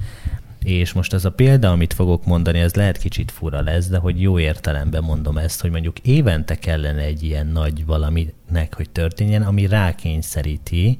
És 0.63 0.93
most 0.93 1.13
ez 1.13 1.25
a 1.25 1.31
példa, 1.31 1.71
amit 1.71 1.93
fogok 1.93 2.25
mondani, 2.25 2.59
ez 2.59 2.75
lehet 2.75 2.97
kicsit 2.97 3.31
fura 3.31 3.61
lesz, 3.61 3.87
de 3.87 3.97
hogy 3.97 4.21
jó 4.21 4.39
értelemben 4.39 5.03
mondom 5.03 5.37
ezt, 5.37 5.61
hogy 5.61 5.71
mondjuk 5.71 5.99
évente 5.99 6.55
kellene 6.55 7.01
egy 7.01 7.23
ilyen 7.23 7.47
nagy 7.47 7.85
valaminek, 7.85 8.75
hogy 8.75 8.89
történjen, 8.89 9.41
ami 9.41 9.67
rákényszeríti 9.67 10.99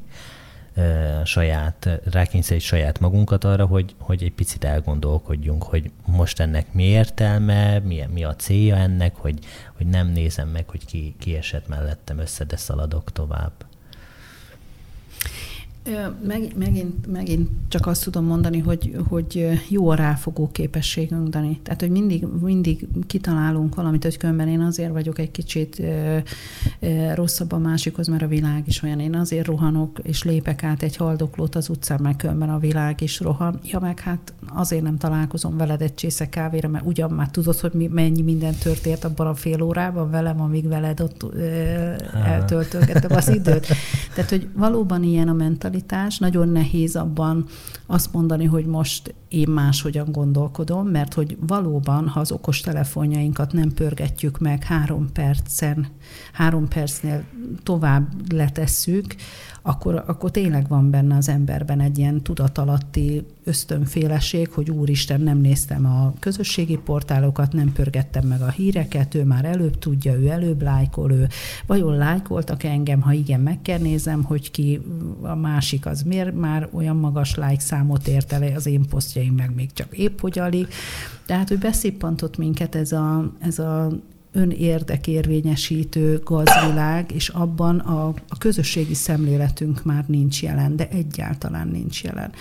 saját, 1.26 2.02
rákényszerít 2.12 2.64
saját 2.64 3.00
magunkat 3.00 3.44
arra, 3.44 3.66
hogy, 3.66 3.96
hogy 4.00 4.24
egy 4.24 4.34
picit 4.34 4.64
elgondolkodjunk, 4.64 5.64
hogy 5.64 5.92
most 6.06 6.40
ennek 6.40 6.74
mi 6.74 6.84
értelme, 6.84 7.80
mi, 7.80 8.04
mi 8.14 8.24
a 8.24 8.36
célja 8.36 8.76
ennek, 8.76 9.16
hogy, 9.16 9.40
hogy 9.78 9.88
nem 9.88 10.08
nézem 10.08 10.48
meg, 10.48 10.70
hogy 10.70 10.86
ki, 10.86 11.16
ki 11.20 11.36
esett 11.36 11.68
mellettem 11.68 12.18
össze, 12.20 12.44
de 12.44 12.58
szaladok 12.58 13.12
tovább. 13.12 13.52
Meg, 16.28 16.54
megint, 16.58 17.12
megint 17.12 17.50
csak 17.68 17.88
azt 17.88 18.04
tudom 18.04 18.26
mondani, 18.26 18.60
hogy, 18.60 18.96
hogy 19.10 19.62
jó 19.68 19.90
a 19.90 19.96
ráfogó 19.96 20.50
képességünk, 20.52 21.28
Dani. 21.28 21.60
Tehát, 21.64 21.80
hogy 21.80 21.90
mindig, 21.90 22.26
mindig 22.42 22.88
kitalálunk 23.08 23.76
valamit, 23.76 24.04
hogy 24.04 24.18
különben 24.18 24.48
én 24.48 24.62
azért 24.62 24.92
vagyok 24.92 25.20
egy 25.20 25.32
kicsit 25.32 25.82
rosszabb 27.16 27.52
a 27.52 27.58
másikhoz, 27.58 28.08
mert 28.08 28.22
a 28.22 28.28
világ 28.28 28.64
is 28.68 28.84
olyan. 28.84 29.00
Én 29.00 29.16
azért 29.16 29.46
rohanok, 29.46 30.00
és 30.04 30.24
lépek 30.24 30.64
át 30.64 30.84
egy 30.84 30.96
haldoklót 30.96 31.56
az 31.56 31.70
utcán, 31.70 32.00
mert 32.02 32.18
különben 32.18 32.50
a 32.50 32.60
világ 32.60 33.02
is 33.02 33.20
rohan. 33.20 33.60
Ja, 33.64 33.80
meg 33.80 34.00
hát 34.00 34.34
azért 34.48 34.84
nem 34.84 34.98
találkozom 34.98 35.58
veled 35.58 35.82
egy 35.82 35.96
csésze 35.96 36.30
kávéra, 36.30 36.68
mert 36.68 36.86
ugyan 36.86 37.12
már 37.12 37.30
tudod, 37.30 37.60
hogy 37.60 37.74
mi, 37.74 37.88
mennyi 37.88 38.22
minden 38.22 38.54
történt 38.64 39.04
abban 39.04 39.28
a 39.28 39.36
fél 39.36 39.62
órában 39.62 40.10
velem, 40.10 40.42
amíg 40.42 40.68
veled 40.68 41.00
ott 41.00 41.24
ö, 41.34 41.42
eltöltögettem 42.26 43.12
az 43.16 43.30
időt. 43.30 43.68
Tehát, 44.16 44.30
hogy 44.30 44.48
valóban 44.54 45.04
ilyen 45.04 45.28
a 45.28 45.34
mentalitás, 45.34 45.70
mentalitás. 45.72 46.18
Nagyon 46.18 46.50
nehéz 46.50 46.96
abban 46.96 47.46
azt 47.86 48.14
mondani, 48.14 48.46
hogy 48.46 48.66
most 48.66 49.14
én 49.28 49.50
máshogyan 49.50 50.12
gondolkodom, 50.12 50.88
mert 50.88 51.14
hogy 51.14 51.38
valóban, 51.48 52.08
ha 52.08 52.20
az 52.20 52.32
okos 52.32 52.62
telefonjainkat 52.62 53.54
nem 53.54 53.74
pörgetjük 53.74 54.40
meg 54.40 54.64
három 54.64 55.12
percen, 55.14 55.88
három 56.34 56.68
percnél 56.68 57.24
tovább 57.64 58.34
letesszük, 58.34 59.16
akkor, 59.62 60.04
akkor 60.08 60.32
tényleg 60.32 60.68
van 60.68 60.90
benne 60.90 61.16
az 61.16 61.30
emberben 61.30 61.80
egy 61.80 61.98
ilyen 61.98 62.22
tudatalatti 62.22 63.26
ösztönféleség, 63.44 64.50
hogy 64.50 64.72
úristen, 64.72 65.22
nem 65.22 65.38
néztem 65.38 65.86
a 65.86 66.14
közösségi 66.20 66.78
portálokat, 66.78 67.54
nem 67.54 67.74
pörgettem 67.74 68.28
meg 68.28 68.42
a 68.42 68.50
híreket, 68.50 69.16
ő 69.16 69.24
már 69.24 69.46
előbb 69.46 69.80
tudja, 69.80 70.14
ő 70.14 70.28
előbb 70.28 70.62
lájkol, 70.62 71.12
ő 71.12 71.28
vajon 71.66 71.96
lájkoltak 71.96 72.64
engem, 72.64 73.02
ha 73.02 73.12
igen, 73.12 73.40
meg 73.40 73.62
kell 73.62 73.80
nézem, 73.80 74.24
hogy 74.24 74.52
ki 74.52 74.82
a 75.22 75.36
másik 75.36 75.86
az 75.86 76.02
miért 76.02 76.36
már 76.36 76.70
olyan 76.72 76.96
magas 76.96 77.36
like 77.36 77.60
számot 77.60 78.08
ért 78.08 78.32
el, 78.32 78.56
az 78.56 78.66
én 78.66 78.86
posztjaim 78.90 79.34
meg 79.34 79.56
még 79.56 79.74
csak 79.74 79.98
épp 79.98 80.20
hogy 80.20 80.40
alig. 80.40 80.68
Tehát, 81.26 81.48
hogy 81.48 81.60
beszippantott 81.60 82.38
minket 82.38 82.76
ez 82.76 82.92
a, 82.92 83.32
ez 83.40 83.60
a 83.60 83.92
önérdekérvényesítő 84.34 86.22
gazvilág, 86.24 87.12
és 87.12 87.30
abban 87.30 87.80
a, 87.80 88.08
a 88.08 88.38
közösségi 88.38 88.94
szemléletünk 88.94 89.84
már 89.84 90.04
nincs 90.08 90.44
jelen, 90.44 90.76
de 90.76 90.88
egyáltalán 90.90 91.68
nincs 91.68 92.04
jelen. 92.04 92.32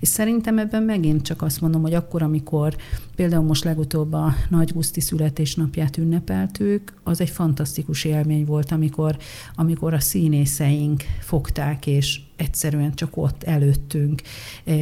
És 0.00 0.08
szerintem 0.08 0.58
ebben 0.58 0.82
megint 0.82 1.22
csak 1.22 1.42
azt 1.42 1.60
mondom, 1.60 1.82
hogy 1.82 1.94
akkor, 1.94 2.22
amikor 2.22 2.76
például 3.14 3.44
most 3.44 3.64
legutóbb 3.64 4.12
a 4.12 4.34
Nagy 4.48 4.72
Guszti 4.72 5.00
születésnapját 5.00 5.96
ünnepeltük, 5.96 6.94
az 7.02 7.20
egy 7.20 7.30
fantasztikus 7.30 8.04
élmény 8.04 8.44
volt, 8.44 8.72
amikor, 8.72 9.16
amikor 9.54 9.94
a 9.94 10.00
színészeink 10.00 11.02
fogták, 11.20 11.86
és 11.86 12.20
egyszerűen 12.36 12.94
csak 12.94 13.16
ott 13.16 13.42
előttünk 13.42 14.22
e, 14.64 14.74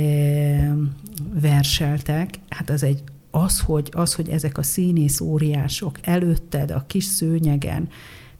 verseltek. 1.41 2.35
Hát 2.49 2.71
az 2.71 2.83
egy 2.83 3.03
az 3.35 3.61
hogy, 3.61 3.89
az, 3.93 4.15
hogy 4.15 4.29
ezek 4.29 4.59
a 4.59 4.63
színész 4.63 5.21
óriások 5.21 5.99
előtted 6.03 6.71
a 6.71 6.85
kis 6.87 7.05
szőnyegen, 7.05 7.89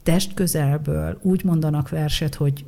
testközelből 0.03 1.19
úgy 1.21 1.43
mondanak 1.43 1.89
verset, 1.89 2.35
hogy 2.35 2.65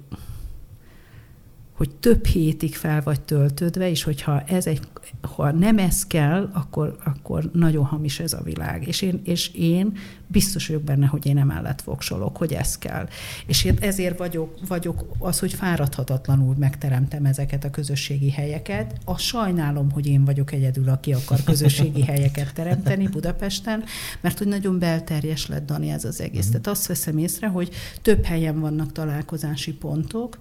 hogy 1.78 1.96
több 1.96 2.26
hétig 2.26 2.76
fel 2.76 3.02
vagy 3.04 3.22
töltődve, 3.22 3.90
és 3.90 4.04
hogyha 4.04 4.42
ez 4.42 4.68
egy, 4.68 4.80
ha 5.22 5.52
nem 5.52 5.78
ez 5.78 6.06
kell, 6.06 6.50
akkor, 6.54 6.96
akkor 7.04 7.50
nagyon 7.54 7.86
hamis 7.86 8.20
ez 8.20 8.34
a 8.34 8.42
világ. 8.44 8.88
És 8.88 9.02
én, 9.02 9.22
és 9.24 9.48
én 9.54 9.98
biztos 10.28 10.68
vagyok 10.68 10.84
benne, 10.84 11.06
hogy 11.06 11.26
én 11.26 11.38
emellett 11.38 11.82
fogsolok, 11.82 12.38
hogy 12.38 12.54
ez 12.54 12.78
kell. 12.78 13.08
És 13.46 13.64
én 13.64 13.78
ezért 13.80 14.18
vagyok, 14.18 14.58
vagyok 14.68 15.06
az, 15.20 15.40
hogy 15.40 15.54
fáradhatatlanul 15.54 16.56
megteremtem 16.58 17.26
ezeket 17.26 17.64
a 17.64 17.70
közösségi 17.70 18.32
helyeket. 18.32 18.96
A 19.06 19.18
sajnálom, 19.18 19.92
hogy 19.92 20.08
én 20.08 20.26
vagyok 20.26 20.52
egyedül, 20.52 20.90
aki 20.90 21.14
akar 21.14 21.44
közösségi 21.44 22.04
helyeket 22.04 22.54
teremteni 22.54 23.08
Budapesten, 23.08 23.84
mert 24.22 24.38
hogy 24.38 24.48
nagyon 24.48 24.80
belterjes 24.80 25.48
lett, 25.48 25.66
Dani, 25.66 25.90
ez 25.90 26.06
az 26.06 26.22
egész. 26.22 26.48
Tehát 26.48 26.68
azt 26.68 26.88
veszem 26.88 27.18
észre, 27.18 27.48
hogy 27.48 27.70
több 28.02 28.24
helyen 28.24 28.60
vannak 28.60 28.92
találkozási 28.92 29.74
pontok, 29.74 30.38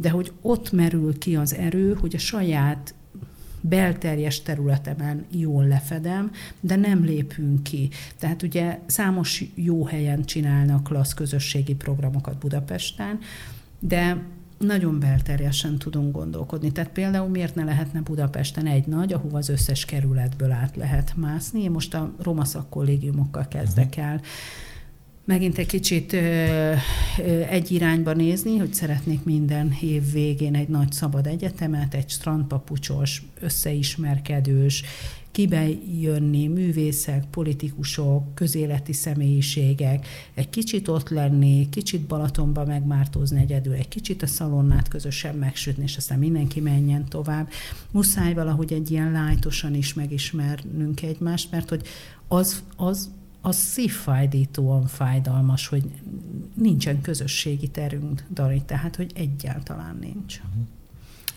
de 0.00 0.10
hogy 0.10 0.32
ott 0.40 0.72
merül 0.72 1.18
ki 1.18 1.36
az 1.36 1.54
erő, 1.54 1.94
hogy 1.94 2.14
a 2.14 2.18
saját 2.18 2.94
belterjes 3.60 4.42
területemen 4.42 5.24
jól 5.30 5.66
lefedem, 5.66 6.30
de 6.60 6.76
nem 6.76 7.04
lépünk 7.04 7.62
ki. 7.62 7.88
Tehát 8.18 8.42
ugye 8.42 8.78
számos 8.86 9.44
jó 9.54 9.84
helyen 9.86 10.24
csinálnak 10.24 10.84
klassz 10.84 11.12
közösségi 11.12 11.74
programokat 11.74 12.38
Budapesten, 12.38 13.18
de 13.78 14.22
nagyon 14.58 14.98
belterjesen 14.98 15.78
tudunk 15.78 16.12
gondolkodni. 16.12 16.72
Tehát 16.72 16.90
például 16.90 17.28
miért 17.28 17.54
ne 17.54 17.64
lehetne 17.64 18.00
Budapesten 18.00 18.66
egy 18.66 18.86
nagy, 18.86 19.12
ahova 19.12 19.38
az 19.38 19.48
összes 19.48 19.84
kerületből 19.84 20.50
át 20.50 20.76
lehet 20.76 21.12
mászni. 21.16 21.62
Én 21.62 21.70
most 21.70 21.94
a 21.94 22.14
Roma 22.22 22.44
szakkollégiumokkal 22.44 23.48
kezdek 23.48 23.96
el 23.96 24.20
megint 25.30 25.58
egy 25.58 25.66
kicsit 25.66 26.12
egy 27.48 27.70
irányba 27.70 28.12
nézni, 28.12 28.56
hogy 28.56 28.74
szeretnék 28.74 29.24
minden 29.24 29.76
év 29.80 30.12
végén 30.12 30.54
egy 30.54 30.68
nagy 30.68 30.92
szabad 30.92 31.26
egyetemet, 31.26 31.94
egy 31.94 32.08
strandpapucsos, 32.08 33.22
összeismerkedős, 33.40 34.84
kibe 35.30 35.68
jönni 36.00 36.46
művészek, 36.46 37.24
politikusok, 37.30 38.34
közéleti 38.34 38.92
személyiségek, 38.92 40.06
egy 40.34 40.50
kicsit 40.50 40.88
ott 40.88 41.08
lenni, 41.08 41.68
kicsit 41.68 42.00
Balatonba 42.00 42.64
megmártózni 42.64 43.40
egyedül, 43.40 43.72
egy 43.72 43.88
kicsit 43.88 44.22
a 44.22 44.26
szalonnát 44.26 44.88
közösen 44.88 45.34
megsütni, 45.34 45.82
és 45.82 45.96
aztán 45.96 46.18
mindenki 46.18 46.60
menjen 46.60 47.08
tovább. 47.08 47.48
Muszáj 47.90 48.34
valahogy 48.34 48.72
egy 48.72 48.90
ilyen 48.90 49.12
lájtosan 49.12 49.74
is 49.74 49.94
megismernünk 49.94 51.02
egymást, 51.02 51.50
mert 51.50 51.68
hogy 51.68 51.82
az, 52.28 52.62
az 52.76 53.10
az 53.40 53.56
szívfájdítóan 53.56 54.86
fájdalmas, 54.86 55.66
hogy 55.66 55.84
nincsen 56.54 57.00
közösségi 57.00 57.68
terünk, 57.68 58.24
Dari, 58.28 58.62
tehát, 58.66 58.96
hogy 58.96 59.12
egyáltalán 59.14 59.96
nincs. 60.00 60.40
Mhm. 60.40 60.60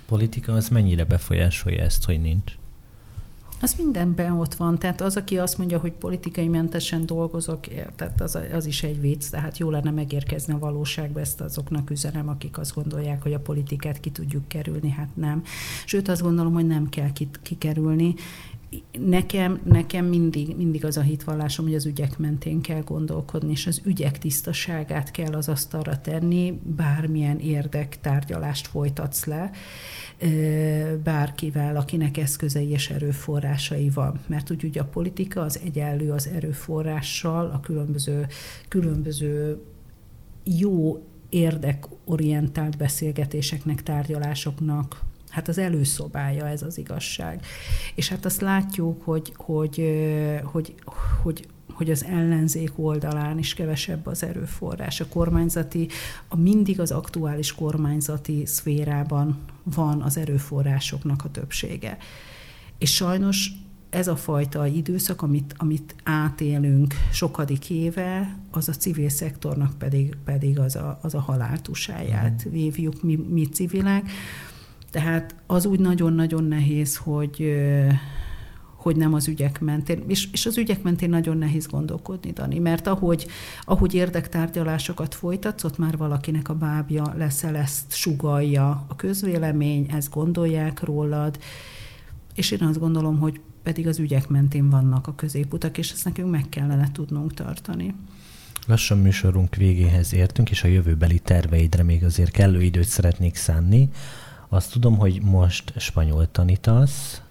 Politika 0.05 0.53
az 0.53 0.69
mennyire 0.69 1.03
befolyásolja 1.03 1.83
ezt, 1.83 2.03
hogy 2.05 2.21
nincs? 2.21 2.57
Az 3.63 3.75
mindenben 3.77 4.31
ott 4.31 4.53
van. 4.53 4.77
Tehát 4.77 5.01
az, 5.01 5.17
aki 5.17 5.37
azt 5.37 5.57
mondja, 5.57 5.79
hogy 5.79 5.91
politikai 5.91 6.47
mentesen 6.47 7.05
dolgozok, 7.05 7.59
tehát 7.95 8.21
az, 8.21 8.37
az 8.53 8.65
is 8.65 8.83
egy 8.83 9.01
vicc, 9.01 9.29
tehát 9.29 9.57
jó 9.57 9.69
lenne 9.69 9.91
megérkezni 9.91 10.53
a 10.53 10.59
valóságba, 10.59 11.19
ezt 11.19 11.41
azoknak 11.41 11.89
üzenem, 11.89 12.29
akik 12.29 12.57
azt 12.57 12.73
gondolják, 12.75 13.21
hogy 13.21 13.33
a 13.33 13.39
politikát 13.39 13.99
ki 13.99 14.09
tudjuk 14.09 14.47
kerülni, 14.47 14.89
hát 14.89 15.15
nem. 15.15 15.43
Sőt, 15.85 16.07
azt 16.07 16.21
gondolom, 16.21 16.53
hogy 16.53 16.67
nem 16.67 16.89
kell 16.89 17.09
kikerülni, 17.41 18.13
nekem, 18.99 19.59
nekem 19.63 20.05
mindig, 20.05 20.55
mindig 20.55 20.85
az 20.85 20.97
a 20.97 21.01
hitvallásom, 21.01 21.65
hogy 21.65 21.75
az 21.75 21.85
ügyek 21.85 22.17
mentén 22.17 22.61
kell 22.61 22.81
gondolkodni, 22.81 23.51
és 23.51 23.67
az 23.67 23.81
ügyek 23.85 24.19
tisztaságát 24.19 25.11
kell 25.11 25.33
az 25.33 25.49
asztalra 25.49 26.01
tenni, 26.01 26.59
bármilyen 26.63 27.39
érdektárgyalást 27.39 28.67
folytatsz 28.67 29.25
le, 29.25 29.51
bárkivel, 31.03 31.75
akinek 31.75 32.17
eszközei 32.17 32.69
és 32.69 32.89
erőforrásai 32.89 33.89
van. 33.89 34.19
Mert 34.27 34.51
úgy 34.51 34.63
ugye 34.63 34.81
a 34.81 34.85
politika 34.85 35.41
az 35.41 35.59
egyenlő 35.63 36.11
az 36.11 36.27
erőforrással, 36.27 37.45
a 37.45 37.59
különböző, 37.59 38.27
különböző 38.67 39.61
jó 40.43 41.03
érdekorientált 41.29 42.77
beszélgetéseknek, 42.77 43.83
tárgyalásoknak, 43.83 45.01
hát 45.33 45.47
az 45.47 45.57
előszobája 45.57 46.47
ez 46.47 46.61
az 46.61 46.77
igazság. 46.77 47.45
És 47.95 48.09
hát 48.09 48.25
azt 48.25 48.41
látjuk, 48.41 49.03
hogy, 49.03 49.33
hogy, 49.35 49.83
hogy, 50.43 50.75
hogy, 51.21 51.47
hogy 51.73 51.91
az 51.91 52.05
ellenzék 52.05 52.71
oldalán 52.75 53.37
is 53.37 53.53
kevesebb 53.53 54.05
az 54.05 54.23
erőforrás. 54.23 54.99
A 54.99 55.07
kormányzati, 55.07 55.87
a 56.27 56.35
mindig 56.35 56.79
az 56.79 56.91
aktuális 56.91 57.55
kormányzati 57.55 58.45
szférában 58.45 59.39
van 59.63 60.01
az 60.01 60.17
erőforrásoknak 60.17 61.23
a 61.23 61.31
többsége. 61.31 61.97
És 62.77 62.93
sajnos 62.93 63.51
ez 63.89 64.07
a 64.07 64.15
fajta 64.15 64.67
időszak, 64.67 65.21
amit, 65.21 65.53
amit 65.57 65.95
átélünk 66.03 66.93
sokadik 67.11 67.69
éve, 67.69 68.37
az 68.51 68.69
a 68.69 68.73
civil 68.73 69.09
szektornak 69.09 69.77
pedig, 69.77 70.17
pedig 70.25 70.59
az, 70.59 70.75
a, 70.75 70.99
az 71.01 71.13
a 71.13 71.19
haláltusáját 71.19 72.43
vívjuk 72.49 73.03
mi, 73.03 73.15
mi 73.15 73.45
civilek. 73.45 74.11
Tehát 74.93 75.35
az 75.47 75.65
úgy 75.65 75.79
nagyon-nagyon 75.79 76.43
nehéz, 76.43 76.97
hogy 76.97 77.55
hogy 78.75 78.95
nem 78.95 79.13
az 79.13 79.27
ügyek 79.27 79.59
mentén. 79.59 80.03
És, 80.07 80.27
és 80.31 80.45
az 80.45 80.57
ügyek 80.57 80.81
mentén 80.81 81.09
nagyon 81.09 81.37
nehéz 81.37 81.67
gondolkodni, 81.67 82.31
Dani, 82.31 82.59
mert 82.59 82.87
ahogy, 82.87 83.27
ahogy 83.61 83.93
érdektárgyalásokat 83.93 85.15
folytatsz, 85.15 85.63
ott 85.63 85.77
már 85.77 85.97
valakinek 85.97 86.49
a 86.49 86.55
bábja 86.55 87.13
leszel, 87.17 87.55
ezt 87.55 87.95
sugalja 87.95 88.85
a 88.87 88.95
közvélemény, 88.95 89.89
ezt 89.91 90.09
gondolják 90.09 90.83
rólad, 90.83 91.39
és 92.35 92.51
én 92.51 92.61
azt 92.61 92.79
gondolom, 92.79 93.19
hogy 93.19 93.39
pedig 93.63 93.87
az 93.87 93.99
ügyek 93.99 94.27
mentén 94.27 94.69
vannak 94.69 95.07
a 95.07 95.15
középutak, 95.15 95.77
és 95.77 95.91
ezt 95.91 96.05
nekünk 96.05 96.29
meg 96.29 96.49
kellene 96.49 96.91
tudnunk 96.91 97.33
tartani. 97.33 97.95
Lassan 98.67 98.97
műsorunk 98.97 99.55
végéhez 99.55 100.13
értünk, 100.13 100.49
és 100.49 100.63
a 100.63 100.67
jövőbeli 100.67 101.19
terveidre 101.19 101.83
még 101.83 102.03
azért 102.03 102.31
kellő 102.31 102.61
időt 102.61 102.87
szeretnék 102.87 103.35
szánni. 103.35 103.89
Azt 104.53 104.71
tudom, 104.71 104.97
hogy 104.97 105.21
most 105.21 105.73
spanyol 105.77 106.31
tanítasz, 106.31 107.21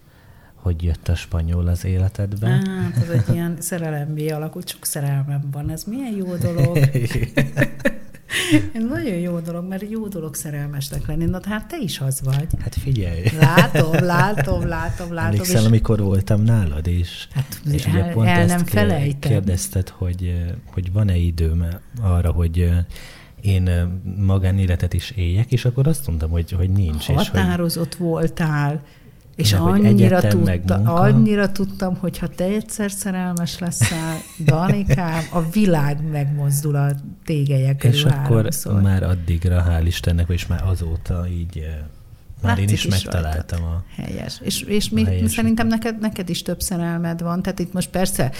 hogy 0.54 0.82
jött 0.82 1.08
a 1.08 1.14
spanyol 1.14 1.66
az 1.66 1.84
életedbe? 1.84 2.48
Hát, 2.48 2.96
ez 2.96 3.08
egy 3.08 3.34
ilyen 3.34 3.56
szerelembé 3.60 4.28
alakult, 4.28 4.66
csak 4.66 4.84
szerelmem 4.84 5.48
van. 5.52 5.70
Ez 5.70 5.84
milyen 5.84 6.12
jó 6.12 6.36
dolog. 6.36 6.78
Ez 8.72 8.84
nagyon 8.88 9.14
jó 9.14 9.38
dolog, 9.38 9.68
mert 9.68 9.90
jó 9.90 10.08
dolog 10.08 10.34
szerelmesnek 10.34 11.06
lenni. 11.06 11.24
Na, 11.24 11.40
hát 11.44 11.68
te 11.68 11.76
is 11.78 12.00
az 12.00 12.20
vagy. 12.24 12.46
Hát 12.60 12.74
figyelj. 12.74 13.22
Látom, 13.40 13.92
látom, 13.92 14.66
látom, 14.66 15.12
látom. 15.12 15.30
Emlékszel, 15.30 15.60
és... 15.60 15.66
amikor 15.66 16.00
voltam 16.00 16.42
nálad, 16.42 16.86
és, 16.86 17.28
hát, 17.34 17.60
és 17.70 17.84
el, 17.84 17.92
ugye 17.92 18.12
pont 18.12 18.28
el 18.28 18.46
nem 18.46 18.64
felejtem. 18.64 19.30
kérdezted, 19.30 19.88
hogy, 19.88 20.44
hogy 20.64 20.92
van-e 20.92 21.16
időm 21.16 21.66
arra, 22.00 22.30
hogy 22.30 22.70
én 23.42 23.70
magánéletet 24.16 24.92
is 24.92 25.10
éljek, 25.10 25.52
és 25.52 25.64
akkor 25.64 25.86
azt 25.86 26.06
mondtam, 26.06 26.30
hogy, 26.30 26.52
hogy 26.52 26.70
nincs. 26.70 27.06
Határozott 27.06 27.92
és 27.92 27.96
hogy... 27.98 28.06
voltál, 28.06 28.82
és 29.36 29.50
De 29.50 29.58
annyira, 29.58 30.20
tudta, 30.20 30.74
annyira 30.74 31.52
tudtam, 31.52 31.96
hogy 31.96 32.18
ha 32.18 32.28
te 32.28 32.44
egyszer 32.44 32.90
szerelmes 32.90 33.58
leszel, 33.58 34.16
Danikám, 34.44 35.22
a 35.32 35.50
világ 35.50 36.10
megmozdul 36.10 36.74
a 36.76 36.90
tégelyek 37.24 37.76
körül 37.76 37.96
És 37.96 38.04
akkor 38.04 38.36
háromszor. 38.36 38.82
már 38.82 39.02
addigra, 39.02 39.64
hál' 39.68 39.86
Istennek, 39.86 40.28
és 40.28 40.46
már 40.46 40.62
azóta 40.66 41.26
így 41.28 41.66
már 42.42 42.50
Látszik 42.56 42.68
én 42.68 42.74
is, 42.74 42.84
is 42.84 42.90
megtaláltam 42.90 43.60
rajtad. 43.60 43.82
a 43.96 44.02
Helyes. 44.02 44.40
És, 44.42 44.60
és 44.60 44.88
még 44.88 45.06
helyes 45.06 45.30
szerintem 45.32 45.66
neked, 45.66 45.98
neked 46.00 46.28
is 46.28 46.42
több 46.42 46.60
szerelmed 46.60 47.22
van. 47.22 47.42
Tehát 47.42 47.58
itt 47.58 47.72
most 47.72 47.90
persze 47.90 48.32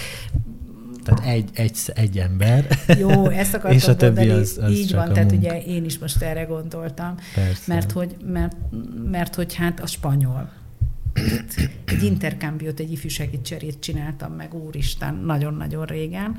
tehát 1.02 1.24
egy, 1.24 1.50
egy, 1.52 1.78
egy 1.94 2.18
ember. 2.18 2.78
Jó, 2.98 3.28
ezt 3.28 3.54
akartam 3.56 3.78
és 3.78 3.88
a 3.88 3.96
többi 3.96 4.18
mondani. 4.18 4.40
Az, 4.40 4.58
az 4.62 4.70
Így 4.70 4.92
van, 4.92 5.12
tehát 5.12 5.32
ugye 5.32 5.62
én 5.62 5.84
is 5.84 5.98
most 5.98 6.22
erre 6.22 6.42
gondoltam. 6.42 7.14
Persze. 7.34 7.74
Mert 7.74 7.92
hogy, 7.92 8.16
mert, 8.24 8.56
mert 9.10 9.34
hogy 9.34 9.54
hát 9.54 9.80
a 9.80 9.86
spanyol. 9.86 10.50
Egy 11.84 12.02
interkambiót, 12.02 12.80
egy 12.80 12.92
ifjúsági 12.92 13.40
cserét 13.40 13.80
csináltam 13.80 14.32
meg, 14.32 14.54
úristen, 14.54 15.14
nagyon-nagyon 15.14 15.84
régen. 15.84 16.36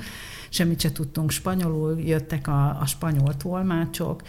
Semmit 0.49 0.79
se 0.79 0.91
tudtunk 0.91 1.31
spanyolul, 1.31 1.99
jöttek 1.99 2.47
a, 2.47 2.79
a 2.79 2.85
spanyol 2.85 3.37
tolmácsok, 3.37 4.21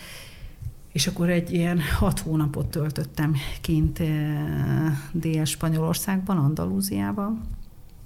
és 0.92 1.06
akkor 1.06 1.30
egy 1.30 1.52
ilyen 1.52 1.80
hat 1.98 2.18
hónapot 2.18 2.66
töltöttem 2.66 3.34
kint 3.60 4.00
eh, 4.00 4.08
Dél-Spanyolországban, 5.12 6.36
Andalúziában, 6.36 7.40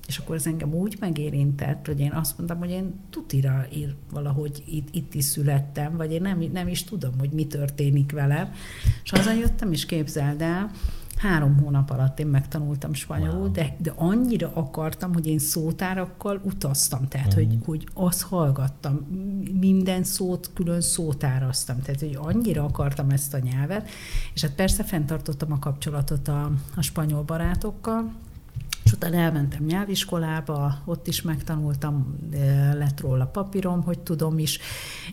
és 0.09 0.19
akkor 0.19 0.37
ez 0.37 0.47
engem 0.47 0.75
úgy 0.75 0.97
megérintett, 1.01 1.87
hogy 1.87 2.01
én 2.01 2.13
azt 2.13 2.39
mondtam, 2.39 2.59
hogy 2.59 2.71
én 2.71 2.95
tutira 3.11 3.67
ír 3.75 3.95
valahogy 4.11 4.63
itt, 4.67 4.89
itt 4.95 5.15
is 5.15 5.25
születtem, 5.25 5.97
vagy 5.97 6.13
én 6.13 6.23
nem, 6.23 6.45
nem 6.53 6.69
is 6.69 6.85
tudom, 6.85 7.13
hogy 7.19 7.31
mi 7.31 7.47
történik 7.47 8.13
velem. 8.13 8.53
És 9.05 9.11
hazajöttem, 9.11 9.73
és 9.73 9.87
képzeld 9.87 10.41
el, 10.41 10.71
három 11.17 11.57
hónap 11.57 11.91
alatt 11.91 12.19
én 12.19 12.27
megtanultam 12.27 12.93
spanyolul, 12.93 13.41
wow. 13.41 13.51
de, 13.51 13.77
de 13.79 13.93
annyira 13.97 14.51
akartam, 14.55 15.13
hogy 15.13 15.27
én 15.27 15.39
szótárakkal 15.39 16.41
utaztam, 16.45 17.09
tehát 17.09 17.35
mm. 17.35 17.37
hogy, 17.37 17.59
hogy 17.65 17.89
azt 17.95 18.23
hallgattam, 18.23 18.95
minden 19.61 20.05
szót 20.05 20.51
külön 20.55 20.81
szótáraztam, 20.81 21.83
tehát 21.83 22.01
hogy 22.01 22.19
annyira 22.21 22.65
akartam 22.65 23.11
ezt 23.11 23.35
a 23.35 23.39
nyelvet, 23.39 23.89
és 24.35 24.41
hát 24.41 24.55
persze 24.55 24.85
fenntartottam 24.85 25.53
a 25.53 25.59
kapcsolatot 25.59 26.29
a, 26.29 26.51
a 26.77 26.83
spanyol 26.83 27.23
barátokkal, 27.23 28.13
és 28.99 29.05
utána 29.05 29.23
elmentem 29.23 29.65
nyelviskolába, 29.65 30.83
ott 30.85 31.07
is 31.07 31.23
megtanultam, 31.23 32.19
lett 32.75 33.01
róla 33.01 33.27
papírom, 33.27 33.83
hogy 33.83 33.99
tudom 33.99 34.39
is, 34.39 34.59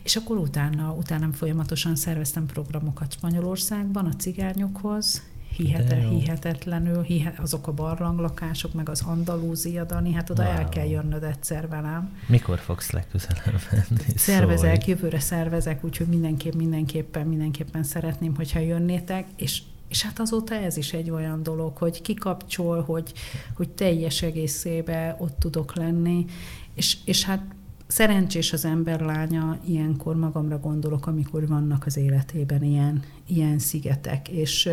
és 0.04 0.16
akkor 0.16 0.38
utána, 0.38 0.92
utána 0.92 1.34
folyamatosan 1.34 1.96
szerveztem 1.96 2.46
programokat 2.46 3.12
Spanyolországban 3.12 4.06
a 4.06 4.16
cigányokhoz, 4.16 5.22
Hihete, 5.56 5.96
hihetetlenül, 5.96 7.02
hihet, 7.02 7.40
azok 7.40 7.68
a 7.68 7.72
barlanglakások, 7.72 8.74
meg 8.74 8.90
az 8.90 9.02
Andalúzia, 9.02 9.84
Dani, 9.84 10.14
hát 10.14 10.30
oda 10.30 10.44
wow. 10.44 10.52
el 10.52 10.70
kell 10.70 10.88
jönnöd 10.88 11.24
egyszer 11.24 11.68
velem. 11.68 12.18
Mikor 12.28 12.60
fogsz 12.60 12.92
legközelebb 12.92 13.62
venni? 13.72 14.02
Szervezek, 14.16 14.82
Szólj. 14.82 14.96
jövőre 14.96 15.20
szervezek, 15.20 15.84
úgyhogy 15.84 16.08
mindenképp, 16.08 16.54
mindenképpen, 16.54 17.28
mindenképpen 17.28 17.84
szeretném, 17.84 18.36
hogyha 18.36 18.60
jönnétek, 18.60 19.28
és 19.36 19.62
és 19.88 20.04
hát 20.04 20.20
azóta 20.20 20.56
ez 20.56 20.78
is 20.78 20.94
egy 20.94 21.10
olyan 21.10 21.44
dolog, 21.44 21.78
hogy 21.78 22.02
kikapcsol, 22.02 22.82
hogy, 22.82 23.14
hogy 23.56 23.70
teljes 23.70 24.22
egészébe 24.22 25.16
ott 25.20 25.40
tudok 25.40 25.76
lenni, 25.76 26.26
és, 26.74 26.98
és 27.06 27.24
hát 27.24 27.42
szerencsés 27.88 28.54
az 28.54 28.66
ember 28.66 29.00
lánya, 29.00 29.58
ilyenkor 29.68 30.16
magamra 30.16 30.60
gondolok, 30.60 31.08
amikor 31.08 31.48
vannak 31.48 31.86
az 31.86 31.98
életében 31.98 32.64
ilyen, 32.64 33.04
ilyen 33.28 33.60
szigetek, 33.60 34.30
és, 34.30 34.70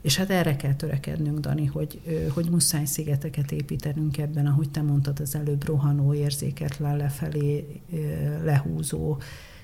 és 0.00 0.16
hát 0.16 0.30
erre 0.30 0.56
kell 0.56 0.74
törekednünk, 0.74 1.38
Dani, 1.38 1.66
hogy, 1.66 2.00
hogy 2.34 2.50
muszáj 2.50 2.84
szigeteket 2.84 3.52
építenünk 3.52 4.18
ebben, 4.18 4.46
ahogy 4.46 4.70
te 4.70 4.82
mondtad 4.82 5.20
az 5.20 5.34
előbb, 5.34 5.66
rohanó, 5.66 6.14
érzéketlen, 6.14 6.96
lefelé 6.96 7.80
lehúzó, 8.44 9.18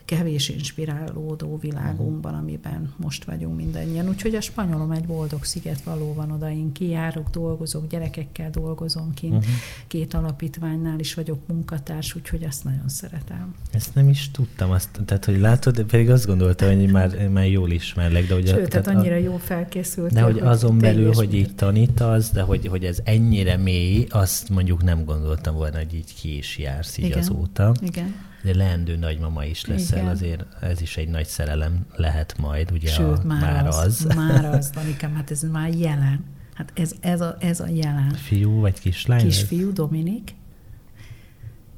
kevés 0.09 0.49
inspirálódó 0.49 1.59
világunkban, 1.61 2.35
amiben 2.35 2.93
most 2.97 3.25
vagyunk 3.25 3.57
mindannyian. 3.57 4.09
Úgyhogy 4.09 4.35
a 4.35 4.41
spanyolom 4.41 4.91
egy 4.91 5.05
boldog 5.05 5.45
sziget 5.45 5.83
valóban 5.83 6.31
oda, 6.31 6.51
én 6.51 6.73
kijárok, 6.73 7.31
dolgozok, 7.31 7.87
gyerekekkel 7.87 8.51
dolgozom 8.51 9.15
kint, 9.15 9.35
uh-huh. 9.35 9.53
két 9.87 10.15
alapítványnál 10.15 10.99
is 10.99 11.15
vagyok 11.15 11.47
munkatárs, 11.47 12.15
úgyhogy 12.15 12.43
ezt 12.43 12.65
nagyon 12.65 12.89
szeretem. 12.89 13.55
Ezt 13.71 13.95
nem 13.95 14.09
is 14.09 14.31
tudtam, 14.31 14.71
azt, 14.71 14.89
tehát 15.05 15.25
hogy 15.25 15.39
látod, 15.39 15.75
de 15.75 15.85
pedig 15.85 16.11
azt 16.11 16.27
gondoltam, 16.27 16.77
hogy 16.77 16.91
már, 16.91 17.29
már 17.29 17.47
jól 17.47 17.71
ismerlek. 17.71 18.27
De 18.27 18.35
hogy 18.35 18.47
Sőt, 18.47 18.67
a, 18.67 18.69
tehát 18.69 18.87
annyira 18.87 19.15
a, 19.15 19.19
jó 19.19 19.37
felkészült. 19.37 20.13
De 20.13 20.23
hogy 20.23 20.39
azon 20.39 20.79
belül, 20.79 21.13
hogy 21.13 21.35
így 21.35 21.55
tanítasz, 21.55 22.31
de 22.31 22.43
hogy, 22.43 22.67
hogy 22.67 22.85
ez 22.85 22.99
ennyire 23.05 23.57
mély, 23.57 24.07
azt 24.11 24.49
mondjuk 24.49 24.83
nem 24.83 25.05
gondoltam 25.05 25.55
volna, 25.55 25.77
hogy 25.77 25.95
így 25.95 26.15
ki 26.21 26.37
is 26.37 26.59
jársz 26.59 26.99
így 26.99 27.05
Igen. 27.05 27.19
azóta. 27.19 27.75
Igen 27.81 28.27
leendő 28.53 28.97
nagymama 28.97 29.45
is 29.45 29.65
leszel, 29.65 29.99
Igen. 29.99 30.11
azért 30.11 30.45
ez 30.61 30.81
is 30.81 30.97
egy 30.97 31.09
nagy 31.09 31.27
szerelem 31.27 31.87
lehet 31.97 32.39
majd, 32.39 32.71
ugye 32.73 32.91
Sőt, 32.91 33.19
a, 33.19 33.23
már, 33.25 33.41
már 33.41 33.67
az. 33.67 33.77
az. 33.77 34.15
Már 34.15 34.45
az, 34.45 34.71
Danikám, 34.75 35.15
hát 35.15 35.31
ez 35.31 35.43
már 35.43 35.75
jelen. 35.75 36.25
Hát 36.55 36.73
ez, 36.75 36.93
ez, 37.01 37.21
a, 37.21 37.37
ez 37.41 37.61
a 37.61 37.67
jelen. 37.69 38.11
Fiú 38.11 38.61
vagy 38.61 38.81
kislány? 38.81 39.23
Kisfiú, 39.23 39.73
Dominik, 39.73 40.35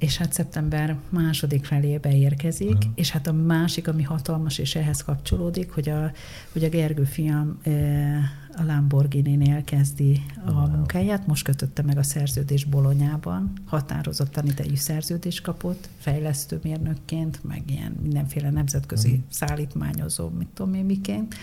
és 0.00 0.16
hát 0.16 0.32
szeptember 0.32 0.96
második 1.08 1.64
felébe 1.64 2.16
érkezik, 2.16 2.74
uh-huh. 2.74 2.92
és 2.94 3.10
hát 3.10 3.26
a 3.26 3.32
másik, 3.32 3.88
ami 3.88 4.02
hatalmas, 4.02 4.58
és 4.58 4.74
ehhez 4.74 5.02
kapcsolódik, 5.02 5.70
hogy 5.70 5.88
a, 5.88 6.12
hogy 6.52 6.64
a 6.64 6.68
Gergő 6.68 7.04
fiam 7.04 7.58
a 8.56 8.64
Lamborghini-nél 8.64 9.64
kezdi 9.64 10.22
a 10.46 10.52
wow. 10.52 10.68
munkáját, 10.68 11.26
most 11.26 11.44
kötötte 11.44 11.82
meg 11.82 11.98
a 11.98 12.02
szerződés 12.02 12.64
Bolonyában, 12.64 13.52
határozottan 13.66 14.46
idejű 14.46 14.74
szerződés 14.74 15.40
kapott, 15.40 15.88
fejlesztőmérnökként, 15.98 17.44
meg 17.44 17.62
ilyen 17.66 17.96
mindenféle 18.02 18.50
nemzetközi 18.50 19.08
uh-huh. 19.08 19.24
szállítmányozó, 19.30 20.28
mit 20.28 20.48
tudom 20.54 20.74
én 20.74 20.84
miként, 20.84 21.34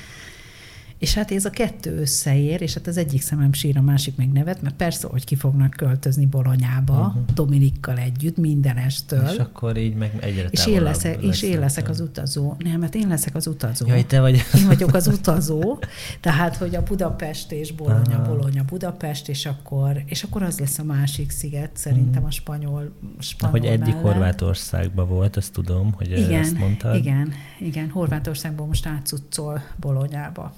és 1.00 1.14
hát 1.14 1.32
ez 1.32 1.46
a 1.46 1.50
kettő 1.50 2.00
összeér, 2.00 2.62
és 2.62 2.74
hát 2.74 2.88
az 2.88 2.98
egyik 2.98 3.22
szemem 3.22 3.54
sír, 3.54 3.78
a 3.78 3.82
másik 3.82 4.16
meg 4.16 4.32
nevet, 4.32 4.62
mert 4.62 4.76
persze, 4.76 5.08
hogy 5.08 5.24
ki 5.24 5.36
fognak 5.36 5.70
költözni 5.70 6.26
Bolonyába, 6.26 6.94
uh-huh. 6.94 7.24
Dominikkal 7.34 7.98
együtt, 7.98 8.38
mindenestől. 8.38 9.28
És 9.28 9.38
akkor 9.38 9.78
így 9.78 9.96
meg 9.96 10.18
egyre 10.20 10.48
És 10.50 10.68
én 10.68 10.82
leszek, 10.82 11.24
és 11.24 11.42
én 11.42 11.60
leszek 11.60 11.90
az 11.90 12.00
utazó. 12.00 12.56
Nem, 12.58 12.80
mert 12.80 12.96
én 12.96 13.08
leszek 13.08 13.36
az 13.36 13.48
utazó. 13.48 13.88
Jaj, 13.88 14.06
te 14.06 14.22
vagy. 14.22 14.44
Én 14.56 14.66
vagyok 14.68 14.94
az 14.94 15.08
utazó, 15.08 15.80
tehát, 16.20 16.56
hogy 16.56 16.76
a 16.76 16.84
Budapest 16.84 17.52
és 17.52 17.72
Bolonya, 17.72 18.02
uh-huh. 18.02 18.28
Bolonya, 18.28 18.64
Budapest, 18.64 19.30
és 19.30 19.46
akkor, 19.46 20.04
és 20.06 20.24
akkor 20.24 20.44
az 20.44 20.60
lesz 20.60 20.80
a 20.80 20.84
másik 20.84 21.30
sziget, 21.30 21.72
szerintem 21.74 22.26
a 22.26 22.32
spanyol, 22.32 22.92
spanyol 23.20 23.60
Hogy 23.60 23.66
eddig 23.66 23.80
mellett. 23.80 24.02
Horvátországban 24.02 25.08
volt, 25.08 25.38
azt 25.38 25.52
tudom, 25.52 25.92
hogy 25.92 26.12
igen, 26.12 26.42
ezt 26.42 26.58
mondtad. 26.58 26.96
Igen, 26.96 27.34
igen, 27.60 27.90
Horvátországból 27.90 28.68
most 28.68 28.86
átcuccol 28.86 29.64
Bolonyába. 29.76 30.54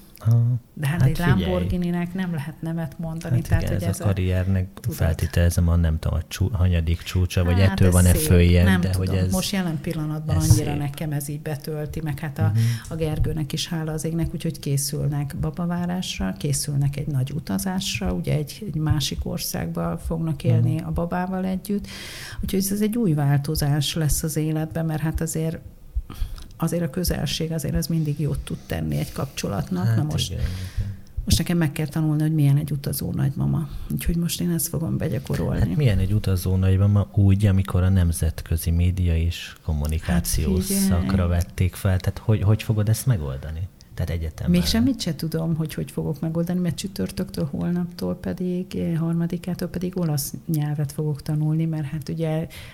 De 0.74 0.88
hát, 0.88 1.02
hát 1.02 1.10
egy 1.10 1.18
Lamborghini-nek 1.18 2.14
nem 2.14 2.34
lehet 2.34 2.62
nemet 2.62 3.00
mondani. 3.00 3.36
Hát 3.36 3.48
tehát, 3.48 3.64
igen, 3.64 3.74
hogy 3.74 3.84
ez, 3.84 3.90
ez 3.90 4.00
a 4.00 4.04
karriernek 4.04 4.68
feltételezem 4.90 5.68
a 5.68 5.76
nem 5.76 6.00
tudom, 6.00 6.18
a 6.18 6.22
csú, 6.28 6.50
hanyadik 6.52 7.02
csúcsa, 7.02 7.44
vagy 7.44 7.60
hát 7.60 7.72
ettől 7.72 7.92
van-e 7.92 8.14
följebb. 8.14 8.66
Nem 8.66 8.82
de 8.82 8.90
tudom, 8.90 9.08
hogy 9.08 9.18
ez, 9.18 9.32
most 9.32 9.52
jelen 9.52 9.80
pillanatban 9.82 10.36
ez 10.36 10.50
annyira 10.50 10.72
szép. 10.72 10.80
nekem 10.80 11.12
ez 11.12 11.28
így 11.28 11.42
betölti, 11.42 12.02
meg 12.02 12.20
hát 12.20 12.40
a, 12.40 12.42
uh-huh. 12.42 12.62
a 12.90 12.96
Gergőnek 12.96 13.54
is 13.54 13.68
hála 13.68 13.92
az 13.92 14.04
égnek, 14.04 14.34
úgyhogy 14.34 14.60
készülnek 14.60 15.36
babavárásra, 15.42 16.36
készülnek 16.38 16.98
egy 16.98 17.08
nagy 17.08 17.32
utazásra, 17.32 18.14
ugye 18.14 18.34
egy, 18.34 18.66
egy 18.74 18.82
másik 18.82 19.20
országba 19.24 19.98
fognak 19.98 20.44
élni 20.44 20.74
uh-huh. 20.74 20.88
a 20.88 20.92
babával 20.92 21.46
együtt, 21.46 21.88
úgyhogy 22.44 22.66
ez 22.72 22.82
egy 22.82 22.98
új 22.98 23.14
változás 23.14 23.96
lesz 23.96 24.24
az 24.24 24.36
életben, 24.36 24.86
mert 24.86 25.02
hát 25.02 25.22
azért 25.22 25.60
azért 26.62 26.84
a 26.84 26.90
közelség 26.90 27.52
azért 27.52 27.76
ez 27.76 27.88
mindig 27.88 28.20
jót 28.20 28.40
tud 28.40 28.58
tenni 28.66 28.98
egy 28.98 29.12
kapcsolatnak. 29.12 29.86
Hát 29.86 29.96
Na 29.96 30.04
most, 30.04 30.32
igen, 30.32 30.44
igen. 30.44 30.96
most 31.26 31.38
nekem 31.38 31.58
meg 31.58 31.72
kell 31.72 31.88
tanulni, 31.88 32.22
hogy 32.22 32.34
milyen 32.34 32.58
egy 32.58 32.72
utazó 32.72 33.12
nagymama. 33.12 33.70
Úgyhogy 33.92 34.16
most 34.16 34.42
én 34.42 34.50
ezt 34.50 34.68
fogom 34.68 34.98
begyakorolni. 34.98 35.60
Hát 35.60 35.76
milyen 35.76 36.00
egy 36.00 36.14
utazó 36.14 36.56
nagymama 36.56 37.08
úgy, 37.14 37.46
amikor 37.46 37.84
a 37.84 37.90
nemzetközi 37.90 38.72
média 38.72 39.18
és 39.18 39.56
kommunikációs 39.64 40.72
hát 40.72 40.80
szakra 40.80 41.28
vették 41.28 41.76
fel. 41.76 42.00
Tehát 42.00 42.18
hogy, 42.18 42.42
hogy 42.42 42.64
fogod 42.64 42.90
ezt 42.90 43.06
megoldani? 43.06 43.68
Tehát 44.00 44.22
egyetemben. 44.22 44.60
Még 44.60 44.70
semmit 44.70 45.02
se 45.02 45.16
tudom, 45.16 45.56
hogy 45.56 45.74
hogy 45.74 45.92
fogok 45.92 46.20
megoldani, 46.20 46.60
mert 46.60 46.76
csütörtöktől, 46.76 47.48
holnaptól 47.52 48.16
pedig, 48.16 48.76
eh, 48.76 48.98
harmadikától 48.98 49.68
pedig 49.68 49.98
olasz 49.98 50.34
nyelvet 50.48 50.92
fogok 50.92 51.22
tanulni, 51.22 51.66
mert 51.66 51.86
hát 51.86 52.10
ugye 52.10 52.30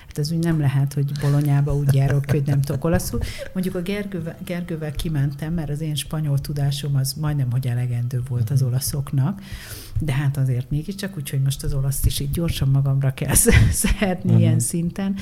hát 0.06 0.18
ez 0.18 0.32
úgy 0.32 0.38
nem 0.38 0.60
lehet, 0.60 0.92
hogy 0.92 1.12
bolonyába 1.20 1.74
úgy 1.74 1.94
járok, 1.94 2.30
hogy 2.30 2.42
nem 2.46 2.60
tudok 2.60 2.84
olaszul. 2.84 3.20
Mondjuk 3.52 3.74
a 3.74 3.82
Gergővel, 3.82 4.38
Gergővel 4.44 4.92
kimentem, 4.92 5.52
mert 5.52 5.70
az 5.70 5.80
én 5.80 5.94
spanyol 5.94 6.38
tudásom 6.38 6.96
az 6.96 7.12
majdnem, 7.12 7.50
hogy 7.50 7.66
elegendő 7.66 8.22
volt 8.28 8.50
az 8.50 8.60
mhm. 8.60 8.68
olaszoknak, 8.68 9.40
de 10.00 10.12
hát 10.12 10.36
azért 10.36 10.70
mégiscsak, 10.70 11.16
úgyhogy 11.16 11.42
most 11.42 11.62
az 11.62 11.74
olaszt 11.74 12.06
is 12.06 12.20
így 12.20 12.30
gyorsan 12.30 12.68
magamra 12.68 13.14
kell 13.14 13.34
szedni 13.82 14.20
uh-huh. 14.24 14.40
ilyen 14.40 14.60
szinten. 14.60 15.16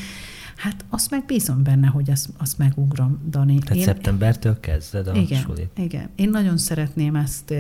Hát 0.57 0.85
azt 0.89 1.11
meg 1.11 1.25
bízom 1.25 1.63
benne, 1.63 1.87
hogy 1.87 2.11
azt, 2.11 2.29
azt 2.39 2.59
megugrom, 2.59 3.19
Dani. 3.31 3.59
Tehát 3.59 3.77
Én, 3.77 3.85
szeptembertől 3.85 4.61
kezded 4.61 5.07
a 5.07 5.15
igen, 5.15 5.41
sulit. 5.41 5.71
Igen. 5.77 6.09
Én 6.15 6.31
nagyon 6.31 6.57
szeretném 6.57 7.17
ezt 7.17 7.55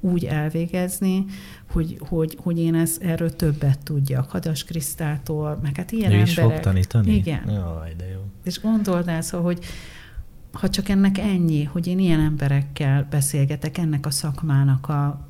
úgy 0.00 0.24
elvégezni, 0.24 1.24
hogy, 1.70 1.96
hogy, 2.00 2.36
hogy 2.42 2.58
én 2.58 2.74
ez, 2.74 2.96
erről 3.00 3.36
többet 3.36 3.78
tudjak. 3.78 4.30
Hadas 4.30 4.64
Krisztától, 4.64 5.58
meg 5.62 5.76
hát 5.76 5.92
ilyen 5.92 6.10
ő 6.10 6.14
emberek. 6.14 6.28
is 6.28 6.38
fog 6.38 6.60
tanítani? 6.60 7.14
Igen. 7.14 7.50
Jaj, 7.50 7.94
de 7.96 8.08
jó. 8.08 8.20
És 8.44 8.60
gondold 8.60 9.08
el, 9.08 9.22
szóval, 9.22 9.46
hogy 9.46 9.64
ha 10.52 10.68
csak 10.68 10.88
ennek 10.88 11.18
ennyi, 11.18 11.64
hogy 11.64 11.86
én 11.86 11.98
ilyen 11.98 12.20
emberekkel 12.20 13.06
beszélgetek, 13.10 13.78
ennek 13.78 14.06
a 14.06 14.10
szakmának 14.10 14.88
a 14.88 15.28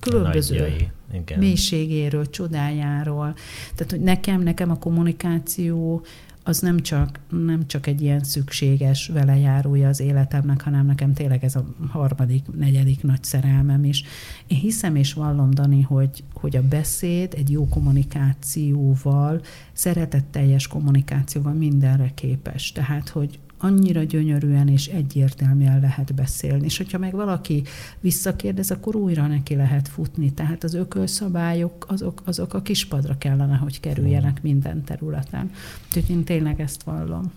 különböző 0.00 0.60
a 0.60 1.14
igen. 1.14 1.38
mélységéről, 1.38 2.30
csodájáról. 2.30 3.34
Tehát, 3.74 3.90
hogy 3.90 4.00
nekem, 4.00 4.42
nekem 4.42 4.70
a 4.70 4.78
kommunikáció 4.78 6.04
az 6.42 6.58
nem 6.60 6.80
csak, 6.80 7.20
nem 7.28 7.66
csak 7.66 7.86
egy 7.86 8.00
ilyen 8.00 8.22
szükséges 8.22 9.08
velejárója 9.08 9.88
az 9.88 10.00
életemnek, 10.00 10.62
hanem 10.62 10.86
nekem 10.86 11.12
tényleg 11.12 11.44
ez 11.44 11.56
a 11.56 11.64
harmadik, 11.88 12.44
negyedik 12.58 13.02
nagy 13.02 13.24
szerelmem 13.24 13.84
is. 13.84 14.04
Én 14.46 14.58
hiszem 14.58 14.96
és 14.96 15.12
vallom, 15.12 15.50
Dani, 15.50 15.82
hogy, 15.82 16.24
hogy 16.34 16.56
a 16.56 16.62
beszéd 16.62 17.34
egy 17.36 17.50
jó 17.50 17.68
kommunikációval, 17.68 19.40
szeretetteljes 19.72 20.66
kommunikációval 20.66 21.52
mindenre 21.52 22.10
képes. 22.14 22.72
Tehát, 22.72 23.08
hogy 23.08 23.38
annyira 23.60 24.02
gyönyörűen 24.02 24.68
és 24.68 24.86
egyértelműen 24.86 25.80
lehet 25.80 26.14
beszélni. 26.14 26.64
És 26.64 26.76
hogyha 26.76 26.98
meg 26.98 27.12
valaki 27.12 27.62
visszakérdez, 28.00 28.70
akkor 28.70 28.96
újra 28.96 29.26
neki 29.26 29.54
lehet 29.54 29.88
futni. 29.88 30.32
Tehát 30.32 30.64
az 30.64 30.74
ökölszabályok, 30.74 31.86
azok, 31.88 32.22
azok 32.24 32.54
a 32.54 32.62
kispadra 32.62 33.18
kellene, 33.18 33.56
hogy 33.56 33.80
kerüljenek 33.80 34.42
minden 34.42 34.84
területen. 34.84 35.50
Úgyhogy 35.86 36.10
én 36.10 36.24
tényleg 36.24 36.60
ezt 36.60 36.82
vallom. 36.82 37.32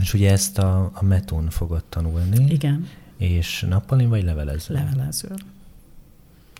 És 0.00 0.14
ugye 0.14 0.30
ezt 0.30 0.58
a, 0.58 0.90
a 0.94 1.04
metón 1.04 1.50
fogod 1.50 1.84
tanulni? 1.88 2.46
Igen. 2.48 2.86
És 3.16 3.64
nappalin 3.68 4.08
vagy 4.08 4.24
levelező? 4.24 4.74
Levelező. 4.74 5.28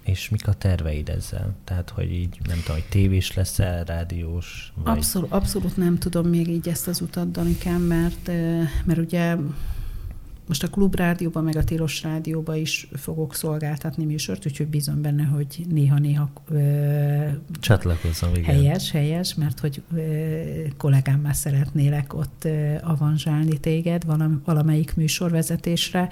És 0.07 0.29
mik 0.29 0.49
a 0.49 0.53
terveid 0.53 1.09
ezzel? 1.09 1.55
Tehát, 1.65 1.91
hogy 1.91 2.13
így, 2.13 2.39
nem 2.49 2.59
tudom, 2.59 2.77
hogy 2.77 2.89
tévés 2.89 3.35
leszel, 3.35 3.85
rádiós? 3.85 4.73
Vagy... 4.75 4.97
Abszolút, 4.97 5.33
abszolút 5.33 5.77
nem 5.77 5.99
tudom 5.99 6.27
még 6.27 6.49
így 6.49 6.69
ezt 6.69 6.89
az 6.89 7.01
utat, 7.01 7.31
Danikám, 7.31 7.81
mert, 7.81 8.31
mert 8.85 8.99
ugye 8.99 9.37
most 10.47 10.63
a 10.63 10.69
klubrádióban, 10.69 11.45
meg 11.45 11.57
a 11.57 11.65
Tilos 11.65 12.03
rádióban 12.03 12.57
is 12.57 12.89
fogok 12.93 13.35
szolgáltatni 13.35 14.05
műsort, 14.05 14.47
úgyhogy 14.47 14.67
bízom 14.67 15.03
benne, 15.03 15.25
hogy 15.25 15.65
néha-néha 15.69 16.31
csatlakozom, 17.61 18.35
igen. 18.35 18.55
Helyes, 18.55 18.91
helyes, 18.91 19.35
mert 19.35 19.61
hogy 19.61 19.83
kollégámmá 20.77 21.33
szeretnélek 21.33 22.15
ott 22.15 22.49
avanzsálni 22.83 23.59
téged 23.59 24.03
valamelyik 24.45 24.97
műsorvezetésre, 24.97 26.09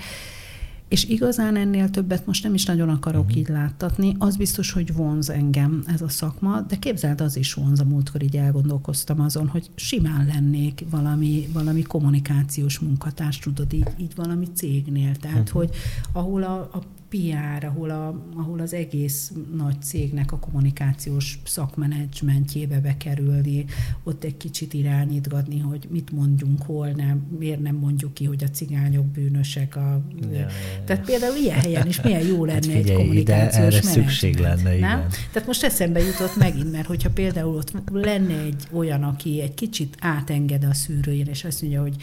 és 0.89 1.05
igazán 1.05 1.57
ennél 1.57 1.91
többet 1.91 2.27
most 2.27 2.43
nem 2.43 2.55
is 2.55 2.65
nagyon 2.65 2.89
akarok 2.89 3.25
uh-huh. 3.25 3.39
így 3.39 3.49
láttatni. 3.49 4.17
Az 4.19 4.37
biztos, 4.37 4.73
hogy 4.73 4.95
vonz 4.95 5.31
engem 5.31 5.83
ez 5.87 6.03
a 6.03 6.09
szakma, 6.09 6.61
de 6.61 6.77
képzeld, 6.77 7.21
az 7.21 7.37
is 7.37 7.55
vonz. 7.55 7.81
A 7.81 7.85
múltkor 7.85 8.23
így 8.23 8.37
elgondolkoztam 8.37 9.21
azon, 9.21 9.49
hogy 9.49 9.71
simán 9.75 10.27
lennék 10.27 10.85
valami, 10.91 11.49
valami 11.53 11.83
kommunikációs 11.83 12.79
munkatárs, 12.79 13.39
tudod, 13.39 13.73
így, 13.73 13.89
így 13.97 14.13
valami 14.17 14.47
cégnél. 14.55 15.17
Tehát, 15.17 15.39
uh-huh. 15.39 15.55
hogy 15.55 15.71
ahol 16.13 16.43
a, 16.43 16.55
a 16.55 16.83
PR, 17.15 17.65
ahol, 17.65 17.91
a, 17.91 18.25
ahol 18.37 18.61
az 18.61 18.73
egész 18.73 19.33
nagy 19.57 19.83
cégnek 19.83 20.33
a 20.33 20.39
kommunikációs 20.39 21.39
szakmenedzsmentjébe 21.45 22.81
bekerülni, 22.81 23.65
ott 24.03 24.25
egy 24.25 24.37
kicsit 24.37 24.75
irányítgatni, 24.75 25.59
hogy 25.59 25.87
mit 25.91 26.13
mondjunk, 26.13 26.63
hol 26.63 26.89
nem, 26.89 27.27
miért 27.39 27.61
nem 27.61 27.77
mondjuk 27.77 28.15
ki, 28.15 28.25
hogy 28.25 28.45
a 28.45 28.51
cigányok 28.51 29.07
bűnösek. 29.07 29.77
A, 29.77 30.03
ja, 30.33 30.39
ja, 30.39 30.47
Tehát 30.85 31.05
például 31.05 31.37
ilyen 31.37 31.61
helyen 31.61 31.87
is 31.87 32.01
milyen 32.01 32.27
jó 32.27 32.45
lenne 32.45 32.55
hát 32.55 32.65
figyelj, 32.65 32.91
egy 32.91 32.97
kommunikációs 32.97 33.67
ide, 33.67 33.77
erre 33.77 33.83
szükség 33.83 34.39
lenne, 34.39 34.63
nem? 34.63 34.75
igen. 34.75 35.07
Tehát 35.33 35.47
most 35.47 35.65
eszembe 35.65 36.01
jutott 36.01 36.37
megint, 36.37 36.73
mert 36.73 36.87
hogyha 36.87 37.11
például 37.11 37.57
ott 37.57 37.73
lenne 37.93 38.39
egy 38.39 38.67
olyan, 38.73 39.03
aki 39.03 39.41
egy 39.41 39.55
kicsit 39.55 39.97
átenged 40.01 40.65
a 40.65 40.75
szűrőjén, 40.75 41.27
és 41.27 41.45
azt 41.45 41.63
mondja, 41.63 41.81
hogy 41.81 41.97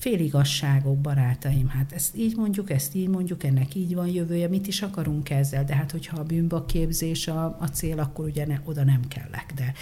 féligasságok, 0.00 0.98
barátaim, 0.98 1.68
hát 1.68 1.92
ezt 1.92 2.16
így 2.16 2.36
mondjuk, 2.36 2.70
ezt 2.70 2.94
így 2.94 3.08
mondjuk, 3.08 3.44
ennek 3.44 3.74
így 3.74 3.94
van 3.94 4.06
jövője, 4.06 4.48
mit 4.48 4.66
is 4.66 4.82
akarunk 4.82 5.30
ezzel, 5.30 5.64
de 5.64 5.74
hát 5.74 5.90
hogyha 5.90 6.18
a 6.18 6.22
bűnbaképzés 6.22 7.28
a, 7.28 7.56
a 7.60 7.66
cél, 7.66 7.98
akkor 7.98 8.24
ugye 8.24 8.46
ne, 8.46 8.58
oda 8.64 8.84
nem 8.84 9.00
kellek, 9.08 9.52
de, 9.54 9.72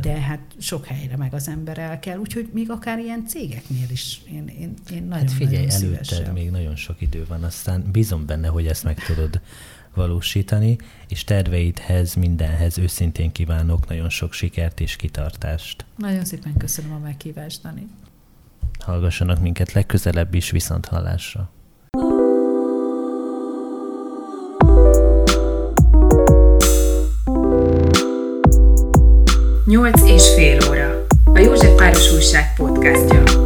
de 0.00 0.20
hát 0.20 0.40
sok 0.58 0.86
helyre 0.86 1.16
meg 1.16 1.34
az 1.34 1.48
ember 1.48 1.78
el 1.78 1.98
kell, 1.98 2.18
úgyhogy 2.18 2.50
még 2.52 2.70
akár 2.70 2.98
ilyen 2.98 3.26
cégeknél 3.26 3.90
is 3.90 4.20
én, 4.28 4.46
én, 4.46 4.74
én 4.92 5.02
nagyon 5.02 5.26
Hát 5.26 5.32
figyelj, 5.32 5.66
nagyon 5.66 5.92
előtted 5.92 6.32
még 6.32 6.50
nagyon 6.50 6.76
sok 6.76 7.00
idő 7.00 7.24
van, 7.28 7.42
aztán 7.42 7.84
bízom 7.92 8.26
benne, 8.26 8.48
hogy 8.48 8.66
ezt 8.66 8.84
meg 8.84 9.04
tudod 9.04 9.40
valósítani, 9.94 10.78
és 11.08 11.24
terveidhez, 11.24 12.14
mindenhez 12.14 12.78
őszintén 12.78 13.32
kívánok 13.32 13.88
nagyon 13.88 14.08
sok 14.08 14.32
sikert 14.32 14.80
és 14.80 14.96
kitartást. 14.96 15.84
Nagyon 15.96 16.24
szépen 16.24 16.56
köszönöm 16.56 16.92
a 16.92 16.98
meghívást, 16.98 17.62
Dani. 17.62 17.86
Hallgassanak 18.86 19.40
minket 19.40 19.72
legközelebb 19.72 20.34
is 20.34 20.50
viszont 20.50 20.86
hallásra. 20.86 21.50
Nyolc 29.64 30.02
és 30.02 30.34
fél 30.34 30.58
óra. 30.70 31.04
A 31.24 31.38
József 31.38 31.74
Páros 31.76 32.12
Újság 32.12 32.54
podcastja. 32.56 33.45